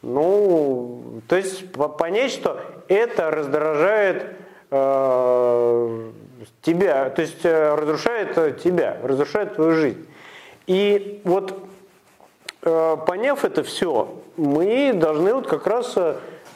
[0.03, 4.37] Ну, то есть понять, что это раздражает
[4.69, 6.11] Э,
[6.63, 10.07] тебя, то есть э, разрушает э, тебя, разрушает твою жизнь.
[10.67, 11.57] И вот
[12.61, 15.97] поняв это все, мы должны вот как раз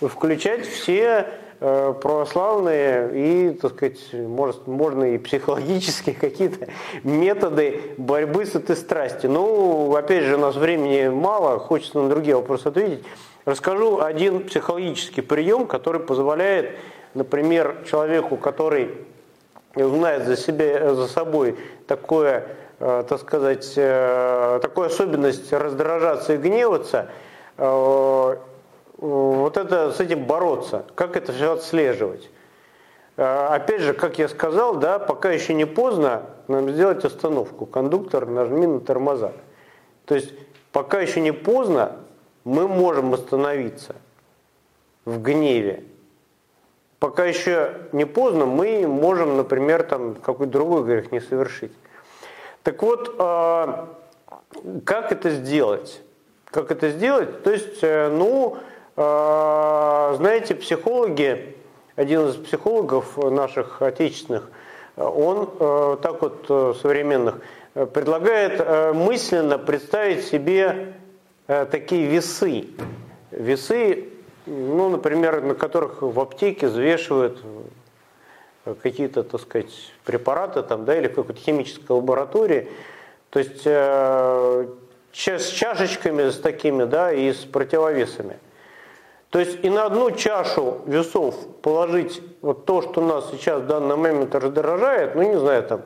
[0.01, 1.28] включать все
[1.61, 6.69] православные и, так сказать, может, можно и психологические какие-то
[7.05, 9.31] методы борьбы с этой страстью.
[9.31, 13.05] Ну, опять же, у нас времени мало, хочется на другие вопросы ответить.
[13.45, 16.70] Расскажу один психологический прием, который позволяет
[17.15, 18.91] например, человеку, который
[19.74, 21.57] знает за, себе, за собой
[21.87, 22.47] такое,
[22.78, 27.09] э, так сказать, э, такую особенность раздражаться и гневаться,
[27.57, 28.37] э,
[29.01, 32.28] вот это с этим бороться, как это все отслеживать.
[33.16, 37.66] Опять же, как я сказал, да, пока еще не поздно нам сделать остановку.
[37.66, 39.32] Кондуктор, нажми на тормоза.
[40.06, 40.32] То есть,
[40.72, 41.97] пока еще не поздно,
[42.44, 43.97] мы можем остановиться
[45.05, 45.85] в гневе
[47.01, 51.72] пока еще не поздно, мы можем, например, там какой-то другой грех не совершить.
[52.62, 53.89] Так вот, а,
[54.85, 56.02] как это сделать?
[56.44, 57.43] Как это сделать?
[57.43, 58.60] То есть, э, ну, а,
[60.16, 61.56] знаете, психологи,
[61.97, 64.51] один из психологов наших отечественных,
[64.97, 67.36] он э, так вот э, современных
[67.72, 70.94] предлагает мысленно представить себе
[71.47, 72.66] такие весы.
[73.31, 74.09] Весы
[74.47, 77.40] ну, например, на которых в аптеке взвешивают
[78.82, 82.68] какие-то, так сказать, препараты там, да, или в какой-то химической лаборатории.
[83.31, 84.66] То есть э,
[85.12, 88.39] с чашечками с такими, да, и с противовесами.
[89.31, 93.97] То есть и на одну чашу весов положить вот то, что нас сейчас в данный
[93.97, 95.82] момент раздражает, ну не знаю, там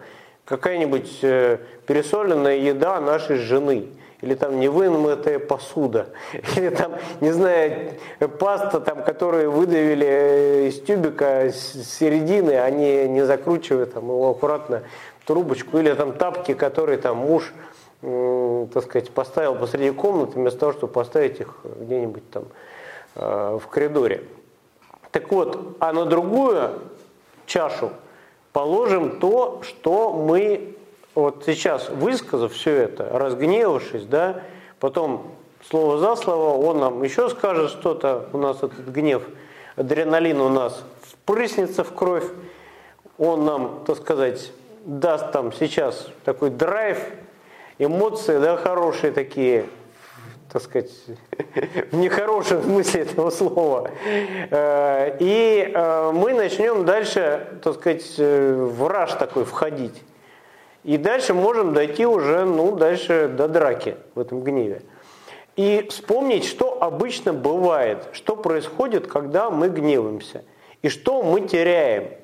[0.47, 3.89] какая-нибудь э, пересоленная еда нашей жены,
[4.23, 6.07] или там невымытая посуда,
[6.57, 7.93] или там, не знаю,
[8.39, 14.85] паста, там, которую выдавили э, из тюбика с середины, они не закручивают там, его аккуратно
[15.21, 17.53] в трубочку, или там тапки, которые там муж
[18.75, 22.45] так сказать, поставил посреди комнаты, вместо того, чтобы поставить их где-нибудь там
[23.15, 24.25] в коридоре.
[25.11, 26.71] Так вот, а на другую
[27.47, 27.91] чашу
[28.53, 30.77] положим то, что мы
[31.15, 34.43] вот сейчас, высказав все это, разгневавшись, да,
[34.81, 35.33] потом
[35.69, 39.23] слово за слово, он нам еще скажет что-то, у нас этот гнев,
[39.77, 42.27] адреналин у нас впрыснется в кровь,
[43.19, 44.53] он нам, так сказать,
[44.85, 46.99] даст там сейчас такой драйв,
[47.79, 49.67] эмоции, да, хорошие такие,
[50.51, 50.91] так сказать,
[51.91, 53.91] в нехорошем смысле этого слова.
[54.51, 60.03] Э, и э, мы начнем дальше, так сказать, э, в раж такой входить.
[60.83, 64.83] И дальше можем дойти уже, ну, дальше до драки в этом гневе.
[65.57, 70.45] И вспомнить, что обычно бывает, что происходит, когда мы гневаемся,
[70.83, 72.09] и что мы теряем–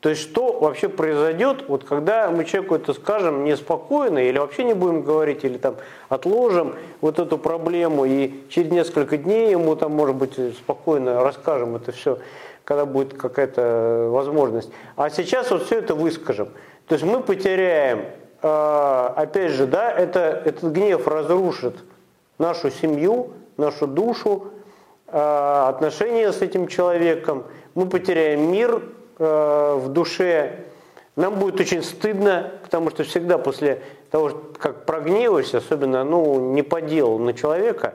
[0.00, 4.72] то есть что вообще произойдет, вот когда мы человеку это скажем неспокойно, или вообще не
[4.72, 5.76] будем говорить, или там
[6.08, 11.92] отложим вот эту проблему, и через несколько дней ему там, может быть, спокойно расскажем это
[11.92, 12.18] все,
[12.64, 14.70] когда будет какая-то возможность.
[14.96, 16.48] А сейчас вот все это выскажем.
[16.86, 18.06] То есть мы потеряем,
[18.40, 21.76] а, опять же, да, это, этот гнев разрушит
[22.38, 24.46] нашу семью, нашу душу,
[25.08, 27.44] а, отношения с этим человеком,
[27.74, 28.82] мы потеряем мир,
[29.20, 30.64] в душе,
[31.16, 36.80] нам будет очень стыдно, потому что всегда после того, как прогневаешься, особенно ну, не по
[36.80, 37.94] делу на человека,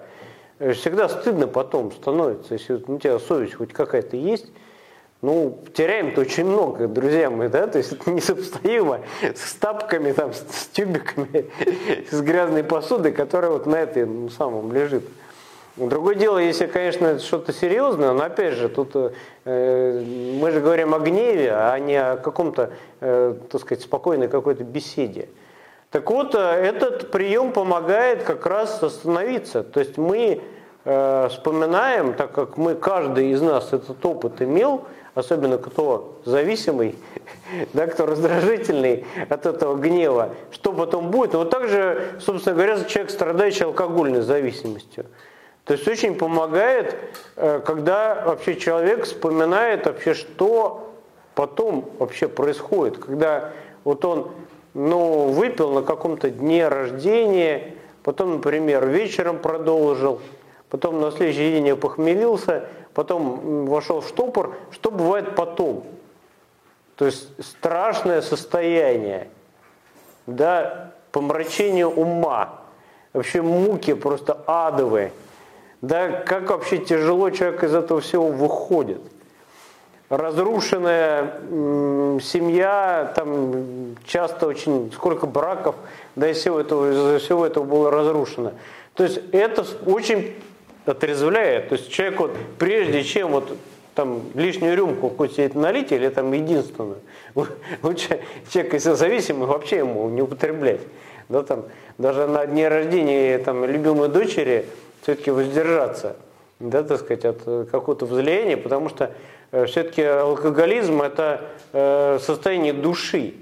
[0.60, 4.52] э, всегда стыдно потом становится, если у тебя совесть хоть какая-то есть,
[5.22, 10.68] ну, теряем-то очень много, друзья мои, да, то есть это несопоставимо с тапками, там, с
[10.68, 11.50] тюбиками,
[12.12, 15.04] с грязной посудой, которая вот на этой ну, самом лежит.
[15.78, 18.96] Другое дело, если, конечно, что-то серьезное, но опять же, тут
[19.44, 20.02] э,
[20.40, 22.72] мы же говорим о гневе, а не о каком-то,
[23.02, 25.28] э, так сказать, спокойной какой-то беседе.
[25.92, 29.64] Так вот, э, этот прием помогает как раз остановиться.
[29.64, 30.42] То есть мы
[30.86, 36.96] э, вспоминаем, так как мы, каждый из нас этот опыт имел, особенно кто зависимый,
[37.74, 41.34] да, кто раздражительный от этого гнева, что потом будет.
[41.34, 45.06] Вот так же, собственно говоря, человек, страдающий алкогольной зависимостью.
[45.66, 46.96] То есть очень помогает,
[47.36, 50.94] э, когда вообще человек вспоминает вообще, что
[51.34, 53.00] потом вообще происходит.
[53.00, 53.52] Когда
[53.84, 54.32] вот он
[54.76, 57.74] ну, выпил на каком-то дне рождения,
[58.04, 60.22] потом, например, вечером продолжил,
[60.70, 64.56] потом на следующий день похмелился, потом вошел в штопор.
[64.70, 65.84] Что бывает потом?
[66.96, 69.30] То есть страшное состояние,
[70.28, 72.62] да, помрачение ума,
[73.14, 75.12] вообще муки просто адовые–
[75.88, 79.02] да как вообще тяжело человек из этого всего выходит.
[80.10, 81.40] Разрушенная
[82.22, 85.76] семья, там часто очень, сколько браков,
[86.16, 88.54] да и всего этого, из-за всего этого было разрушено.
[88.96, 90.34] То есть это очень
[90.86, 91.70] отрезвляет.
[91.70, 93.56] То есть человек вот прежде чем вот
[93.94, 96.98] там лишнюю рюмку хоть себе налить или там единственную,
[97.84, 100.82] лучше человек, если зависимый, вообще ему не употреблять.
[101.30, 101.66] Да, там,
[101.98, 104.66] даже на дне рождения там, любимой дочери
[105.06, 106.16] все-таки воздержаться,
[106.60, 109.12] да, так сказать, от э, какого-то взлияния, потому что
[109.52, 111.42] э, все-таки алкоголизм– это
[111.74, 113.36] э, состояние души.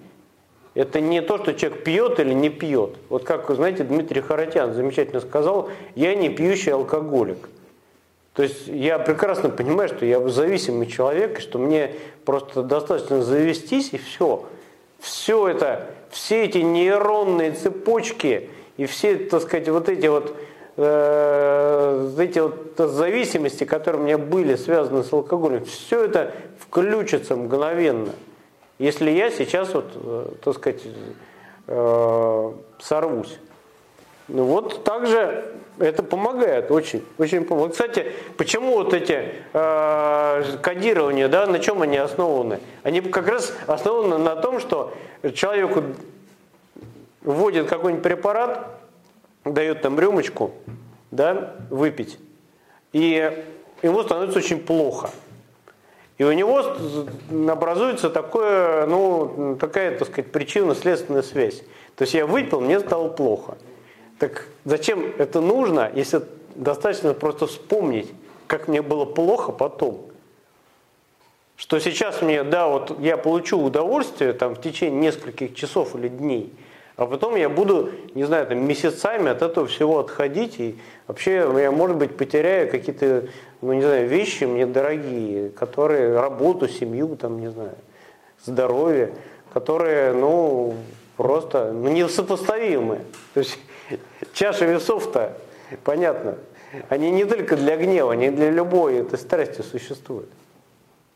[0.73, 2.98] Это не то, что человек пьет или не пьет.
[3.07, 7.48] Вот как, знаете, Дмитрий Харатян замечательно сказал, я не пьющий алкоголик.
[8.34, 11.94] То есть я прекрасно понимаю, что я зависимый человек, что мне
[12.26, 14.44] просто достаточно завестись и все.
[14.99, 20.35] Все это, все эти нейронные цепочки и все, так сказать, вот эти вот
[20.78, 28.14] э, эти вот зависимости, которые у меня были связаны с алкоголем, все это включится мгновенно.
[28.80, 30.82] Если я сейчас вот, э, так сказать,
[31.68, 33.38] э, сорвусь.
[34.28, 37.74] Ну вот также это помогает очень, очень помогает.
[37.74, 42.60] Кстати, почему вот эти э, кодирования, да, на чем они основаны?
[42.84, 44.94] Они как раз основаны на том, что
[45.34, 45.84] человеку
[47.22, 48.68] вводит какой-нибудь препарат,
[49.45, 50.52] дает там рюмочку,
[51.11, 52.20] да, выпить.
[52.91, 53.45] И
[53.82, 55.10] ему становится очень плохо.
[56.18, 56.64] И у него
[57.52, 61.64] образуется такое, ну, такая, так сказать, причинно-следственная связь.
[61.95, 63.57] То есть я выпил, мне стало плохо.
[64.20, 66.22] Так зачем это нужно, если
[66.56, 68.11] достаточно просто вспомнить,
[68.48, 70.06] как мне было плохо потом?
[71.56, 76.53] Что сейчас мне, да, вот я получу удовольствие там в течение нескольких часов или дней,
[76.95, 81.72] а потом я буду, не знаю, там месяцами от этого всего отходить, и вообще я,
[81.72, 83.28] может быть, потеряю какие-то,
[83.61, 87.76] ну, не знаю, вещи мне дорогие, которые, работу, семью, там, не знаю,
[88.44, 89.14] здоровье,
[89.53, 90.76] которые, ну,
[91.18, 93.02] просто ну, несопоставимы.
[93.34, 93.57] То есть
[94.34, 95.36] чаша весов-то,
[95.84, 96.38] понятно,
[96.90, 100.30] они не только для гнева, они для любой этой страсти существуют.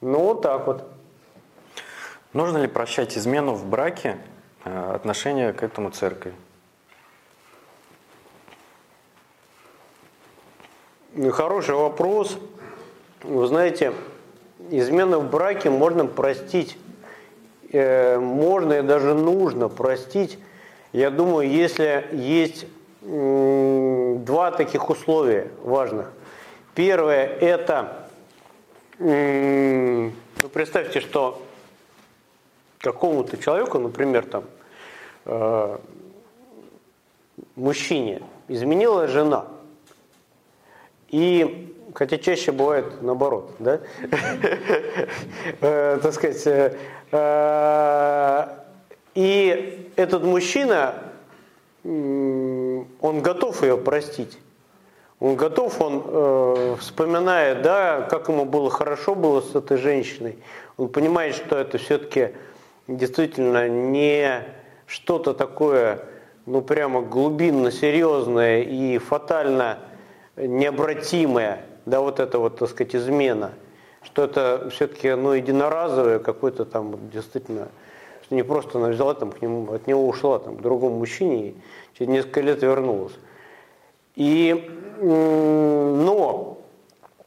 [0.02, 0.84] Ну, вот так вот.
[2.34, 4.18] Нужно ли прощать измену в браке,
[4.94, 6.34] отношение к этому церкви?
[11.32, 12.38] Хороший вопрос.
[13.24, 13.94] Вы знаете,
[14.70, 16.78] измену в браке можно простить,
[17.72, 20.38] э, можно и даже нужно простить,
[20.94, 22.66] я думаю, если есть
[23.02, 26.12] два таких условия важных.
[26.76, 28.08] Первое– это
[29.00, 30.12] ну,
[30.54, 31.42] представьте, что
[32.80, 34.44] какому-то человеку, например, там,
[35.28, 35.78] э,
[37.56, 39.46] мужчине изменила жена.
[41.10, 43.80] И, хотя чаще бывает наоборот, да,
[45.62, 46.76] э, так сказать,
[47.12, 48.48] э,
[49.16, 50.96] и этот мужчина,
[51.84, 54.38] он готов ее простить.
[55.20, 60.38] Он готов, он э, вспоминает, да, как ему было хорошо было с этой женщиной.
[60.78, 62.34] Он понимает, что это все-таки
[62.88, 64.44] действительно не
[64.88, 66.00] что-то такое,
[66.46, 69.80] ну прямо глубинно серьезное и фатально
[70.38, 73.52] необратимое, да, вот это вот, так сказать, измена,
[74.02, 77.68] что это все-таки, ну, единоразовое какое-то там действительно,
[78.24, 81.50] что не просто она взяла там к нему, от него ушла там к другому мужчине
[81.50, 81.56] и
[81.98, 83.14] через несколько лет вернулась.
[84.16, 86.58] И, но,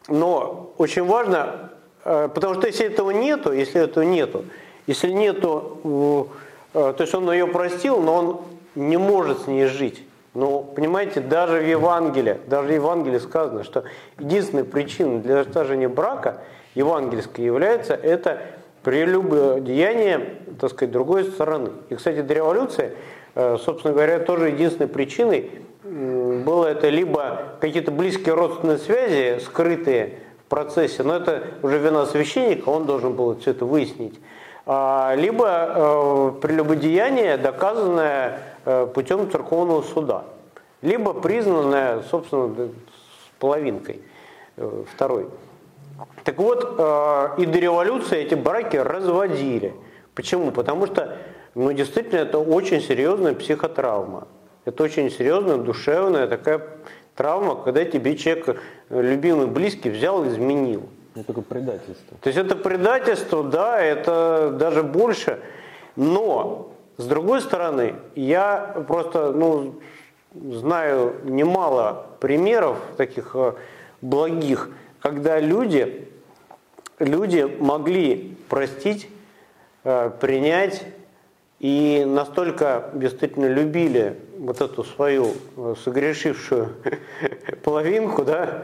[0.09, 1.70] но очень важно,
[2.05, 4.45] э, потому что если этого нету, если этого нету,
[4.87, 8.40] если нету, э, то есть он ее простил, но он
[8.74, 10.02] не может с ней жить.
[10.34, 13.84] Но, понимаете, даже в Евангелии, даже в Евангелии сказано, что
[14.18, 16.38] единственной причиной для расторжения брака
[16.74, 18.40] евангельской является это
[18.84, 21.70] прелюбодеяние, так сказать, другой стороны.
[21.88, 22.92] И, кстати, до революции,
[23.34, 25.51] э, собственно говоря, тоже единственной причиной
[25.82, 32.68] было это либо какие-то близкие родственные связи, скрытые в процессе, но это уже вина священника,
[32.68, 34.20] он должен был все это выяснить,
[35.16, 40.24] либо э, прелюбодеяние, доказанное э, путем церковного суда,
[40.80, 44.01] либо признанное, собственно, с половинкой
[44.56, 45.26] э, второй.
[46.24, 46.62] Так вот,
[47.38, 49.74] и до революции эти браки разводили.
[50.14, 50.51] Почему?
[50.51, 51.18] Потому что,
[51.55, 54.26] ну, действительно, это очень серьезная психотравма.
[54.64, 56.62] Это очень серьезная, душевная такая
[57.16, 60.88] травма, когда тебе человек, любимый, близкий, взял и изменил.
[61.20, 62.16] Это такое предательство.
[62.22, 65.40] То есть это предательство, да, это даже больше.
[65.97, 69.80] Но, с другой стороны, я просто ну,
[70.34, 73.52] знаю немало примеров таких э,
[74.01, 74.70] благих,
[75.01, 76.09] когда люди,
[76.98, 79.09] люди могли простить,
[79.84, 80.82] э, принять
[81.59, 86.76] и настолько действительно любили вот эту свою э, согрешившую
[87.62, 88.62] половинку, да,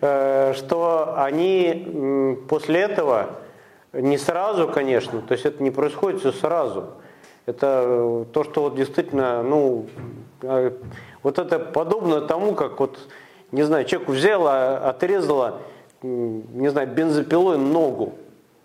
[0.00, 3.30] что они после этого
[3.92, 6.94] не сразу, конечно, то есть это не происходит все сразу.
[7.44, 9.86] Это э, то, что вот действительно, ну,
[11.22, 12.98] вот это подобно тому, как вот,
[13.50, 15.60] не знаю, человеку взяла, отрезала,
[16.02, 18.14] не знаю, бензопилой ногу.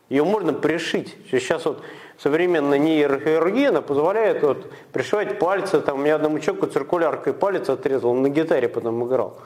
[0.09, 1.15] Ее можно пришить.
[1.29, 1.81] Сейчас вот
[2.17, 5.81] современная нейрохирургия, она позволяет вот, пришивать пальцы.
[5.81, 9.37] Там, у меня одному человеку циркуляркой палец отрезал, он на гитаре потом играл.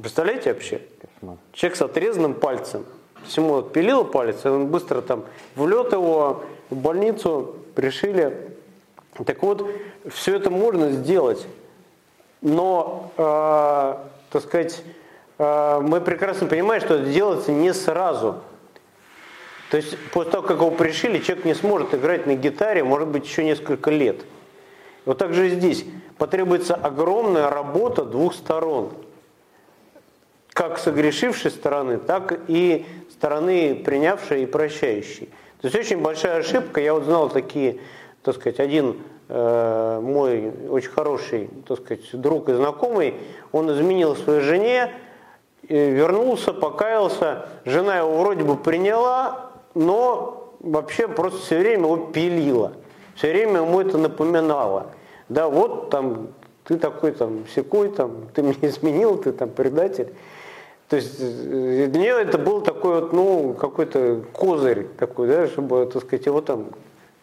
[0.00, 0.82] Представляете вообще?
[1.52, 2.84] Человек с отрезанным пальцем.
[3.36, 8.56] Ему отпилил палец, и он быстро там влет его в больницу, пришили.
[9.24, 9.66] Так вот,
[10.10, 11.46] все это можно сделать,
[12.42, 13.94] но, э,
[14.30, 14.82] так сказать,
[15.38, 18.40] э, мы прекрасно понимаем, что это делается не сразу.
[19.70, 23.24] То есть после того, как его пришили, человек не сможет играть на гитаре, может быть,
[23.24, 24.24] еще несколько лет.
[25.06, 25.84] Вот так же и здесь.
[26.18, 28.90] Потребуется огромная работа двух сторон.
[30.54, 35.26] Как согрешившей стороны, так и стороны принявшей и прощающей.
[35.60, 36.80] То есть очень большая ошибка.
[36.80, 37.80] Я вот знал такие,
[38.22, 43.14] так сказать, один э, мой очень хороший, так сказать, друг и знакомый,
[43.52, 44.92] он изменил своей жене,
[45.68, 52.72] вернулся, покаялся, жена его вроде бы приняла, но вообще просто все время его пилила.
[53.16, 54.88] Все время ему это напоминало.
[55.28, 56.28] Да, вот там
[56.64, 60.12] ты такой там секой, там, ты меня изменил, ты там предатель.
[60.88, 65.88] То есть э, для нее это был такой вот, ну, какой-то козырь такой, да, чтобы,
[65.92, 66.70] так сказать, его там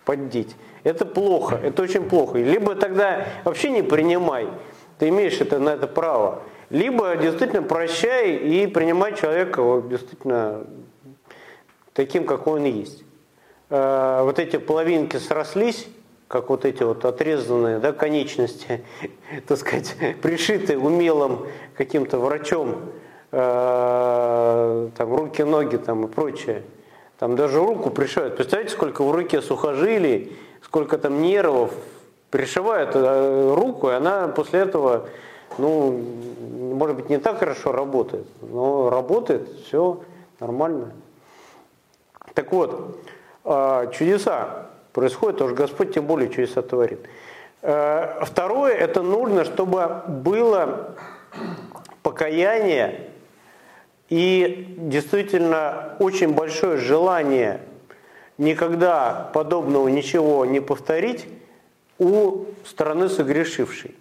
[0.03, 0.55] поддеть.
[0.83, 2.39] Это плохо, это очень плохо.
[2.39, 4.47] Либо тогда вообще не принимай,
[4.97, 6.41] ты имеешь это, на это право.
[6.69, 10.65] Либо действительно прощай и принимай человека вот, действительно
[11.93, 13.03] таким, какой он есть.
[13.69, 15.87] Э, вот эти половинки срослись,
[16.27, 18.83] как вот эти вот отрезанные да, конечности,
[19.47, 22.91] так сказать, пришитые умелым каким-то врачом,
[23.31, 26.63] э, там руки, ноги там и прочее.
[27.17, 28.35] Там даже руку пришивают.
[28.35, 31.71] Представляете, сколько в руке сухожилий, сколько там нервов
[32.29, 35.07] пришивают э, руку, и она после этого,
[35.57, 36.01] ну,
[36.75, 40.01] может быть, не так хорошо работает, но работает, все
[40.39, 40.93] нормально.
[42.33, 42.97] Так вот,
[43.45, 46.99] э, чудеса происходят, что Господь тем более чудеса творит.
[47.61, 50.95] Второе, это нужно, чтобы было
[52.01, 53.10] покаяние
[54.11, 57.61] и действительно очень большое желание
[58.37, 61.27] никогда подобного ничего не повторить
[61.97, 63.95] у стороны согрешившей.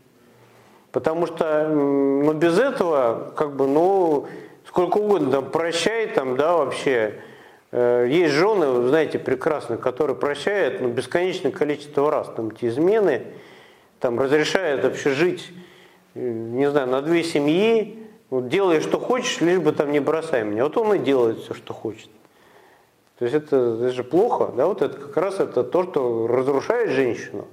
[0.91, 4.27] Потому что ну, без этого, как бы, ну,
[4.67, 7.21] сколько угодно, там, прощай, там, да, вообще.
[7.71, 13.27] Э, есть жены, знаете, прекрасные, которые прощают ну, бесконечное количество раз там, эти измены,
[14.01, 15.53] там, разрешают вообще жить,
[16.17, 20.45] э, не знаю, на две семьи, вот делай, что хочешь, лишь бы там не бросай
[20.45, 20.65] меня.
[20.65, 22.09] Вот он и делает все, что хочет.
[23.19, 26.91] То есть это, это же плохо, да, вот это как раз это то, что разрушает
[26.91, 27.49] женщину.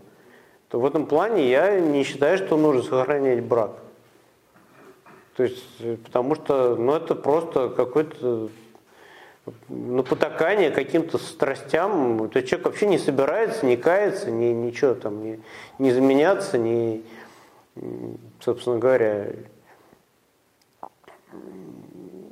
[0.69, 3.71] То в этом плане я не считаю, что нужно сохранять брак.
[5.35, 8.49] То есть, э, потому что, ну, это просто какое-то
[9.69, 12.29] ну, потакание каким-то страстям.
[12.29, 15.39] То человек вообще не собирается, не кается, ни, ничего там, не,
[15.79, 17.03] не заменяться, не,
[18.39, 19.27] собственно говоря,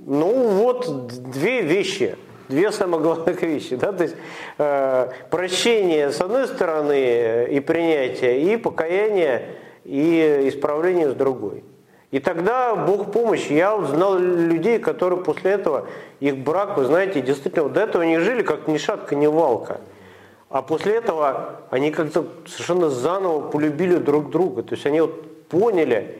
[0.05, 0.87] ну вот
[1.31, 2.15] две вещи,
[2.47, 3.75] две самых главных вещи.
[3.75, 3.91] Да?
[3.91, 4.15] То есть
[4.57, 11.63] э, прощение с одной стороны и принятие, и покаяние, и исправление с другой.
[12.11, 13.47] И тогда Бог помощь.
[13.47, 15.87] Я вот знал людей, которые после этого,
[16.19, 19.81] их брак, вы знаете, действительно, вот до этого они жили как ни шатка, ни валка.
[20.49, 24.63] А после этого они как-то совершенно заново полюбили друг друга.
[24.63, 26.19] То есть они вот поняли,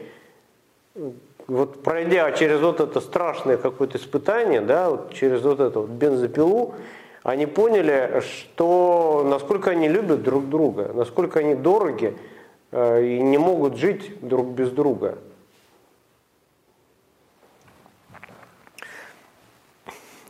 [1.46, 6.74] вот пройдя через вот это страшное какое-то испытание, да, вот через вот эту вот бензопилу,
[7.22, 12.16] они поняли, что насколько они любят друг друга, насколько они дороги
[12.70, 15.18] э, и не могут жить друг без друга.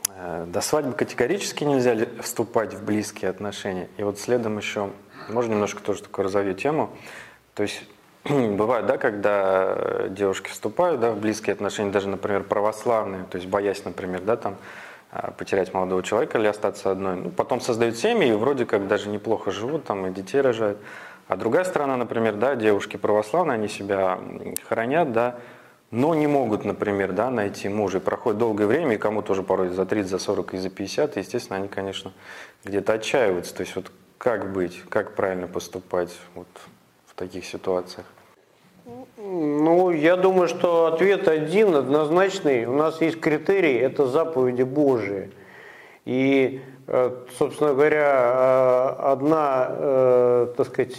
[0.09, 3.89] Э, до свадьбы категорически нельзя вступать в близкие отношения.
[3.97, 4.89] И вот следом еще,
[5.29, 6.89] можно немножко тоже такую разовью тему.
[7.53, 7.83] То есть
[8.57, 13.47] бывает, да, когда э, девушки вступают да, в близкие отношения, даже, например, православные, то есть
[13.47, 14.57] боясь, например, да, там,
[15.11, 17.15] а, потерять молодого человека или остаться одной.
[17.15, 20.77] Ну, потом создают семьи и вроде как даже неплохо живут, там и детей рожают.
[21.27, 24.19] А другая сторона, например, да, девушки православные, они себя
[24.67, 25.35] хранят, да,
[25.91, 27.99] но не могут, например, да, найти мужа.
[27.99, 31.15] И проходит долгое время, и кому тоже порой за 30, за 40 и за 50,
[31.15, 32.11] и, естественно, они, конечно,
[32.65, 33.55] где-то отчаиваются.
[33.55, 36.47] То есть вот как быть, как правильно поступать вот
[37.05, 38.05] в таких ситуациях?
[39.17, 42.65] Ну, я думаю, что ответ один, однозначный.
[42.65, 45.31] У нас есть критерий, это заповеди Божии.
[46.05, 50.95] И, э, собственно говоря, э, одна, э, так сказать,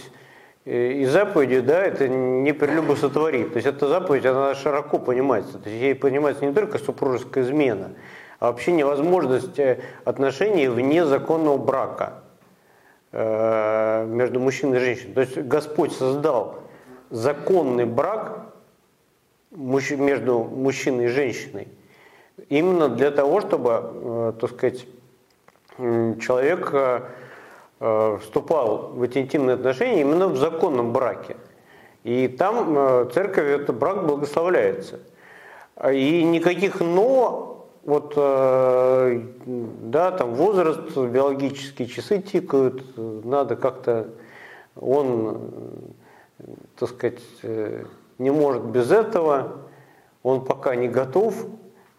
[0.65, 3.53] из заповедей, да, это не прелюбо сотворить.
[3.53, 5.57] То есть эта заповедь, она широко понимается.
[5.57, 7.93] То есть ей понимается не только супружеская измена,
[8.39, 9.59] а вообще невозможность
[10.03, 12.13] отношений вне законного брака
[13.11, 15.13] между мужчиной и женщиной.
[15.13, 16.58] То есть Господь создал
[17.09, 18.53] законный брак
[19.51, 21.67] между мужчиной и женщиной
[22.49, 24.87] именно для того, чтобы, э, так сказать,
[25.77, 27.01] человек э,
[27.79, 31.37] э, вступал в эти интимные отношения именно в законном браке.
[32.03, 34.99] И там церковь этот брак благословляется.
[35.91, 44.09] И никаких «но», вот, да, там возраст, биологические часы тикают, надо как-то,
[44.79, 45.51] он
[46.77, 47.83] так сказать, э,
[48.17, 49.57] не может без этого,
[50.23, 51.35] он пока не готов,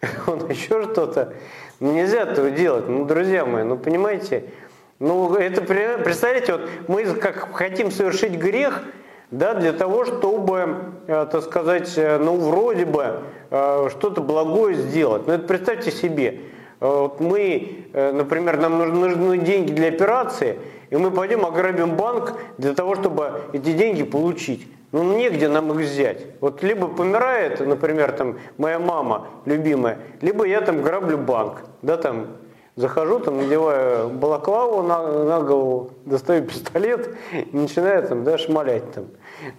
[0.27, 1.35] он еще что-то.
[1.81, 2.89] Ну, нельзя этого делать.
[2.89, 4.51] Ну, друзья мои, ну, понимаете,
[4.99, 8.83] ну, это, представляете, вот мы как хотим совершить грех,
[9.31, 10.77] да, для того, чтобы,
[11.07, 15.27] э, так сказать, э, ну, вроде бы что-то благое сделать.
[15.27, 16.41] Но это представьте себе,
[16.81, 20.59] вот мы, э, например, нам нужны деньги для операции,
[20.89, 24.67] и мы пойдем ограбим банк для того, чтобы эти деньги получить.
[24.93, 26.27] Ну, негде нам их взять.
[26.41, 32.27] Вот либо помирает, например, там, моя мама любимая, либо я там граблю банк, да, там,
[32.75, 39.05] захожу, там, надеваю балаклаву на, на голову, достаю пистолет и начинаю там, да, шмалять там,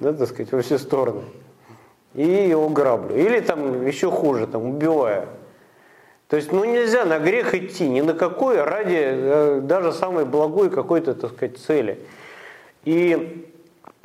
[0.02, 1.22] да, так сказать, во все стороны.
[2.14, 3.15] И его граблю.
[3.15, 5.27] Или там еще хуже, там, убиваю.
[6.31, 10.69] То есть, ну, нельзя на грех идти, ни на какой, ради э, даже самой благой
[10.69, 11.99] какой-то, так сказать, цели.
[12.85, 13.49] И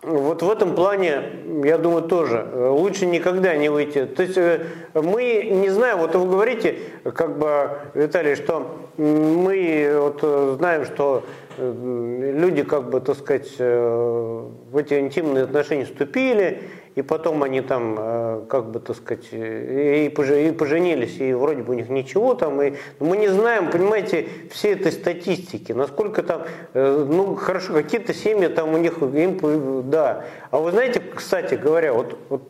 [0.02, 1.22] вот в этом плане,
[1.62, 4.06] я думаю, тоже э, лучше никогда не выйти.
[4.06, 6.78] То есть э, мы не знаем, вот вы говорите,
[7.14, 11.22] как бы, Виталий, что мы вот знаем, что
[11.58, 16.62] люди, как бы, так сказать, в эти интимные отношения вступили,
[16.96, 21.76] и потом они там, э, как бы, так сказать, и поженились, и вроде бы у
[21.76, 27.34] них ничего там, и мы не знаем, понимаете, всей этой статистики, насколько там, э, ну,
[27.36, 30.24] хорошо, какие-то семьи там у них, им, да.
[30.50, 32.48] А вы знаете, кстати говоря, вот, вот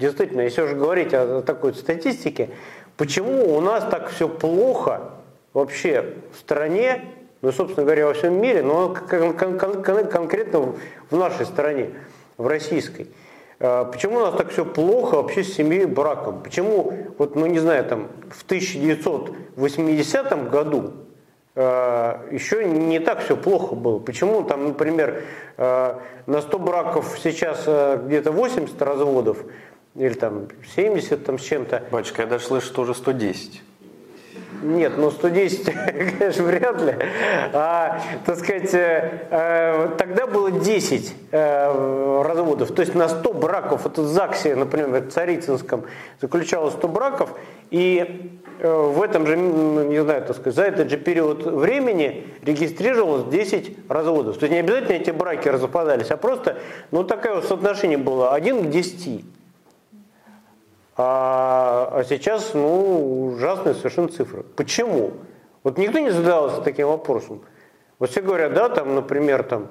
[0.00, 2.50] действительно, если уже говорить о такой статистике,
[2.96, 5.12] почему у нас так все плохо
[5.54, 7.04] вообще в стране,
[7.42, 10.74] ну, собственно говоря, во всем мире, но кон кон кон конкретно
[11.10, 11.90] в нашей стране,
[12.36, 13.06] в российской–
[13.62, 16.42] почему у нас так все плохо вообще с семьей и браком?
[16.42, 20.94] Почему, вот, ну не знаю, там в 1980 году
[21.54, 24.00] э, еще не так все плохо было?
[24.00, 25.22] Почему там, например,
[25.58, 25.94] э,
[26.26, 29.44] на 100 браков сейчас э, где-то 80 разводов,
[29.94, 31.84] или там 70 там с чем-то?
[31.92, 33.62] Батюшка, я даже слышу, что уже 110.
[34.62, 35.64] Нет, ну 110,
[36.18, 36.94] конечно, вряд ли.
[37.52, 42.72] А, так сказать, э, э, тогда было 10 э, разводов.
[42.72, 45.84] То есть на 100 браков, это в ЗАГСе, например, в Царицынском,
[46.20, 47.30] заключалось 100 браков.
[47.70, 53.76] И в этом же, не знаю, так сказать, за этот же период времени регистрировалось 10
[53.88, 54.38] разводов.
[54.38, 56.58] То есть не обязательно эти браки распадались, а просто,
[56.92, 59.24] ну такое вот соотношение было 1 к 10.
[60.96, 64.42] А, а сейчас, ну, ужасные совершенно цифры.
[64.42, 65.12] Почему?
[65.62, 67.42] Вот никто не задавался таким вопросом.
[67.98, 69.68] Вот все говорят, да, там, например, там,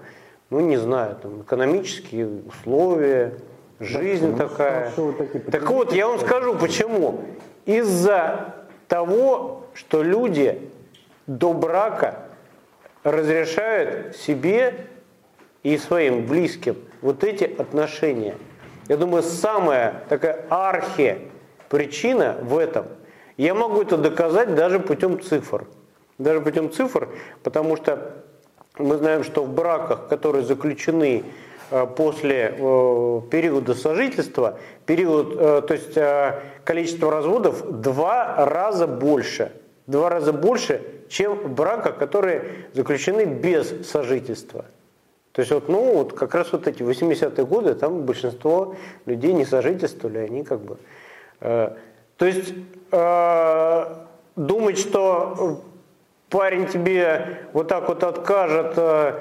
[0.50, 3.36] ну, не знаю, там, экономические условия,
[3.80, 4.92] жизнь да, такая.
[4.98, 5.14] Ну,
[5.52, 7.22] так вот, я вам скажу, почему.
[7.66, 8.56] Из-за
[8.88, 10.70] того, что люди
[11.28, 12.26] до брака
[13.04, 14.88] разрешают себе
[15.62, 18.36] и своим близким вот эти отношения–
[18.92, 21.30] я думаю, самая такая архи
[21.70, 22.88] причина в этом.
[23.38, 25.66] Я могу это доказать даже путем цифр.
[26.18, 27.08] Даже путем цифр,
[27.42, 28.18] потому что
[28.78, 31.24] мы знаем, что в браках, которые заключены
[31.70, 35.98] э, после э, периода сожительства, период, э, то есть
[36.66, 39.54] количество разводов два раза больше.
[39.88, 44.66] Два раза больше, чем в браках, которые заключены без сожительства.
[45.34, 48.76] То есть вот, ну, вот как раз вот эти 80-е годы, там большинство
[49.06, 50.78] людей не сожительствовали, они как бы...
[51.40, 51.76] Э,
[52.18, 52.54] то есть
[52.92, 53.86] э,
[54.36, 55.64] думать, что
[56.30, 59.14] парень тебе вот так вот откажет, э,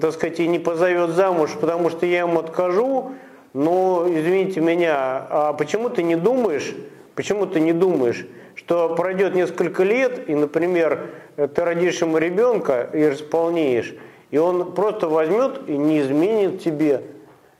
[0.00, 3.12] так сказать, и не позовет замуж, потому что я ему откажу,
[3.52, 6.72] но, извините меня, а почему ты не думаешь,
[7.16, 8.24] почему ты не думаешь,
[8.54, 13.96] что пройдет несколько лет, и, например, ты родишь ему ребенка и располнеешь,
[14.30, 17.02] и он просто возьмет и не изменит тебе.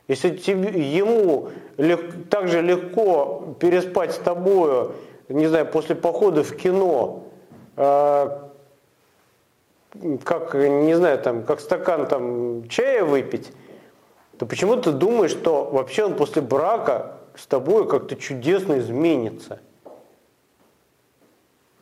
[0.09, 4.93] Если тебе, ему лег, так же легко переспать с тобою,
[5.29, 7.25] не знаю, после похода в кино,
[7.77, 8.39] э,
[10.25, 13.53] как, не знаю, там, как стакан там, чая выпить,
[14.39, 19.61] то почему ты думаешь, что вообще он после брака с тобой как-то чудесно изменится?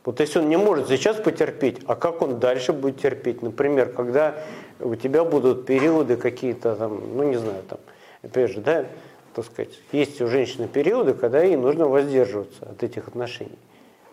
[0.05, 3.43] Вот если он не может сейчас потерпеть, а как он дальше будет терпеть?
[3.43, 4.37] Например, когда
[4.81, 7.79] у тебя будут периоды какие-то там, ну не знаю, там,
[8.23, 8.87] опять же, да,
[9.35, 13.59] так сказать, есть у женщины периоды, когда ей нужно воздерживаться от этих отношений.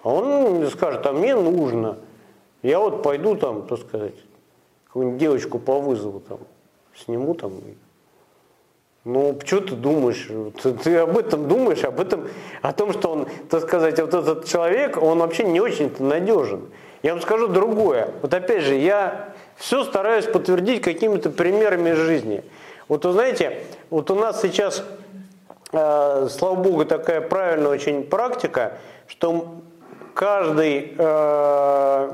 [0.04, 1.98] А он скажет, а мне нужно,
[2.62, 4.16] я вот пойду там, так сказать,
[4.88, 6.40] какую-нибудь девочку по вызову там
[6.96, 7.54] сниму там.
[9.04, 10.30] Ну, что ты думаешь?
[10.64, 12.28] Ты, ты об этом думаешь, об этом,
[12.64, 16.62] о том, что он, так сказать, вот этот человек, он вообще не очень-то надежен.
[17.04, 18.10] Я вам скажу другое.
[18.24, 22.44] Вот опять же, я все стараюсь подтвердить какими-то примерами из жизни.
[22.88, 24.84] Вот вы знаете, вот у нас сейчас,
[25.72, 28.73] э, слава богу, такая правильная очень практика,
[29.07, 29.56] что
[30.14, 32.11] каждый, э,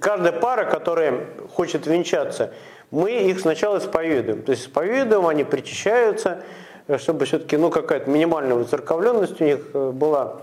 [0.00, 2.52] каждая пара, которая хочет венчаться,
[2.90, 4.42] мы их сначала исповедуем.
[4.42, 6.42] То есть исповедуем, они причащаются,
[6.98, 10.40] чтобы все-таки ну, какая-то минимальная выцерковленность у них э, была.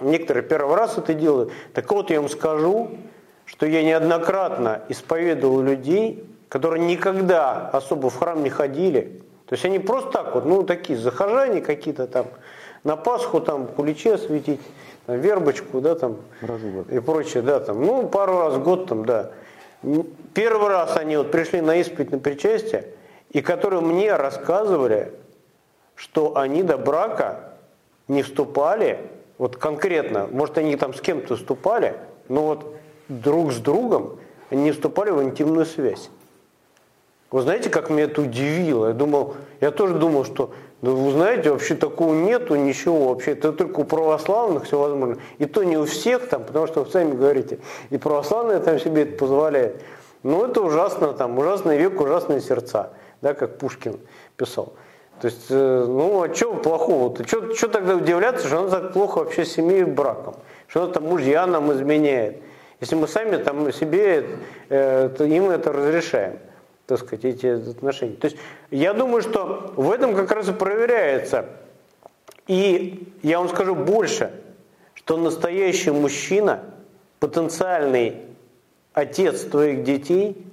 [0.00, 1.52] Некоторые первый раз это делают.
[1.74, 2.98] Так вот, я вам скажу,
[3.50, 9.22] что я неоднократно исповедовал людей, которые никогда особо в храм не ходили.
[9.46, 12.26] То есть они просто так вот, ну такие захожане какие-то там,
[12.84, 14.60] на Пасху там куличи осветить,
[15.06, 16.18] там, вербочку, да, там,
[16.90, 19.32] и прочее, да, там, ну пару раз в год там, да.
[20.32, 22.86] Первый раз они вот пришли на исповедь на причастие,
[23.30, 25.12] и которые мне рассказывали,
[25.96, 27.54] что они до брака
[28.06, 29.00] не вступали,
[29.38, 31.96] вот конкретно, может они там с кем-то вступали,
[32.28, 32.76] но вот
[33.10, 34.18] друг с другом
[34.50, 36.10] не вступали в интимную связь.
[37.30, 38.88] Вы знаете, как меня это удивило?
[38.88, 43.32] Я думал, я тоже думал, что, ну, вы знаете, вообще такого нету, ничего вообще.
[43.32, 45.18] Это только у православных все возможно.
[45.38, 47.60] И то не у всех там, потому что вы сами говорите,
[47.90, 49.80] и православные там себе это позволяют.
[50.22, 52.90] Но это ужасно, там, ужасный век, ужасные сердца,
[53.22, 53.98] да, как Пушкин
[54.36, 54.72] писал.
[55.20, 57.14] То есть, э, ну, а что плохого?
[57.24, 60.34] Что, что тогда удивляться, что она так плохо вообще с семьей и браком?
[60.66, 62.42] Что она там мужья нам изменяет?
[62.80, 64.26] Если мы сами там себе,
[64.68, 66.38] э, им это разрешаем
[66.90, 68.16] так сказать, эти отношения.
[68.16, 68.36] То есть
[68.72, 71.46] я думаю, что в этом как раз и проверяется.
[72.48, 74.32] И я вам скажу больше,
[74.94, 76.64] что настоящий мужчина,
[77.20, 78.16] потенциальный
[78.92, 80.44] отец твоих детей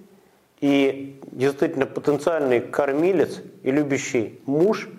[0.61, 4.89] и действительно потенциальный кормилец и любящий муж,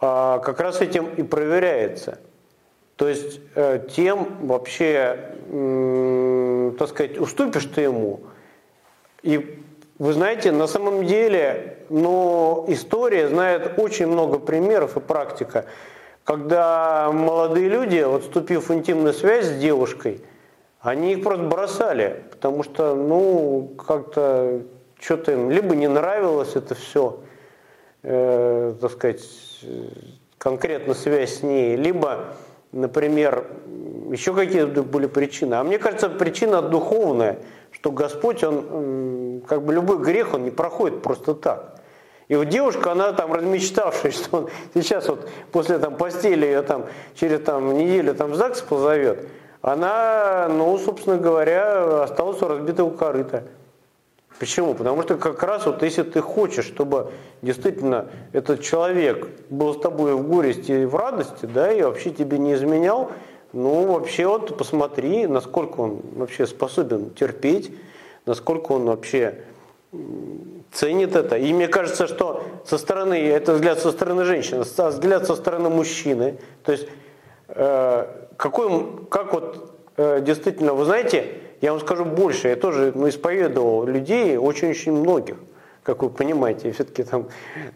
[0.00, 2.20] а, как раз этим и проверяется.
[3.02, 5.34] То есть э, тем вообще,
[6.78, 8.20] так сказать, уступишь ты ему,
[9.24, 9.60] и
[9.98, 15.64] вы знаете, на самом деле, но история знает очень много примеров и практика,
[16.22, 20.20] когда молодые люди, вот вступив в интимную связь с девушкой,
[20.78, 24.62] они их просто бросали, потому что, ну, как-то
[25.00, 27.18] что-то им либо не нравилось это все,
[28.04, 29.24] э, так сказать,
[30.38, 32.36] конкретно связь с ней, либо,
[32.72, 33.46] например,
[34.10, 35.54] еще какие-то были причины.
[35.54, 37.38] А мне кажется, причина духовная–
[37.72, 41.80] что Господь, Он, как бы любой грех, он не проходит просто так.
[42.28, 46.86] И вот девушка, она там размечтавшая, что он сейчас вот после там постели ее там
[47.14, 49.28] через там неделю там в ЗАГС позовет,
[49.62, 53.44] она, ну, собственно говоря, осталась у разбитого корыта.
[54.38, 54.74] Почему?
[54.74, 60.14] Потому что как раз вот если ты хочешь, чтобы действительно этот человек был с тобой
[60.14, 63.12] в горести и в радости, да, и вообще тебе не изменял,
[63.52, 67.72] ну, вообще вот посмотри, насколько он вообще способен терпеть,
[68.26, 69.44] насколько он вообще
[70.72, 71.36] ценит это.
[71.36, 76.38] И мне кажется, что со стороны, это взгляд со стороны женщины, взгляд со стороны мужчины,
[76.64, 76.88] то есть
[77.48, 78.06] э,
[78.36, 81.26] какой, как вот э, действительно, вы знаете,
[81.62, 85.36] я вам скажу больше, я тоже ну, исповедовал людей, очень-очень многих,
[85.84, 87.28] как вы понимаете, все-таки там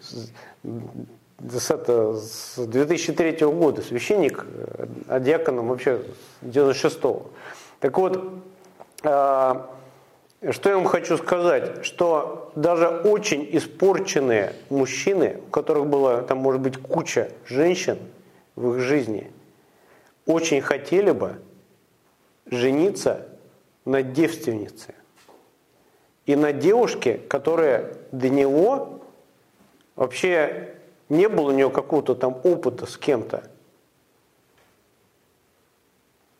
[0.02, 4.44] с, это, с 2003 года священник,
[5.06, 6.02] а диаконом вообще
[6.42, 7.30] 96-го.
[7.78, 8.32] Так вот,
[9.04, 9.70] а,
[10.50, 16.60] что я вам хочу сказать, что даже очень испорченные мужчины, у которых было там может
[16.60, 17.98] быть куча женщин
[18.56, 19.30] в их жизни,
[20.26, 21.36] очень хотели бы
[22.50, 23.28] жениться
[23.86, 24.94] на девственнице.
[26.26, 29.00] И на девушке, которая до него
[29.94, 30.74] вообще
[31.08, 33.44] не было у него какого-то там опыта с кем-то.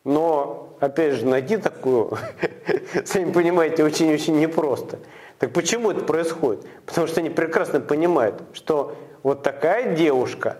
[0.03, 2.17] Но, опять же, найти такую,
[3.05, 4.99] сами понимаете, очень-очень непросто.
[5.39, 6.65] Так почему это происходит?
[6.85, 10.57] Потому что они прекрасно понимают, что вот такая девушка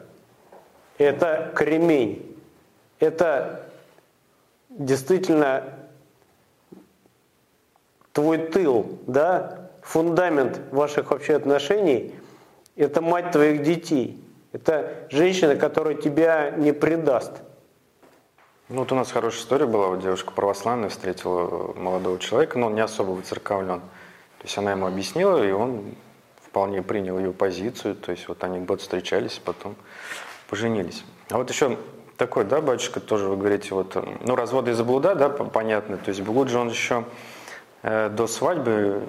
[0.97, 2.37] –это кремень,
[2.99, 3.69] это
[4.69, 5.76] действительно
[8.17, 12.15] твой тыл, да, фундамент ваших вообще отношений–
[12.75, 14.19] это мать твоих детей.
[14.53, 17.31] Это женщина, которая тебя не предаст.
[18.69, 19.89] Ну, вот у нас хорошая история была.
[19.89, 23.81] Вот девушка православная встретила молодого человека, но он не особо выцерковлен.
[23.81, 25.93] То есть она ему объяснила, и он
[26.41, 27.93] вполне принял ее позицию.
[27.93, 29.75] То есть вот они год встречались, потом
[30.49, 31.03] поженились.
[31.29, 31.77] А вот еще
[32.17, 33.95] такой, да, батюшка, тоже вы говорите, вот,
[34.25, 35.97] ну, развод из-за блуда, да, понятно.
[35.97, 37.36] То есть блуд же он еще Э,
[37.87, 39.01] до свадьбы,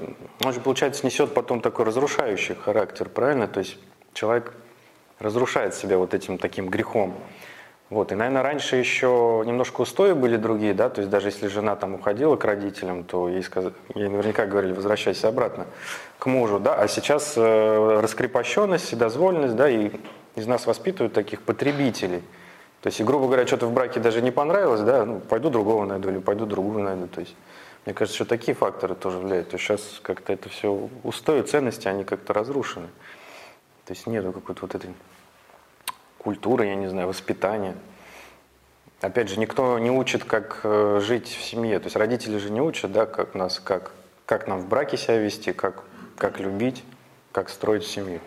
[0.45, 3.49] он же, получается, несет потом такой разрушающий характер, правильно?
[3.49, 3.79] То есть
[4.13, 4.55] человек
[5.19, 7.15] разрушает себя вот этим таким грехом.
[7.91, 11.75] Вот, и, наверное, раньше еще немножко устои были другие, да, то есть даже если жена
[11.75, 13.73] там уходила к родителям, то ей, сказ...
[13.95, 15.67] ей наверняка говорили, возвращайся обратно
[16.19, 19.91] к мужу, да, а сейчас э, раскрепощенность, вседозволенность, да, и
[20.37, 22.23] из нас воспитывают таких потребителей.
[22.83, 25.87] То есть, и, грубо говоря, что-то в браке даже не понравилось, да, ну, пойду другого
[25.87, 27.35] найду или пойду другую найду, то есть
[27.85, 29.51] мне кажется, что такие факторы тоже влияют.
[29.51, 32.89] То есть сейчас как-то это все устои, ценности, они как-то разрушены.
[33.85, 34.91] То есть нету какой-то вот этой
[36.19, 37.75] культуры, я не знаю, воспитания.
[39.01, 41.79] Опять же, никто не учит, как э, жить в семье.
[41.79, 43.93] То есть родители же не учат, да, как нас, как,
[44.27, 45.85] как нам в браке себя вести, как,
[46.17, 46.85] как любить,
[47.33, 48.21] как строить семью.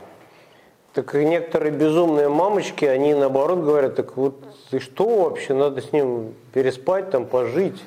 [0.93, 5.93] Так и некоторые безумные мамочки, они наоборот говорят, так вот ты что вообще, надо с
[5.93, 7.81] ним переспать, там, пожить.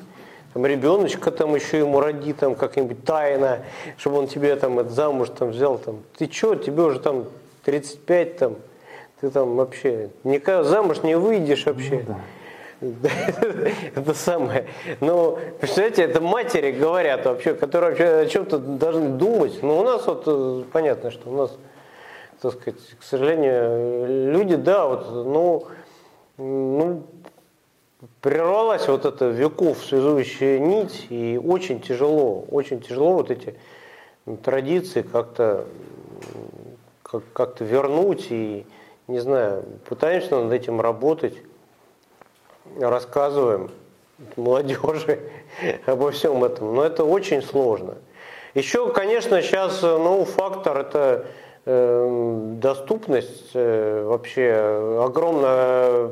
[0.55, 3.65] Там ребеночка там еще ему роди там как-нибудь тайно,
[3.99, 6.05] чтобы он тебе там это замуж там взял там.
[6.17, 7.25] Ты что, тебе уже там
[7.65, 8.57] 35 там,
[9.21, 12.05] ты там вообще никогда замуж не выйдешь вообще.
[12.07, 12.15] Ну,
[12.81, 13.11] да.
[13.97, 14.67] Это самое.
[15.01, 19.63] Ну, представляете, это матери говорят вообще, которые вообще о чем-то должны думать.
[19.63, 21.57] Но ну, у нас вот э, понятно, что у нас,
[22.43, 25.67] так сказать, к сожалению, люди, да, вот, ну,
[26.37, 27.05] ну,
[28.21, 33.55] прервалась вот эта веков связующая нить, и очень тяжело, очень тяжело вот эти
[34.43, 35.67] традиции как-то
[37.03, 38.67] как, как вернуть, и,
[39.09, 41.35] не знаю, пытаемся над этим работать,
[42.79, 43.71] рассказываем
[44.37, 45.21] молодежи
[45.87, 47.97] обо всем этом, но это очень сложно.
[48.55, 51.27] Еще, конечно, сейчас ну, фактор это
[51.67, 56.11] э, доступность, э, вообще огромная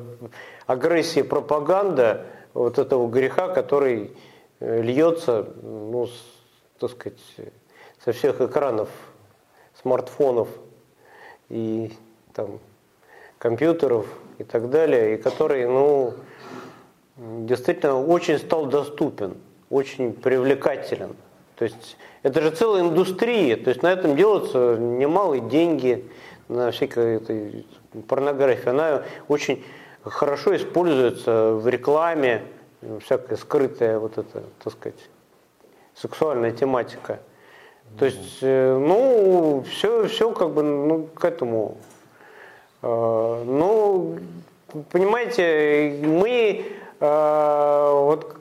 [0.72, 4.10] агрессия, пропаганда вот этого греха, который
[4.60, 6.12] э, льется, ну, с,
[6.78, 7.20] так сказать,
[8.04, 8.88] со всех экранов
[9.80, 10.48] смартфонов
[11.48, 11.92] и
[12.34, 12.58] там
[13.38, 14.06] компьютеров
[14.38, 16.14] и так далее, и который, ну,
[17.16, 19.36] действительно очень стал доступен,
[19.70, 21.16] очень привлекателен.
[21.56, 26.08] То есть это же целая индустрия, то есть на этом делаются немалые деньги,
[26.48, 27.66] на всякой этой
[28.08, 28.68] порнографии.
[28.68, 29.64] Она очень
[30.04, 32.42] хорошо используется в рекламе,
[33.04, 34.98] всякая скрытая вот эта, так сказать,
[35.94, 37.20] сексуальная тематика.
[37.98, 41.76] То есть, э, ну, все, все как бы ну, к этому.
[42.82, 44.18] Э, ну,
[44.90, 46.64] понимаете, мы
[47.00, 48.36] э, вот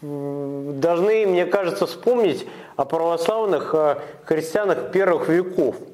[0.00, 3.72] должны, мне кажется, вспомнить о православных
[4.24, 5.76] христианах первых веков–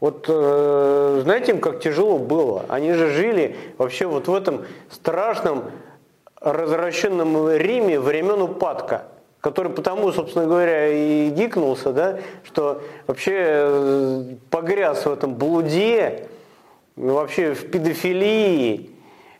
[0.00, 2.64] вот э, знаете, им как тяжело было.
[2.68, 5.64] Они же жили вообще вот в этом страшном
[6.40, 9.04] развращенном Риме времен упадка,
[9.40, 16.28] который потому, собственно говоря, и гикнулся, да, что вообще э, погряз в этом блуде,
[16.96, 18.90] вообще в педофилии,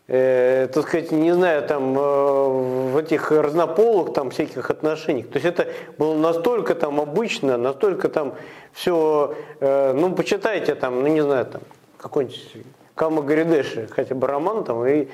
[0.07, 5.27] э, так сказать, не знаю, там, э, в этих разнополых там всяких отношениях.
[5.29, 8.35] То есть это было настолько там обычно, настолько там
[8.73, 11.61] все, э, ну, почитайте там, ну, не знаю, там,
[11.97, 12.57] какой-нибудь
[12.95, 15.07] Кама Гаридеши, хотя бы роман там, и,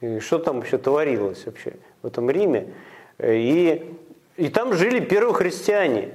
[0.00, 2.72] и что там вообще творилось вообще в этом Риме.
[3.22, 3.96] И,
[4.36, 6.10] и там жили первые христиане.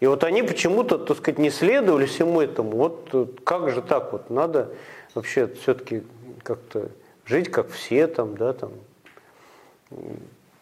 [0.00, 2.72] И вот они почему-то, так сказать, не следовали всему этому.
[2.72, 4.70] Вот как же так вот, надо
[5.14, 6.02] вообще все-таки
[6.42, 6.90] как-то
[7.24, 8.70] жить как все там, да, там,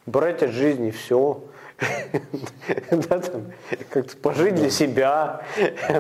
[0.07, 1.41] брать от жизни все,
[2.90, 3.52] да, там,
[3.90, 5.43] как-то пожить для себя,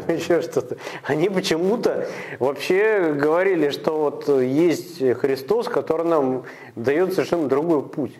[0.08, 0.76] еще что-то.
[1.04, 2.06] Они почему-то
[2.38, 6.44] вообще говорили, что вот есть Христос, который нам
[6.76, 8.18] дает совершенно другой путь.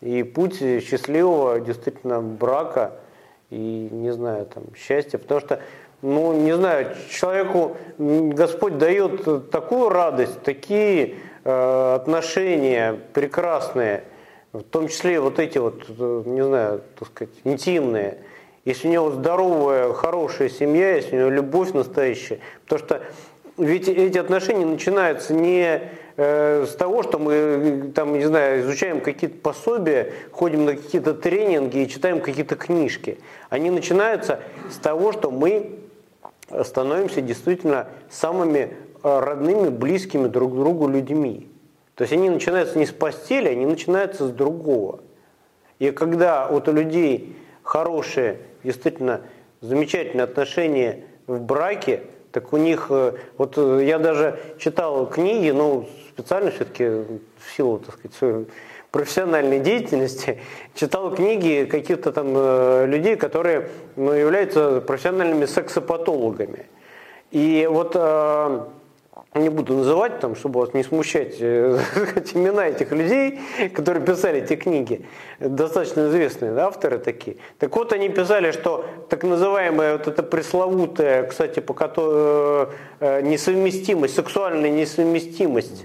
[0.00, 2.92] И путь счастливого действительно брака
[3.50, 5.18] и, не знаю, там, счастья.
[5.18, 5.60] Потому что
[6.00, 11.16] ну, не знаю, человеку Господь дает такую радость, такие
[11.50, 14.04] Э, отношения прекрасные,
[14.52, 18.18] в том числе вот эти вот, э, не знаю, так сказать, интимные,
[18.64, 23.02] если у него здоровая, хорошая семья, если у него любовь настоящая, потому что
[23.56, 25.82] ведь эти отношения начинаются не
[26.16, 31.78] э, с того, что мы там, не знаю, изучаем какие-то пособия, ходим на какие-то тренинги
[31.78, 33.18] и читаем какие-то книжки.
[33.50, 35.78] Они начинаются с того, что мы
[36.62, 41.46] становимся действительно самыми Э, родными, близкими друг другу людьми.
[41.98, 45.00] То есть они начинаются не с постели, они начинаются с другого.
[45.80, 49.22] И когда вот у людей хорошие, действительно
[49.60, 55.88] замечательные отношения в браке, так у них, э, вот э, я даже читал книги, ну,
[56.10, 58.46] специально все-таки в силу, так сказать, своей
[58.92, 60.40] профессиональной деятельности,
[60.76, 62.28] читал книги каких-то там
[62.88, 66.66] людей, которые ну, являются профессиональными сексопатологами.
[67.32, 67.96] И вот
[69.34, 71.78] не буду называть, там, чтобы вас не смущать, э,
[72.34, 73.40] имена этих людей,
[73.74, 75.04] которые писали эти книги,
[75.38, 77.36] достаточно известные да, авторы такие.
[77.58, 82.68] Так вот, они писали, что так называемая вот эта пресловутая, кстати, по которой,
[83.00, 85.84] э, несовместимость, сексуальная несовместимость,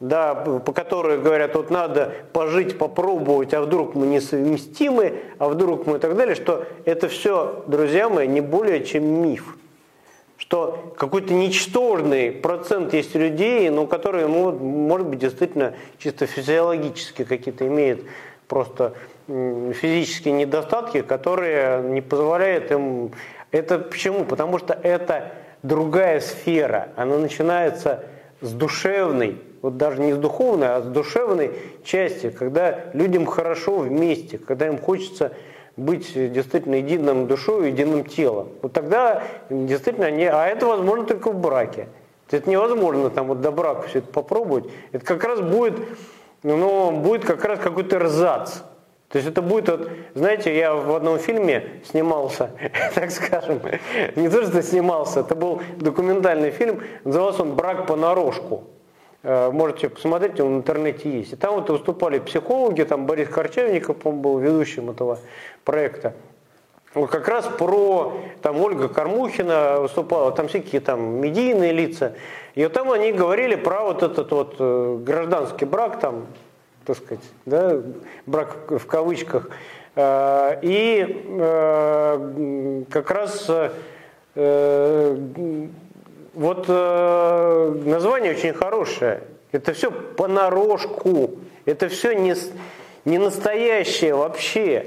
[0.00, 5.96] да, по которой говорят, вот надо пожить, попробовать, а вдруг мы несовместимы, а вдруг мы
[5.96, 9.56] и так далее, что это все, друзья мои, не более чем миф
[10.36, 17.66] что какой-то ничтожный процент есть людей, но которые, ну, может быть, действительно чисто физиологически какие-то
[17.66, 18.02] имеют
[18.48, 18.94] просто
[19.26, 23.12] физические недостатки, которые не позволяют им...
[23.52, 24.24] Это почему?
[24.24, 25.32] Потому что это
[25.62, 26.88] другая сфера.
[26.96, 28.04] Она начинается
[28.40, 31.52] с душевной, вот даже не с духовной, а с душевной
[31.84, 35.32] части, когда людям хорошо вместе, когда им хочется
[35.76, 38.48] быть действительно единым душой, единым телом.
[38.62, 41.88] Вот тогда действительно они, а это возможно только в браке.
[42.30, 44.64] Это невозможно там вот до брака все это попробовать.
[44.92, 45.74] Это как раз будет,
[46.42, 48.60] ну, будет как раз какой-то рзац.
[49.08, 52.50] То есть это будет, вот, знаете, я в одном фильме снимался,
[52.94, 53.60] так скажем,
[54.16, 58.64] не то, что снимался, это был документальный фильм, назывался он «Брак понарошку».
[59.24, 61.32] Э, можете посмотреть, он в интернете есть.
[61.32, 65.18] И там вот выступали психологи, там Борис Корчевников, по был ведущим этого
[65.64, 66.12] проекта.
[66.92, 72.12] Вот как раз про, там Ольга Кормухина выступала, там всякие там медийные лица.
[72.54, 76.26] И вот там они говорили про вот этот вот э, гражданский брак, там,
[76.84, 77.80] так сказать, да,
[78.26, 79.48] брак в кавычках.
[79.96, 81.24] Э, и
[82.90, 83.50] как раз
[86.34, 89.22] вот э, название очень хорошее.
[89.52, 91.38] Это все понарошку.
[91.64, 92.34] Это все не,
[93.04, 94.86] не настоящее вообще.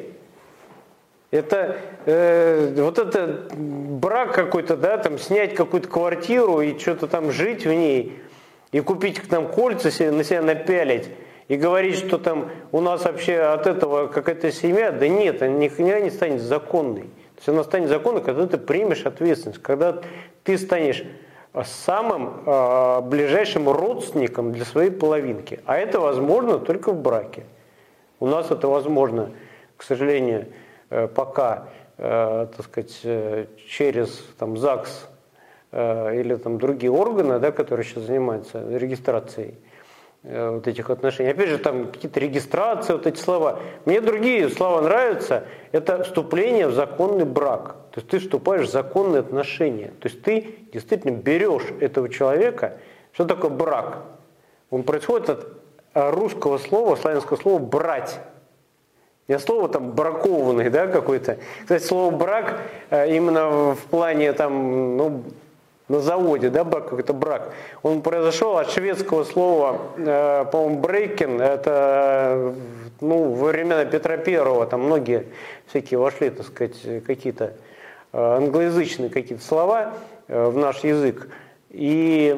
[1.31, 7.65] Это э, вот это брак какой-то, да, там снять какую-то квартиру и что-то там жить
[7.65, 8.19] в ней,
[8.71, 11.09] и купить там кольца себе, на себя напялить,
[11.49, 15.99] и говорить, что там у нас вообще от этого какая-то семья, да нет, она никогда
[15.99, 17.03] не станет законной.
[17.03, 20.01] То есть она станет законной, когда ты примешь ответственность, когда
[20.43, 21.03] ты станешь
[21.63, 25.59] самым э, ближайшим родственником для своей половинки.
[25.65, 27.45] А это возможно только в браке.
[28.19, 29.31] У нас это возможно,
[29.75, 30.47] к сожалению,
[30.89, 35.09] э, пока, э, так сказать, э, через там, ЗАГС
[35.71, 39.55] э, или там, другие органы, да, которые сейчас занимаются регистрацией
[40.29, 41.29] вот этих отношений.
[41.29, 43.59] Опять же, там какие-то регистрации, вот эти слова.
[43.85, 45.45] Мне другие слова нравятся.
[45.71, 47.75] Это вступление в законный брак.
[47.91, 49.93] То есть ты вступаешь в законные отношения.
[49.99, 52.77] То есть ты действительно берешь этого человека.
[53.13, 54.03] Что такое брак?
[54.69, 55.47] Он происходит от
[55.93, 58.19] э, русского слова, славянского слова «брать».
[59.27, 61.37] Не слово там бракованный, да, какой-то.
[61.63, 65.23] Кстати, слово брак э, именно в плане там, ну,
[65.87, 72.53] на заводе, да, брак, какой-то брак, он произошел от шведского слова, э, по-моему, брейкен, это
[72.99, 75.27] ну, во времена Петра Первого, там многие
[75.67, 77.53] всякие вошли, так сказать, какие-то
[78.11, 79.93] э, англоязычные какие-то слова
[80.27, 81.29] э, в наш язык.
[81.69, 82.33] И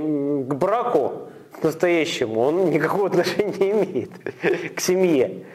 [0.47, 4.11] к браку, к настоящему, он никакого отношения не имеет,
[4.75, 5.45] к семье.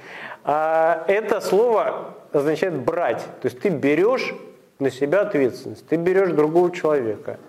[0.42, 3.22] А это слово означает брать.
[3.40, 4.34] То есть ты берешь
[4.80, 7.38] на себя ответственность, ты берешь другого человека–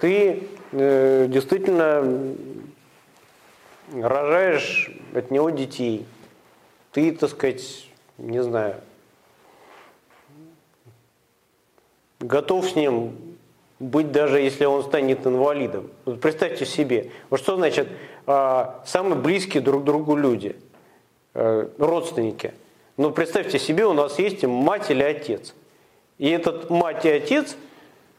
[0.00, 2.34] ты э, действительно
[3.92, 6.06] рожаешь от него детей.
[6.92, 7.88] Ты, так сказать,
[8.18, 8.76] не знаю,
[12.20, 13.16] готов с ним
[13.80, 15.90] быть даже если он станет инвалидом.
[16.04, 17.88] Вот представьте себе, вот что значит
[18.26, 20.56] э, самые близкие друг другу люди,
[21.34, 22.54] э, родственники.
[22.96, 25.54] Ну представьте себе, у нас есть мать или отец.
[26.18, 27.56] И этот мать и отец–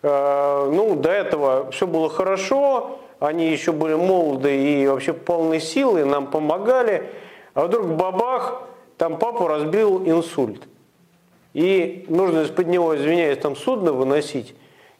[0.06, 6.27] ну, до этого все было хорошо, они еще были молоды и вообще полной силы, нам
[6.27, 7.10] помогали.
[7.56, 8.61] А вдруг бабах,
[8.98, 10.61] там папу разбил инсульт.
[11.53, 14.53] И нужно из-под него, извиняюсь, там судно выносить.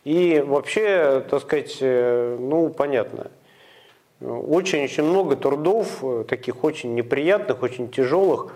[0.06, 3.30] И вообще, так сказать, э, ну, понятно,
[4.22, 8.56] очень-очень много трудов, э, таких очень неприятных, очень тяжелых,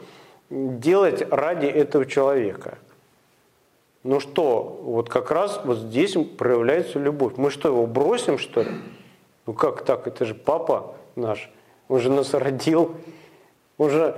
[0.49, 2.79] делать ради этого человека–
[4.09, 7.33] ну что, вот как раз вот здесь проявляется любовь.
[7.37, 8.71] Мы что, его бросим, что ли?
[9.45, 10.07] Ну как так?
[10.07, 11.51] Это же папа наш.
[11.89, 12.95] Он же нас родил.
[13.77, 14.17] Он же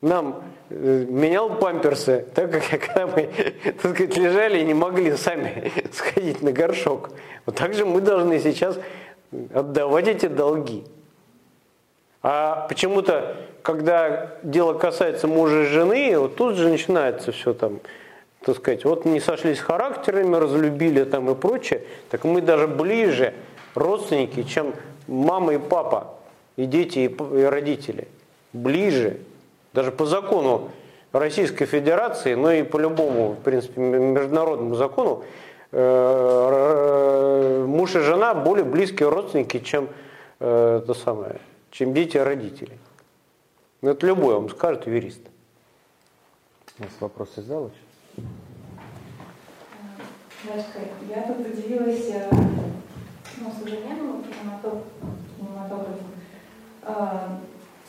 [0.00, 3.30] нам э, менял памперсы, так как когда мы,
[3.64, 7.10] так сказать, лежали и не могли сами сходить на горшок.
[7.46, 8.78] Вот так же мы должны сейчас
[9.52, 10.84] отдавать эти долги.
[12.22, 17.80] А почему-то, когда дело касается мужа и жены, вот тут же начинается все там,
[18.44, 23.32] так сказать, вот не сошлись характерами, разлюбили там и прочее, так мы даже ближе
[23.74, 24.74] родственники, чем
[25.06, 26.14] мама и папа,
[26.56, 28.06] и дети, и родители.
[28.52, 29.18] Ближе.
[29.72, 30.70] Даже по закону
[31.12, 35.24] Российской Федерации, но и по любому, в принципе, международному закону,
[35.72, 39.88] э, муж и жена более близкие родственники, чем,
[40.40, 41.40] э, то самое,
[41.70, 42.78] чем дети и родители.
[43.80, 45.20] Ну, это любой вам скажет юрист.
[46.78, 47.70] У нас вопрос из зала?
[50.44, 56.04] Дашка, я тут удивилась э, ну, современному кинематографу.
[56.82, 57.38] Э,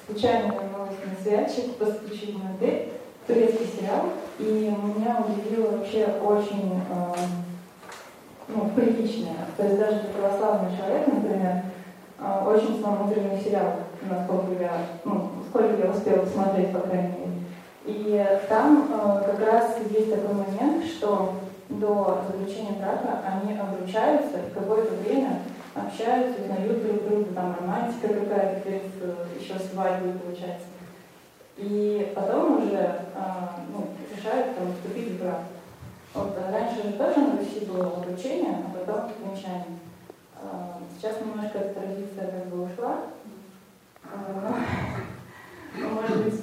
[0.05, 2.93] случайно вернулась на связчик, постучив на дверь,
[3.27, 4.05] турецкий сериал,
[4.39, 7.13] и меня удивило вообще очень э,
[8.47, 9.47] ну, приличное.
[9.57, 11.63] То есть даже для православного человека, например,
[12.47, 13.73] очень смотренный сериал,
[14.09, 14.71] насколько я,
[15.03, 17.34] ну, сколько я успела посмотреть, по крайней мере.
[17.85, 18.87] И там
[19.25, 21.35] как раз есть такой момент, что
[21.69, 25.41] до заключения брака они обручаются и какое-то время
[25.75, 28.83] общаются, узнают друг друга, там романтика какая-то перед
[29.39, 30.67] еще свадьбой получается.
[31.57, 35.41] И потом уже а, ну, решают там, вступить в брак.
[36.13, 39.79] Вот, а раньше же тоже на Руси было обручение, а потом венчание.
[40.97, 42.97] Сейчас немножко эта традиция как бы ушла.
[45.77, 46.41] Но, может быть,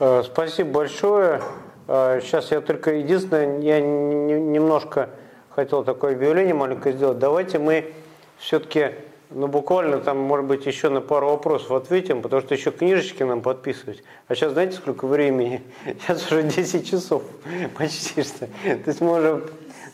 [0.00, 1.40] Э, спасибо большое.
[1.86, 5.10] Сейчас э, я только единственное, я немножко
[5.50, 7.18] хотел такое объявление маленькое сделать.
[7.18, 7.92] Давайте мы
[8.38, 8.92] все-таки,
[9.30, 13.40] ну буквально там, может быть, еще на пару вопросов ответим, потому что еще книжечки нам
[13.40, 14.02] подписывать.
[14.26, 15.62] А сейчас знаете, сколько времени?
[15.84, 17.22] Сейчас уже 10 часов
[17.78, 18.46] почти что.
[18.46, 19.44] То есть мы уже,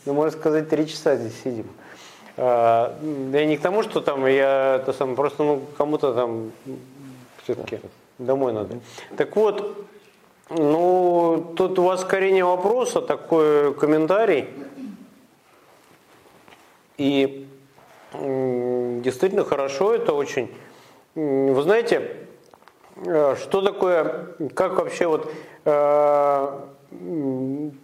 [0.05, 1.67] ну, можно сказать, 3 часа здесь сидим.
[2.37, 6.51] Да и не к тому, что там я это сам, просто ну, кому-то там
[7.43, 7.79] все-таки
[8.17, 8.79] домой надо.
[9.15, 9.85] Так вот,
[10.49, 14.49] ну, тут у вас скорее вопроса, такой комментарий.
[16.97, 17.47] И
[18.13, 20.53] действительно хорошо это очень.
[21.15, 22.17] Вы знаете,
[22.97, 25.31] э, что такое, как вообще вот
[25.65, 26.59] э,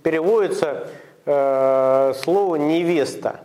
[0.03, 0.88] переводится
[1.26, 3.41] э, слово невеста?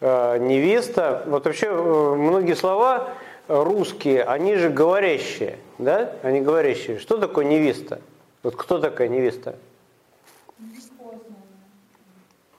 [0.00, 3.10] Э, невеста, вот вообще э, многие слова
[3.48, 6.12] русские, они же говорящие, да?
[6.22, 6.98] Они говорящие.
[6.98, 8.00] Что такое невеста?
[8.42, 9.56] Вот кто такая невеста?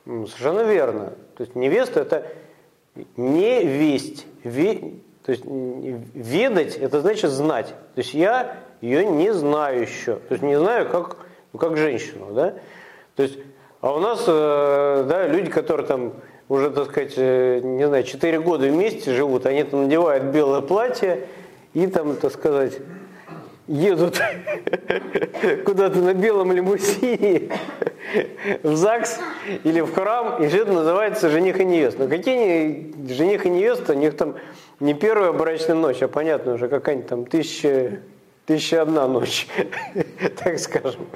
[0.05, 1.13] Совершенно верно.
[1.38, 2.27] То есть невеста это
[3.18, 4.27] не весть.
[4.43, 7.68] Ве, то есть ведать это значит знать.
[7.68, 10.15] То есть я ее не знаю еще.
[10.15, 11.18] То есть не знаю как,
[11.53, 12.34] ну, как женщину.
[12.34, 12.55] Да?
[13.15, 13.39] То есть,
[13.80, 16.13] а у нас э, да, люди, которые там
[16.52, 21.28] уже, так сказать, э, не знаю, 4 года вместе живут, они там надевают белое платье
[21.73, 22.73] и там, так сказать,
[23.68, 24.22] едут
[25.65, 27.52] куда-то на белом лимузине
[28.64, 29.19] в ЗАГС
[29.64, 32.03] или в храм, и все это называется жених и невеста.
[32.03, 34.36] Но какие они, жених и невеста, у них там
[34.82, 38.02] не первая брачная ночь, а понятно уже какая-нибудь там тысяча,
[38.45, 39.48] тысяча одна ночь,
[40.44, 41.07] так скажем.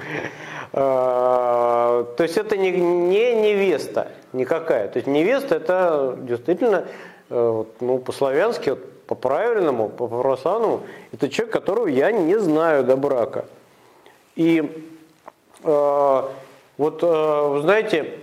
[0.78, 4.88] А, то есть это не, не невеста никакая.
[4.88, 6.84] То есть невеста это действительно
[7.30, 8.76] э, ну, по-славянски,
[9.06, 10.82] по-правильному, по-православному,
[11.12, 13.46] это человек, которого я не знаю до брака.
[14.34, 14.84] И
[15.64, 16.22] э,
[16.76, 18.18] вот, э, вы знаете,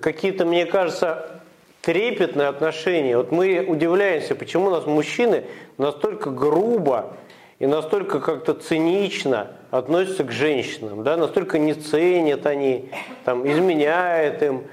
[0.00, 1.42] какие-то, мне кажется,
[1.82, 3.18] трепетные отношения.
[3.18, 5.44] Вот мы удивляемся, почему у нас мужчины
[5.76, 7.12] настолько грубо
[7.58, 12.90] и настолько как-то цинично относятся к женщинам, да, настолько не ценят они,
[13.24, 14.64] там, изменяют им,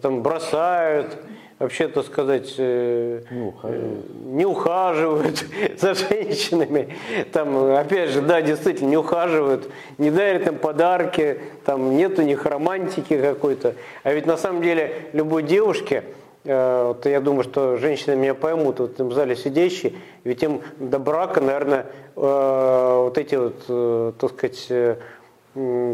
[0.00, 1.16] там, бросают,
[1.58, 4.24] вообще, так сказать, э, не ухаживают.
[4.24, 5.44] не ухаживают
[5.78, 6.96] за женщинами,
[7.32, 12.44] там, опять же, да, действительно, не ухаживают, не дарят им подарки, там, нет у них
[12.46, 13.74] романтики какой-то.
[14.02, 18.80] А ведь на самом деле любой девушке, э, вот я думаю, что женщины меня поймут,
[18.80, 19.94] вот в зале сидящие,
[20.24, 21.86] ведь им до брака, наверное,
[22.16, 24.98] э, вот эти вот, так сказать,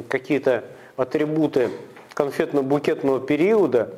[0.08, 0.64] какие-то
[0.96, 1.70] атрибуты
[2.14, 3.94] конфетно-букетного периода,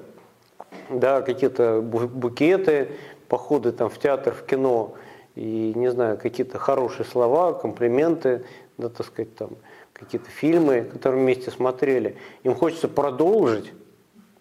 [0.90, 2.88] да, какие-то букеты,
[3.28, 4.94] походы там в театр, в кино,
[5.34, 8.44] и, не знаю, какие-то хорошие слова, комплименты,
[8.76, 9.50] да, так сказать, там,
[9.92, 12.16] какие-то фильмы, которые вместе смотрели.
[12.42, 13.72] Им хочется продолжить,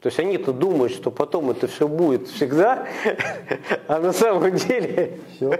[0.01, 2.87] то есть они-то думают, что потом это все будет всегда,
[3.87, 5.59] а на самом деле все,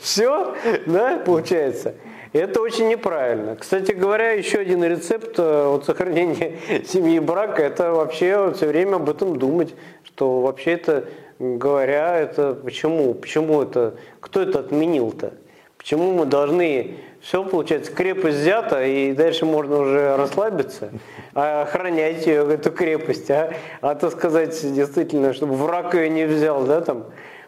[0.00, 0.54] все
[0.86, 1.94] да, получается.
[2.32, 3.56] И это очень неправильно.
[3.56, 9.08] Кстати говоря, еще один рецепт э, вот, сохранения семьи брака, это вообще все время об
[9.08, 9.74] этом думать,
[10.04, 11.04] что вообще это,
[11.38, 15.32] говоря, это почему, почему это, кто это отменил-то?
[15.78, 20.90] Почему мы должны, все получается, крепость взята, и дальше можно уже расслабиться,
[21.34, 26.64] а охранять ее, эту крепость, а, а то сказать действительно, чтобы враг ее не взял,
[26.64, 27.04] да, там.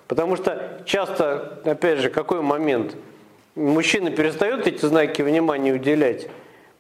[0.09, 2.97] Потому что часто, опять же, какой момент–
[3.55, 6.29] мужчина перестает эти знаки внимания уделять,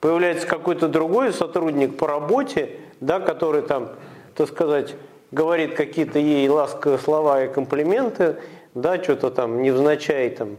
[0.01, 3.91] появляется какой-то другой сотрудник по работе, да, который там,
[4.35, 4.95] так сказать,
[5.31, 8.37] говорит какие-то ей ласковые слова и комплименты,
[8.75, 10.57] да, что-то там невзначай там,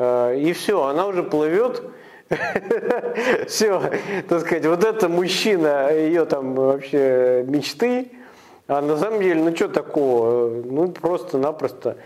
[0.00, 1.82] и все, она уже плывет
[3.48, 3.82] Все,
[4.28, 8.12] так сказать, вот это мужчина, ее там вообще мечты,
[8.68, 11.96] а на самом деле, ну что такого, ну просто-напросто.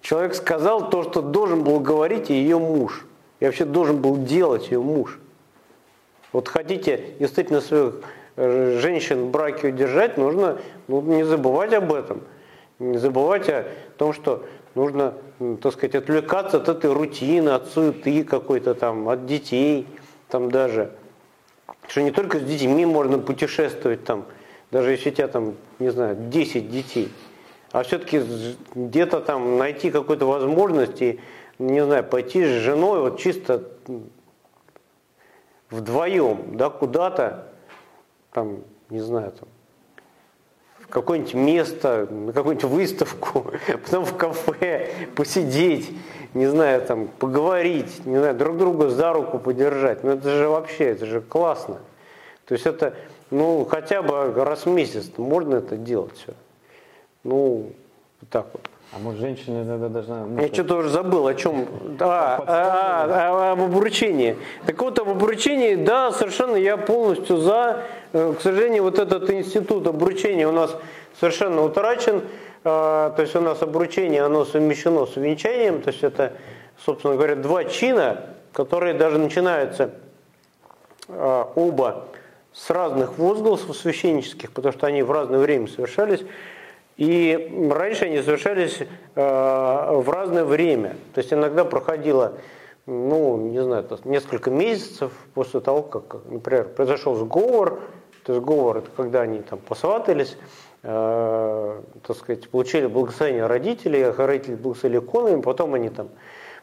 [0.00, 3.06] Человек сказал то, что должен был говорить ее муж.
[3.40, 5.18] И вообще должен был делать ее муж.
[6.32, 7.96] Вот хотите действительно своих
[8.36, 10.58] э, женщин в браке удержать, нужно
[10.88, 12.22] ну, не забывать об этом.
[12.78, 13.66] Не забывать о
[13.98, 14.44] том, что
[14.74, 19.86] нужно, так сказать, отвлекаться от этой рутины, от суеты какой-то там, от детей
[20.28, 20.92] там даже.
[21.88, 24.24] Что не только с детьми можно путешествовать там,
[24.70, 27.12] даже если у тебя там, не знаю, 10 детей,
[27.72, 28.22] а все-таки
[28.74, 31.20] где-то там найти какую-то возможность и,
[31.58, 33.64] не знаю, пойти с женой вот чисто
[35.70, 37.48] вдвоем, да, куда-то,
[38.32, 39.48] там, не знаю, там,
[40.94, 43.46] какое-нибудь место, на какую-нибудь выставку,
[43.84, 45.90] потом в кафе посидеть,
[46.34, 50.04] не знаю, там, поговорить, не знаю, друг друга за руку подержать.
[50.04, 51.78] Ну это же вообще, это же классно.
[52.46, 52.94] То есть это,
[53.32, 56.34] ну, хотя бы раз в месяц можно это делать все.
[57.24, 57.72] Ну,
[58.20, 58.70] вот так вот.
[58.94, 60.24] А может, женщина иногда должна...
[60.40, 61.66] Я что-то уже забыл, о чем.
[61.98, 64.38] Да, а, а, об обручении.
[64.66, 67.82] Так вот, об обручении, да, совершенно я полностью за.
[68.12, 70.76] Э, к сожалению, вот этот институт обручения у нас
[71.18, 72.22] совершенно утрачен.
[72.62, 75.82] А, то есть у нас обручение, оно совмещено с венчанием.
[75.82, 76.34] То есть это,
[76.84, 78.20] собственно говоря, два чина,
[78.52, 79.90] которые даже начинаются
[81.08, 82.04] а, оба
[82.52, 86.20] с разных возгласов священнических, потому что они в разное время совершались.
[86.96, 90.96] И раньше они совершались э, в разное время.
[91.12, 92.34] То есть иногда проходило,
[92.86, 97.80] ну, не знаю, несколько месяцев после того, как, например, произошел сговор.
[98.24, 100.36] То есть сговор– это когда они там посватались,
[100.84, 106.08] э, так сказать, получили благословение родителей, а родители благословили иконами, потом они там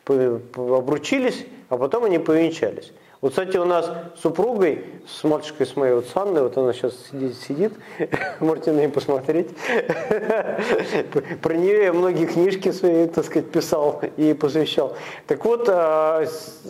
[0.05, 2.93] обручились, а потом они повенчались.
[3.21, 3.85] Вот, кстати, у нас
[4.17, 7.73] с супругой, с матушкой с моей, вот с Анной, вот она сейчас сидит, сидит
[8.39, 9.49] можете на нее посмотреть.
[11.43, 14.97] Про нее я многие книжки свои, так сказать, писал и посвящал.
[15.27, 16.25] Так вот, а,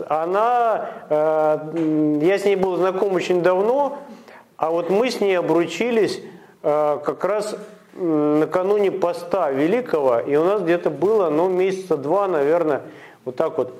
[0.09, 1.73] она, а,
[2.21, 3.99] я с ней был знаком очень давно,
[4.57, 6.19] а вот мы с ней обручились
[6.63, 7.55] а, как раз
[7.93, 12.81] накануне поста великого, и у нас где-то было, ну, месяца два, наверное,
[13.23, 13.73] вот так вот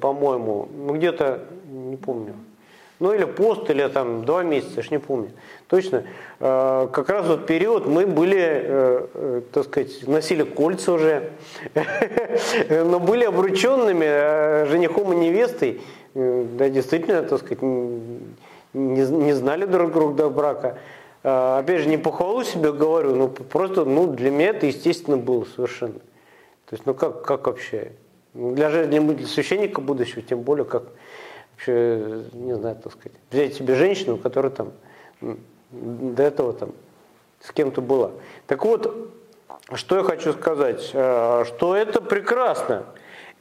[0.00, 2.34] по-моему, ну где-то, не помню,
[3.00, 5.30] ну или пост, или там два месяца, ж не помню.
[5.68, 6.04] Точно.
[6.38, 11.30] Э, как раз вот период мы были, э, э, так сказать, носили кольца уже,
[12.68, 15.80] но были обрученными женихом и невестой.
[16.14, 17.62] Да, действительно, так сказать,
[18.72, 20.78] не, знали друг друга до брака.
[21.22, 26.00] Опять же, не похвалу себе говорю, но просто ну, для меня это естественно было совершенно.
[26.66, 27.92] То есть, ну как, как вообще?
[28.34, 30.84] Для, для священника будущего, тем более, как
[31.52, 34.72] вообще, не знаю, так сказать, взять себе женщину, которая там
[35.70, 36.72] до этого там
[37.40, 38.12] с кем-то была.
[38.46, 39.12] Так вот,
[39.74, 42.84] что я хочу сказать, э, что это прекрасно.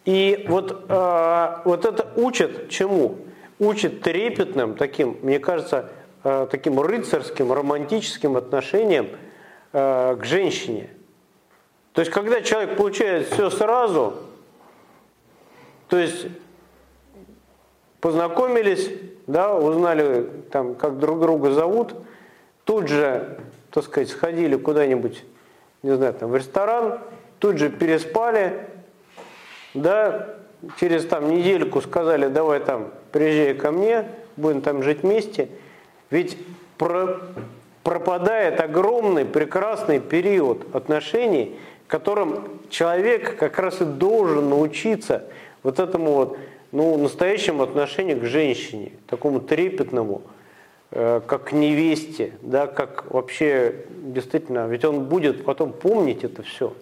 [0.06, 3.18] И вот, э, вот это учит чему?
[3.60, 5.90] Учит трепетным, таким, мне кажется,
[6.24, 9.10] э, таким рыцарским, романтическим отношением
[9.72, 10.90] к женщине.
[11.94, 14.16] То есть, когда человек получает все сразу,
[15.90, 16.28] то есть
[18.00, 18.92] познакомились,
[19.28, 21.94] да, узнали, там, как друг друга зовут,
[22.64, 23.40] тут же,
[23.72, 25.26] так сказать, сходили куда-нибудь,
[25.84, 27.00] не знаю, там, в ресторан,
[27.40, 28.68] тут же переспали,
[29.74, 30.36] да,
[30.80, 34.06] через там недельку сказали, давай там, приезжай ко мне,
[34.38, 35.50] будем там жить вместе.
[36.12, 36.38] Ведь
[36.78, 37.20] про,
[37.84, 41.58] пропадает огромный, прекрасный период отношений,
[41.88, 45.24] в котором человек как раз и должен научиться
[45.64, 46.38] вот этому вот,
[46.72, 50.22] ну, настоящему отношению к женщине, такому трепетному,
[50.92, 56.74] э, как к невесте, да, как вообще действительно, ведь он будет потом помнить это все.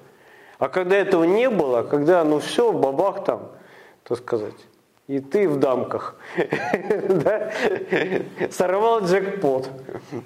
[0.59, 3.51] А когда этого не было, когда, ну все, бабах там,
[4.03, 4.55] так сказать,
[5.07, 6.17] и ты в дамках,
[7.09, 7.51] да?
[8.51, 9.69] сорвал джекпот.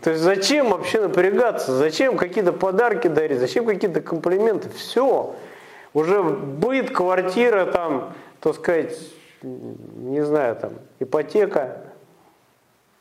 [0.01, 5.35] То есть зачем вообще напрягаться, зачем какие-то подарки дарить, зачем какие-то комплименты, все.
[5.93, 8.97] Уже быт, квартира, там, так сказать,
[9.41, 11.77] не знаю, там, ипотека,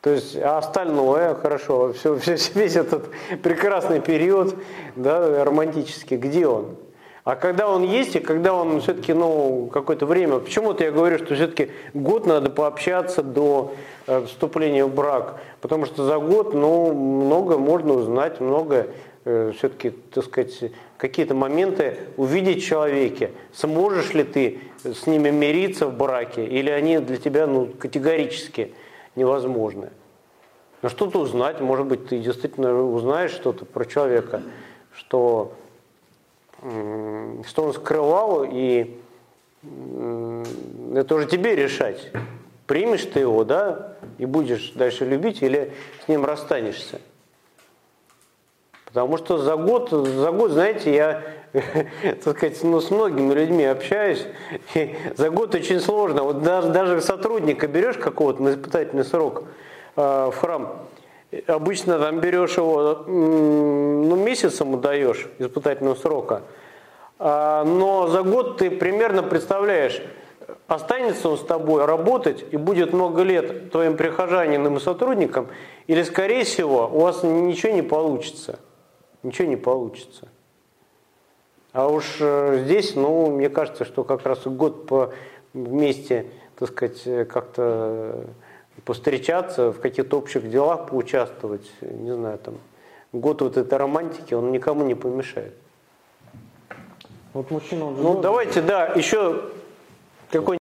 [0.00, 3.10] то есть, а остальное, хорошо, все, все, весь этот
[3.42, 4.54] прекрасный период,
[4.96, 6.76] да, романтический, где он?
[7.22, 11.34] А когда он есть, и когда он все-таки, ну, какое-то время, почему-то я говорю, что
[11.34, 13.74] все-таки год надо пообщаться до
[14.06, 18.86] э, вступления в брак, потому что за год, ну, много можно узнать, много
[19.26, 23.32] э, все-таки, так сказать, какие-то моменты увидеть в человеке.
[23.52, 28.74] Сможешь ли ты с ними мириться в браке, или они для тебя ну, категорически
[29.16, 29.90] невозможны.
[30.82, 34.42] Но что-то узнать, может быть, ты действительно узнаешь что-то про человека,
[34.92, 35.52] что,
[36.58, 38.98] что он скрывал, и
[39.62, 42.10] это уже тебе решать.
[42.66, 45.72] Примешь ты его, да, и будешь дальше любить, или
[46.04, 47.00] с ним расстанешься.
[48.92, 51.22] Потому что за год, за год, знаете, я
[52.02, 54.26] так сказать, ну, с многими людьми общаюсь,
[54.74, 56.22] и за год очень сложно.
[56.22, 59.44] Вот даже, даже сотрудника берешь какого-то на испытательный срок
[59.96, 60.86] э, в храм,
[61.46, 66.42] обычно там берешь его, ну, месяц ему даешь испытательного срока,
[67.18, 70.02] э, но за год ты примерно представляешь,
[70.68, 75.48] останется он с тобой работать и будет много лет твоим прихожанином и сотрудником,
[75.88, 78.60] или, скорее всего, у вас ничего не получится.
[79.22, 80.28] Ничего не получится.
[81.72, 85.12] А уж э, здесь, ну, мне кажется, что как раз год по
[85.52, 86.26] вместе,
[86.58, 88.26] так сказать, э, как-то
[88.84, 92.54] повстречаться, в каких-то общих делах поучаствовать, не знаю, там,
[93.12, 95.54] год вот этой романтики, он никому не помешает.
[97.34, 99.50] Вот мужчина, он Ну, давайте, да, еще
[100.30, 100.59] какой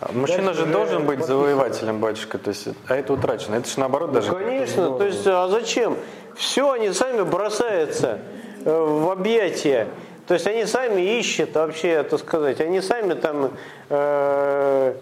[0.00, 3.56] а Мужчина же должен быть завоевателем, батюшка, то есть, а это утрачено.
[3.56, 4.30] Это же наоборот даже.
[4.30, 5.96] Ну, конечно, то есть, а зачем?
[6.36, 8.20] Все они сами бросаются
[8.64, 9.86] Э, в объятия.
[10.26, 13.52] То есть они сами ищут вообще, так сказать, они сами там
[13.88, 14.94] э,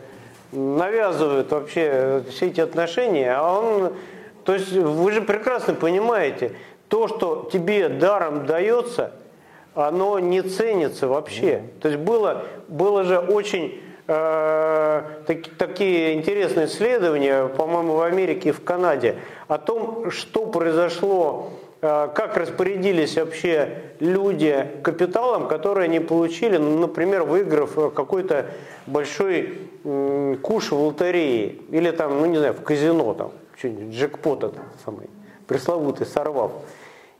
[0.53, 3.95] навязывают вообще все эти отношения, а он,
[4.45, 6.53] то есть вы же прекрасно понимаете,
[6.89, 9.13] то, что тебе даром дается,
[9.75, 11.63] оно не ценится вообще.
[11.83, 18.53] То есть было, было же очень э, так, такие интересные исследования, по-моему, в Америке и
[18.53, 19.17] в Канаде,
[19.49, 21.53] о том, что произошло
[21.83, 28.47] Э, как распорядились вообще люди капиталом, который они получили, ну, например, выиграв э, какой-то
[28.87, 29.59] большой
[30.43, 35.09] куш в лотерее или там, ну не знаю, в казино, там, что-нибудь, джекпот этот самый,
[35.47, 36.51] пресловутый, сорвав.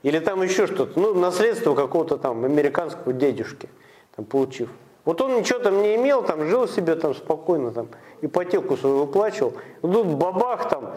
[0.03, 3.69] Или там еще что-то, ну, наследство какого-то там американского дядюшки,
[4.17, 4.69] там, получив.
[5.07, 7.87] Вот он ничего там не имел, там, жил себе там спокойно, там,
[8.21, 9.53] ипотеку свою выплачивал.
[9.81, 10.95] Тут бабах там,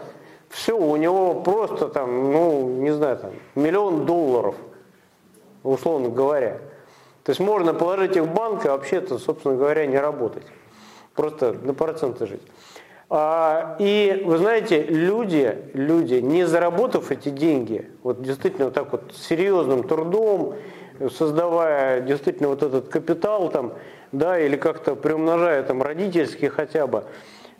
[0.48, 4.56] все, у него просто там, ну, не знаю, там, миллион долларов,
[5.62, 6.58] условно говоря.
[7.22, 10.42] То есть можно положить их в банк и вообще-то, собственно говоря, не работать.
[11.14, 12.42] Просто на проценты жить.
[13.10, 19.14] А, и вы знаете, люди, люди, не заработав эти деньги, вот действительно вот так вот
[19.14, 20.56] серьезным трудом,
[21.08, 23.74] создавая действительно вот этот капитал там,
[24.12, 27.04] да, или как-то приумножая там родительский хотя бы,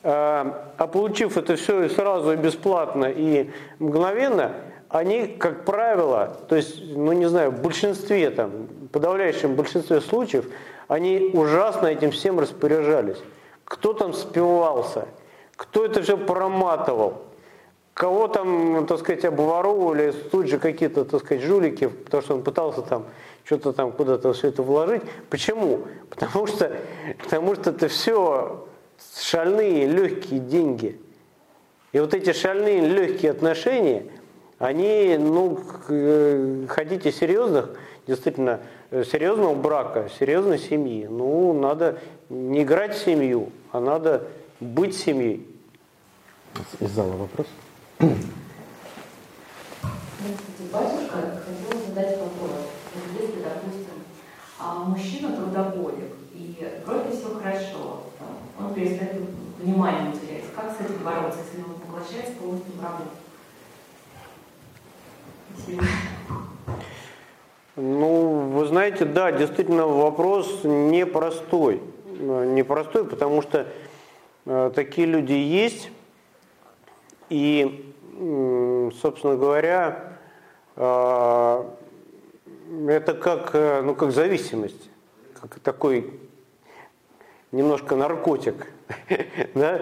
[0.02, 4.52] а, а получив это все сразу и бесплатно и мгновенно,
[4.88, 8.50] они, как правило, то есть, ну не знаю, в большинстве, там,
[8.92, 10.46] подавляющем большинстве случаев,
[10.88, 13.18] они ужасно этим всем распоряжались.
[13.64, 15.06] Кто там спивался,
[15.54, 17.22] кто это все проматывал,
[17.94, 22.82] кого там, так сказать, обворовывали тут же какие-то, так сказать, жулики, потому что он пытался
[22.82, 23.04] там
[23.50, 25.02] что-то там куда-то все это вложить.
[25.28, 25.80] Почему?
[26.08, 26.70] Потому что,
[27.18, 28.64] потому что это все
[29.20, 31.00] шальные легкие деньги.
[31.90, 34.04] И вот эти шальные легкие отношения,
[34.60, 37.70] они, ну, э, хотите серьезных,
[38.06, 38.60] действительно,
[38.92, 41.98] э, серьезного брака, серьезной семьи, ну, надо
[42.28, 44.28] не играть в семью, а надо
[44.60, 45.44] быть семьей.
[46.78, 47.48] Из зала вопрос.
[50.20, 51.40] Здравствуйте, батюшка.
[51.44, 51.69] Хотела
[54.74, 58.02] мужчина трудоголик, и вроде все хорошо,
[58.58, 59.22] он перестает
[59.58, 60.44] внимание уделять.
[60.54, 63.10] Как с этим бороться, если он поглощается полностью в работу?
[65.54, 65.84] Спасибо.
[67.76, 71.80] Ну, вы знаете, да, действительно вопрос непростой.
[72.18, 73.66] Непростой, потому что
[74.44, 75.90] э, такие люди есть.
[77.30, 77.94] И,
[79.00, 80.18] собственно говоря,
[80.76, 81.64] э,
[82.88, 84.90] это как, э, ну, как зависимость,
[85.40, 86.20] как такой
[87.52, 88.68] немножко наркотик,
[89.54, 89.80] да?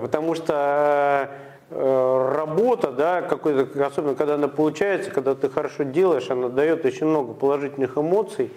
[0.00, 1.30] потому что
[1.70, 7.06] э, работа, да, какой-то, особенно когда она получается, когда ты хорошо делаешь, она дает очень
[7.06, 8.50] много положительных эмоций,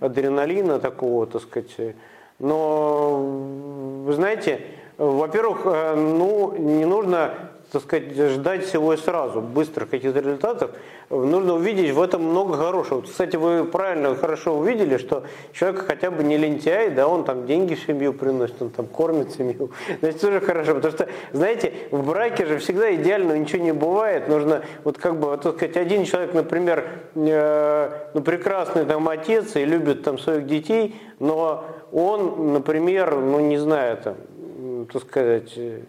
[0.00, 1.94] адреналина такого, так сказать.
[2.38, 4.60] Но, вы знаете,
[4.98, 10.70] во-первых, э, ну, не нужно так сказать, ждать всего и сразу, быстрых каких-то результатов.
[11.10, 13.02] Нужно увидеть в этом много хорошего.
[13.02, 17.74] Кстати, вы правильно, хорошо увидели, что человек хотя бы не лентяй, да, он там деньги
[17.74, 19.72] в семью приносит, он там кормит семью.
[20.00, 24.26] Значит, тоже хорошо, потому что, знаете, в браке же всегда идеально ничего не бывает.
[24.28, 29.54] Нужно, вот как бы, вот, так сказать, один человек, например, э, ну, прекрасный там отец
[29.56, 35.82] и любит там своих детей, но он, например, ну, не знаю, там, так сказать, э,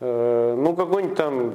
[0.00, 1.54] ну, какой-нибудь там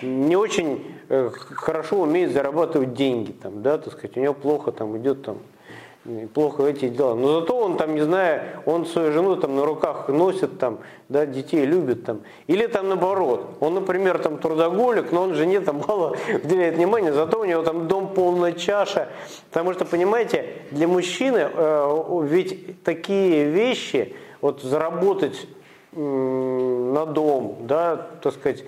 [0.00, 4.96] не очень э, хорошо умеет зарабатывать деньги, там, да, так сказать, у него плохо там
[4.98, 5.38] идет там,
[6.34, 7.14] плохо эти дела.
[7.14, 11.26] Но зато он там, не знаю, он свою жену там на руках носит, там, да,
[11.26, 12.22] детей любит там.
[12.46, 17.40] Или там наоборот, он, например, там трудоголик, но он жене там мало уделяет внимания, зато
[17.40, 19.08] у него там дом полная чаша.
[19.50, 25.61] Потому что, понимаете, для мужчины э, ведь такие вещи, вот заработать э,
[25.92, 28.64] на дом, да, так сказать,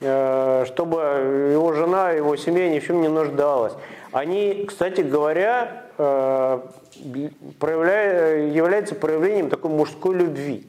[0.00, 3.72] Э, чтобы его жена, его семья ни в чем не нуждалась.
[4.12, 6.60] Они, кстати говоря, э,
[7.00, 10.66] являются проявлением такой мужской любви.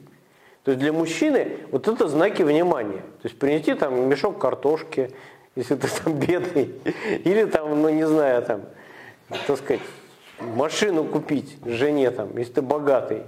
[0.64, 3.02] То есть для мужчины вот это знаки внимания.
[3.22, 5.12] То есть принести там мешок картошки,
[5.54, 6.74] если ты там бедный,
[7.24, 8.62] или там, ну не знаю, там,
[9.46, 9.80] так сказать,
[10.40, 13.22] машину купить жене там, если ты богатый.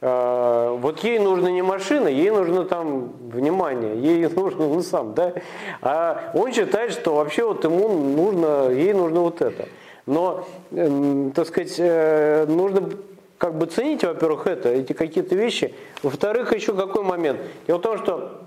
[0.00, 5.34] А, вот ей нужна не машина, ей нужно там внимание, ей нужно ну сам, да.
[5.82, 9.68] А он считает, что вообще вот ему нужно, ей нужно вот это.
[10.06, 12.90] Но, э, так сказать, э, нужно
[13.38, 15.74] как бы ценить, во-первых, это, эти какие-то вещи.
[16.02, 17.40] Во-вторых, еще какой момент?
[17.66, 18.40] Дело в том, что,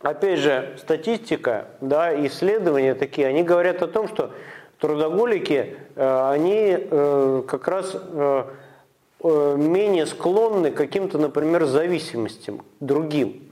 [0.00, 4.30] опять же, статистика, да, исследования такие, они говорят о том, что
[4.78, 7.96] трудоголики, э, они э, как раз
[9.28, 13.50] менее склонны к каким-то, например, зависимостям другим,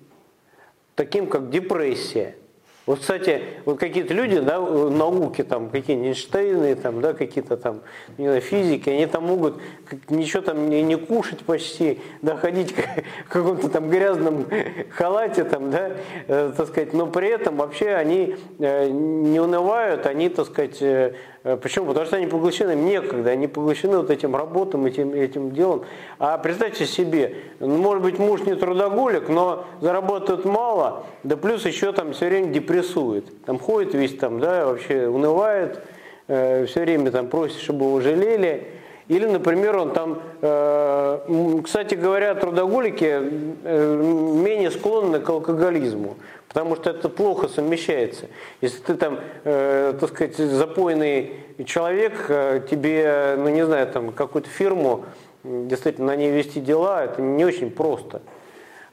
[0.94, 2.36] таким как депрессия.
[2.84, 7.82] Вот, кстати, вот какие-то люди, да, науки, там, какие-нибудь Эйнштейны, там, да, какие-то там,
[8.18, 9.60] не знаю, физики, они там могут
[10.08, 12.74] ничего там не, не кушать почти, да, ходить
[13.26, 14.48] в каком-то там грязном
[14.90, 15.92] халате, там, да,
[16.26, 21.12] э, так сказать, но при этом вообще они э, не унывают, они, так сказать, э,
[21.12, 21.86] Э, почему?
[21.86, 25.84] Потому что они поглощены некогда, они поглощены вот этим работам, этим, этим делом.
[26.18, 31.92] А представьте себе, ну, может быть муж не трудоголик, но заработает мало, да плюс еще
[31.92, 33.44] там все время депрессует.
[33.44, 35.82] Там ходит весь там, да, вообще унывает,
[36.28, 38.68] э, все время там просит, чтобы его жалели.
[39.08, 43.20] Или, например, он там, э, кстати говоря, трудоголики
[43.64, 46.16] менее склонны к алкоголизму.
[46.52, 48.26] Потому что это плохо совмещается.
[48.60, 51.32] Если ты там, э, так сказать, запойный
[51.64, 55.06] человек, э, тебе, ну не знаю, там какую-то фирму,
[55.44, 58.20] действительно на ней вести дела, это не очень просто.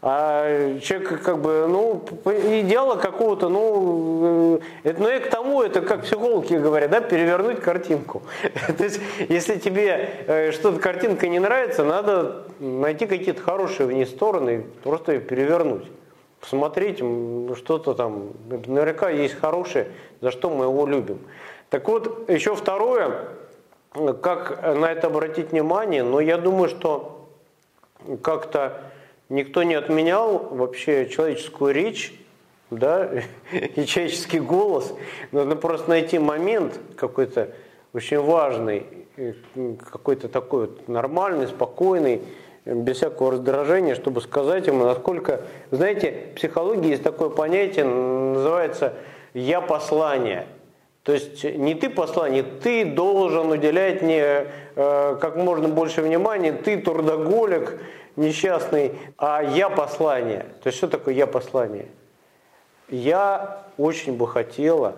[0.02, 2.02] А человек как бы, ну,
[2.62, 7.60] идеала какого-то, ну, э, это, ну и к тому, это как психологи говорят, да, перевернуть
[7.60, 8.22] картинку.
[8.78, 14.06] То есть, если тебе э, что-то картинка не нравится, надо найти какие-то хорошие в ней
[14.06, 15.84] стороны и просто ее перевернуть
[16.40, 16.98] посмотреть,
[17.58, 19.88] что-то там, наверняка есть хорошее,
[20.22, 21.20] за что мы его любим.
[21.70, 23.28] Так вот, еще второе,
[24.22, 27.30] как на это обратить внимание, но я думаю, что
[28.22, 28.82] как-то
[29.30, 32.14] никто не отменял вообще человеческую речь,
[32.72, 33.10] да,
[33.52, 34.94] и человеческий голос.
[35.32, 37.52] Нужно просто найти момент какой-то
[37.94, 38.86] очень важный,
[39.92, 42.22] какой-то такой вот нормальный, спокойный,
[42.66, 45.42] без всякого раздражения, чтобы сказать ему, насколько...
[45.72, 48.94] Знаете, в психологии есть такое понятие, называется
[49.34, 50.48] «я послание».
[51.04, 56.78] То есть не ты послание, ты должен уделять мне э, как можно больше внимания, ты
[56.78, 57.82] трудоголик
[58.16, 60.46] несчастный, а я послание.
[60.62, 61.88] То есть что такое я послание?
[62.90, 64.98] Я очень бы хотела,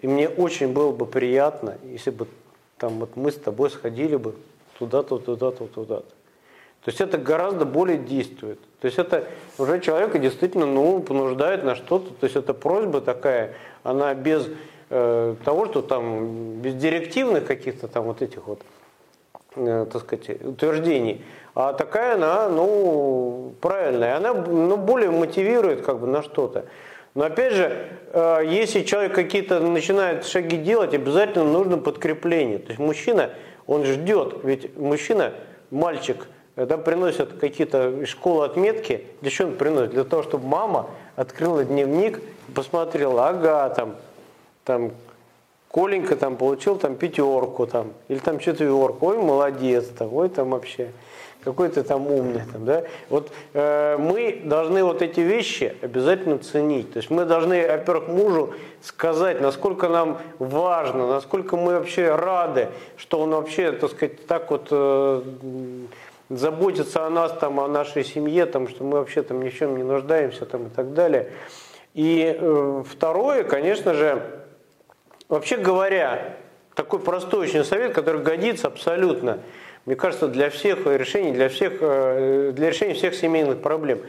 [0.00, 2.26] и мне очень было бы приятно, если бы
[2.78, 4.34] там вот мы с тобой сходили бы
[4.78, 6.12] туда-то, туда-то, туда-то.
[6.84, 8.58] То есть это гораздо более действует.
[8.80, 9.24] То есть это
[9.56, 12.12] уже человека действительно ну, понуждает на что-то.
[12.12, 14.48] То есть это просьба такая, она без
[14.90, 18.62] э, того, что там, без директивных каких-то там вот этих вот,
[19.54, 21.24] э, так сказать, утверждений.
[21.54, 24.16] А такая она, ну, правильная.
[24.16, 26.64] Она ну, более мотивирует как бы на что-то.
[27.14, 32.58] Но опять же, э, если человек какие-то начинает шаги делать, обязательно нужно подкрепление.
[32.58, 33.30] То есть мужчина
[33.66, 35.32] он ждет, ведь мужчина,
[35.70, 39.92] мальчик, когда приносят какие-то школы отметки, для чего он приносит?
[39.92, 42.20] Для того, чтобы мама открыла дневник
[42.54, 43.96] посмотрела, ага, там,
[44.64, 44.92] там
[45.70, 50.92] Коленька там получил там пятерку там, или там четверку, ой, молодец там, ой, там вообще
[51.44, 52.42] какой ты там умный.
[52.52, 52.84] Там, да?
[53.08, 56.92] Вот э, мы должны вот эти вещи обязательно ценить.
[56.92, 63.20] То есть мы должны, во-первых, мужу сказать, насколько нам важно, насколько мы вообще рады, что
[63.20, 65.22] он вообще, так сказать, так вот э,
[66.28, 69.76] заботится о нас, там, о нашей семье, там, что мы вообще там ни в чем
[69.76, 71.32] не нуждаемся там, и так далее.
[71.94, 74.22] И э, второе, конечно же,
[75.28, 76.36] вообще говоря,
[76.74, 79.40] такой простой очень совет, который годится абсолютно–
[79.84, 84.00] мне кажется, для всех решений, для, всех, э, для решения всех семейных проблем.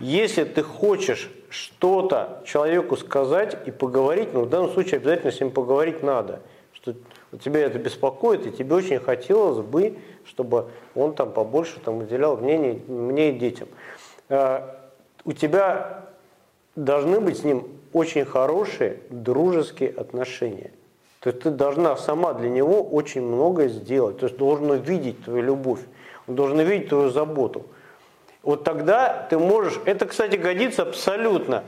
[0.00, 5.50] Если ты хочешь что-то человеку сказать и поговорить, ну в данном случае обязательно с ним
[5.50, 6.40] поговорить надо,
[6.72, 6.94] что
[7.42, 12.80] тебя это беспокоит, и тебе очень хотелось бы, чтобы он там побольше там, уделял мнение
[12.88, 13.68] мне и детям.
[14.28, 14.62] Э,
[15.24, 16.06] у тебя
[16.74, 20.72] должны быть с ним очень хорошие дружеские отношения.
[21.22, 24.18] То есть ты должна сама для него очень многое сделать.
[24.18, 25.78] То есть должен увидеть твою любовь,
[26.26, 27.64] он должен увидеть твою заботу.
[28.42, 31.62] Вот тогда ты можешь, это, кстати, годится абсолютно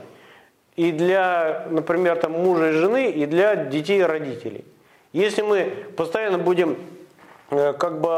[0.75, 4.65] и для, например, там, мужа и жены, и для детей и родителей.
[5.13, 6.75] Если мы постоянно будем
[7.49, 8.09] э, как бы,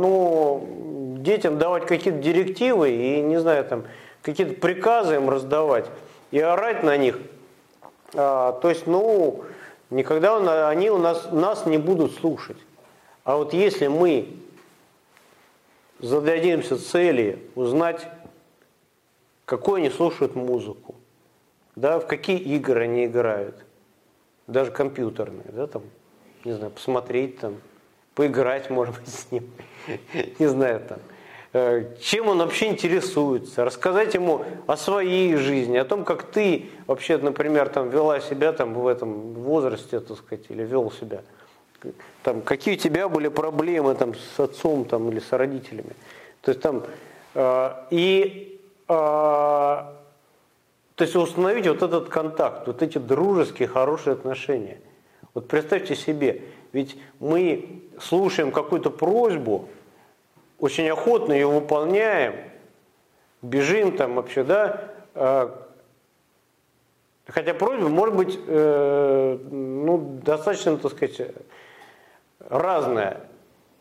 [0.00, 3.84] ну, детям давать какие-то директивы и, не знаю, там,
[4.22, 5.86] какие-то приказы им раздавать
[6.30, 7.18] и орать на них,
[8.14, 9.44] а, то есть, ну,
[9.90, 12.58] Никогда они у нас, нас не будут слушать.
[13.24, 14.36] А вот если мы
[16.00, 18.06] зададимся цели узнать,
[19.44, 20.96] какую они слушают музыку,
[21.76, 23.64] да, в какие игры они играют,
[24.46, 25.82] даже компьютерные, да, там,
[26.44, 27.56] не знаю, посмотреть там,
[28.14, 29.50] поиграть, может быть, с ним,
[30.38, 30.98] не знаю, там,
[32.00, 37.68] чем он вообще интересуется, рассказать ему о своей жизни, о том, как ты вообще, например,
[37.68, 41.22] там вела себя там в этом возрасте, так сказать, или вел себя.
[42.22, 45.94] Там, какие у тебя были проблемы там, с отцом там, или с родителями.
[46.40, 46.82] То есть там
[47.34, 48.92] э, и э,
[50.96, 54.78] то есть установить вот этот контакт, вот эти дружеские, хорошие отношения.
[55.34, 59.68] Вот представьте себе, ведь мы слушаем какую-то просьбу,
[60.58, 62.34] очень охотно ее выполняем,
[63.42, 65.66] бежим там вообще, да, а,
[67.28, 71.20] хотя просьба может быть э, ну, достаточно, так сказать,
[72.48, 73.20] разная.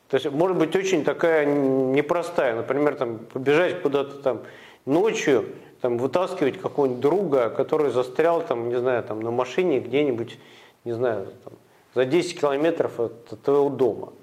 [0.09, 4.41] То есть может быть очень такая непростая, например, там, побежать куда-то там
[4.85, 5.45] ночью,
[5.81, 10.37] там, вытаскивать какого-нибудь друга, который застрял там, не знаю, там, на машине где-нибудь,
[10.83, 11.53] не знаю, там,
[11.95, 14.13] за 10 километров от твоего дома.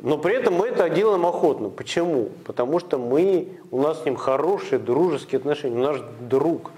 [0.00, 1.70] Но при этом мы это делаем охотно.
[1.70, 2.28] Почему?
[2.44, 6.70] Потому что мы, у нас с ним хорошие дружеские отношения, он наш друг.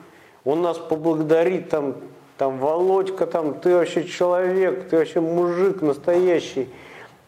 [0.45, 1.97] Он нас поблагодарит, там,
[2.39, 6.69] там, Володька, там, ты вообще человек, ты вообще мужик настоящий.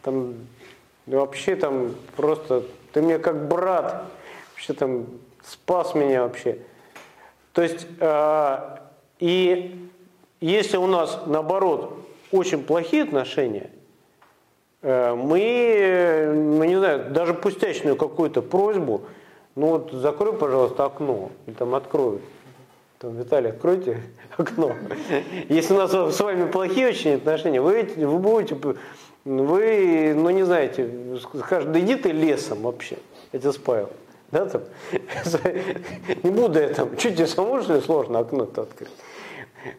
[0.01, 0.33] Там,
[1.05, 4.05] вообще там просто, ты мне как брат,
[4.53, 5.05] вообще там
[5.45, 6.57] спас меня вообще.
[7.53, 8.77] То есть, э,
[9.19, 9.89] и
[10.41, 11.99] если у нас, наоборот,
[12.31, 13.69] очень плохие отношения–
[14.83, 19.03] мы, ну не знаю, даже пустячную какую-то просьбу,
[19.55, 22.19] ну вот закрой, пожалуйста, окно, или там открой.
[22.99, 24.01] Там, Виталий, откройте
[24.37, 24.73] окно.
[25.49, 28.57] Если у нас с вами плохие очень отношения, вы, вы будете,
[29.25, 30.89] вы, ну не знаете,
[31.45, 32.97] скажете, да иди ты лесом вообще,
[33.31, 33.89] я тебя спаял.
[34.31, 34.63] Да, там?
[36.23, 38.89] Не буду я там, чуть тебе самому что сложно окно-то открыть.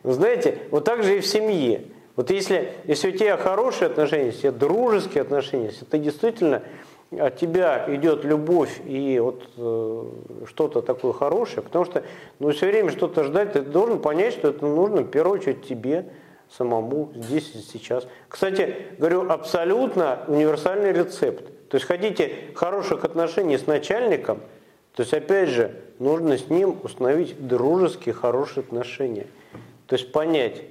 [0.05, 1.83] Знаете, вот так же и в семье.
[2.17, 6.63] Вот если, если у тебя хорошие отношения, если дружеские отношения, если ты действительно
[7.11, 10.05] от тебя идет любовь и вот э,
[10.47, 12.05] что-то такое хорошее, потому что
[12.39, 16.07] ну, все время что-то ждать, ты должен понять, что это нужно в первую очередь тебе
[16.51, 18.07] самому здесь и сейчас.
[18.29, 21.45] Кстати, говорю, абсолютно универсальный рецепт.
[21.69, 24.41] То есть хотите хороших отношений с начальником,
[24.95, 29.27] то есть опять же нужно с ним установить дружеские хорошие отношения.
[29.87, 30.63] То есть понять,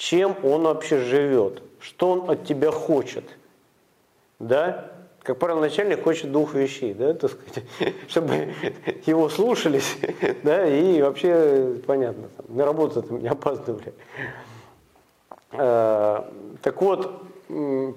[0.00, 3.24] чем он вообще живет, что он от тебя хочет.
[4.38, 4.92] Да?
[5.22, 7.68] Как правило, начальник хочет двух вещей, да, так сказать,
[8.08, 8.54] чтобы
[9.04, 9.98] его слушались,
[10.42, 13.92] да, и вообще, понятно, там, на работу там не опаздывали.
[15.52, 17.22] А, так вот,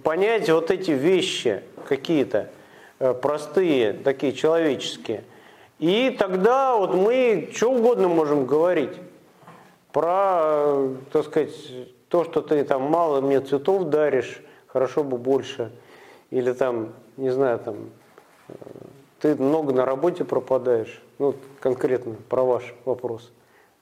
[0.04, 2.50] понять вот эти вещи какие-то
[3.00, 5.24] э, простые, такие человеческие,
[5.80, 8.98] и тогда вот мы что угодно можем говорить
[9.94, 11.54] про, так сказать,
[12.14, 15.72] то, что ты там мало мне цветов даришь, хорошо бы больше,
[16.30, 17.90] или там, не знаю, там,
[19.19, 23.32] ты много на работе пропадаешь, ну, конкретно про ваш вопрос.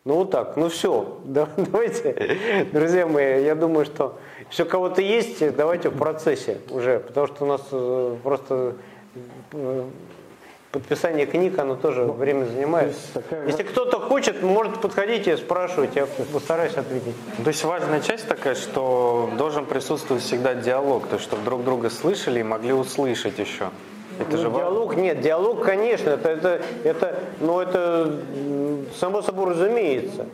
[0.06, 2.38] Ну вот так, ну все, давайте,
[2.72, 4.18] друзья мои, я думаю, что
[4.58, 8.76] у кого-то есть, давайте в процессе уже, потому что у нас э, просто
[9.52, 9.84] э,
[10.72, 12.96] подписание книг, оно тоже время занимает.
[13.14, 17.16] такая- Если кто-то хочет, может подходить и спрашивать, я постараюсь ответить.
[17.44, 21.90] То есть важная часть такая, что должен присутствовать всегда диалог, то есть чтобы друг друга
[21.90, 23.70] слышали и могли услышать еще.
[24.20, 24.70] Это же Ну, важно.
[24.70, 28.20] диалог, нет, диалог, конечно, это, это, это, ну, это
[29.00, 30.28] само собой разумеется.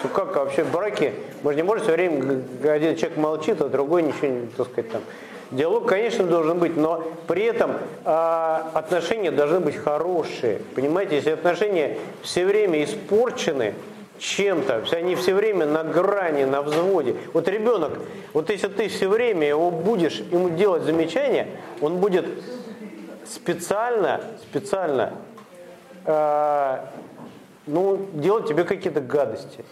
[0.00, 3.68] Что как вообще в браке, мы же не можем все время, один человек молчит, а
[3.68, 5.02] другой ничего не, так сказать, там.
[5.50, 7.72] Диалог, конечно, должен быть, но при этом
[8.04, 10.60] а, отношения должны быть хорошие.
[10.74, 13.74] Понимаете, если отношения все время испорчены
[14.18, 17.16] чем-то, они все время на грани, на взводе.
[17.32, 17.92] Вот ребенок,
[18.34, 21.48] вот если ты все время его будешь ему делать замечания,
[21.80, 22.26] он будет
[23.24, 25.14] специально, специально
[26.04, 26.78] э,
[27.66, 29.64] ну, делать тебе какие-то гадости.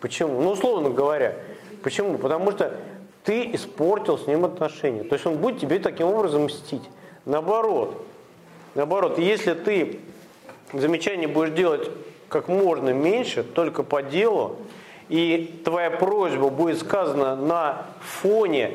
[0.00, 0.40] Почему?
[0.40, 1.34] Ну, условно говоря.
[1.82, 2.18] Почему?
[2.18, 2.76] Потому что
[3.26, 5.02] ты испортил с ним отношения.
[5.02, 6.84] То есть он будет тебе таким образом мстить.
[7.26, 8.02] Наоборот.
[8.74, 10.00] Наоборот, если ты
[10.72, 11.90] замечания будешь делать
[12.28, 14.56] как можно меньше, только по делу,
[15.08, 18.74] и твоя просьба будет сказана на фоне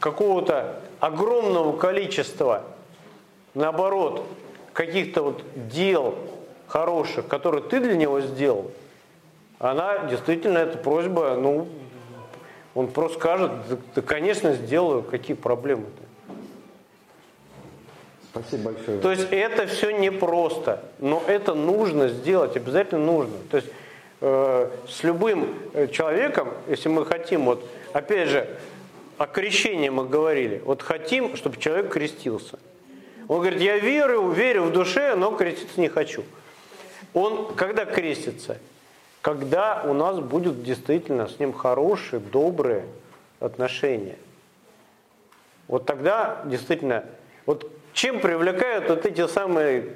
[0.00, 2.64] какого-то огромного количества
[3.54, 4.24] наоборот,
[4.72, 6.14] каких-то вот дел
[6.66, 8.70] хороших, которые ты для него сделал,
[9.58, 11.68] она действительно, эта просьба, ну,
[12.74, 16.02] он просто скажет, да, да, конечно, сделаю, какие проблемы-то.
[18.30, 19.00] Спасибо большое.
[19.00, 23.34] То есть это все непросто, но это нужно сделать, обязательно нужно.
[23.50, 23.68] То есть
[24.22, 28.48] э, с любым э, человеком, если мы хотим, вот опять же,
[29.18, 32.58] о крещении мы говорили, вот хотим, чтобы человек крестился.
[33.28, 36.24] Он говорит, я верю, верю в душе, но креститься не хочу.
[37.12, 38.58] Он когда крестится?
[39.22, 42.84] Когда у нас будут действительно с ним хорошие, добрые
[43.38, 44.18] отношения.
[45.68, 47.04] Вот тогда действительно,
[47.46, 49.94] вот чем привлекают вот эти самые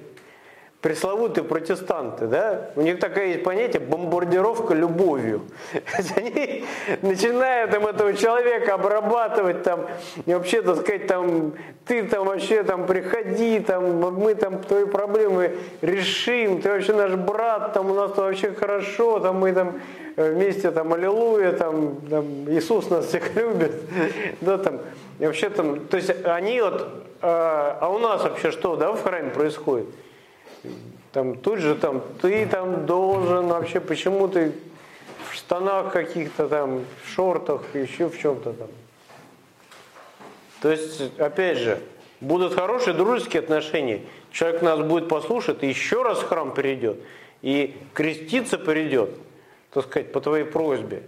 [0.87, 2.71] пресловутые протестанты, да?
[2.77, 5.43] У них такое есть понятие бомбардировка любовью.
[6.17, 6.65] Они
[7.03, 9.87] начинают там этого человека обрабатывать там,
[10.27, 11.55] и вообще, так сказать, там,
[11.87, 17.73] ты там вообще там приходи, там, мы там твои проблемы решим, ты вообще наш брат,
[17.73, 19.81] там у нас вообще хорошо, там мы там
[20.15, 23.73] э, вместе там аллилуйя, там, там Иисус нас всех любит,
[24.41, 24.79] да, там,
[25.19, 26.87] и вообще там, то есть они вот, э,
[27.23, 29.87] а у нас вообще что, да, в храме происходит?
[31.13, 34.53] Там тут же там ты там должен вообще, почему ты
[35.31, 38.69] в штанах каких-то там, в шортах, еще в чем-то там.
[40.61, 41.81] То есть, опять же,
[42.21, 46.99] будут хорошие дружеские отношения, человек нас будет послушать, и еще раз в храм перейдет,
[47.43, 49.11] и креститься придет,
[49.73, 51.03] так сказать, по твоей просьбе.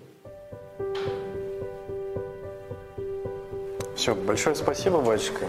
[3.96, 5.46] Все, большое спасибо, батюшка.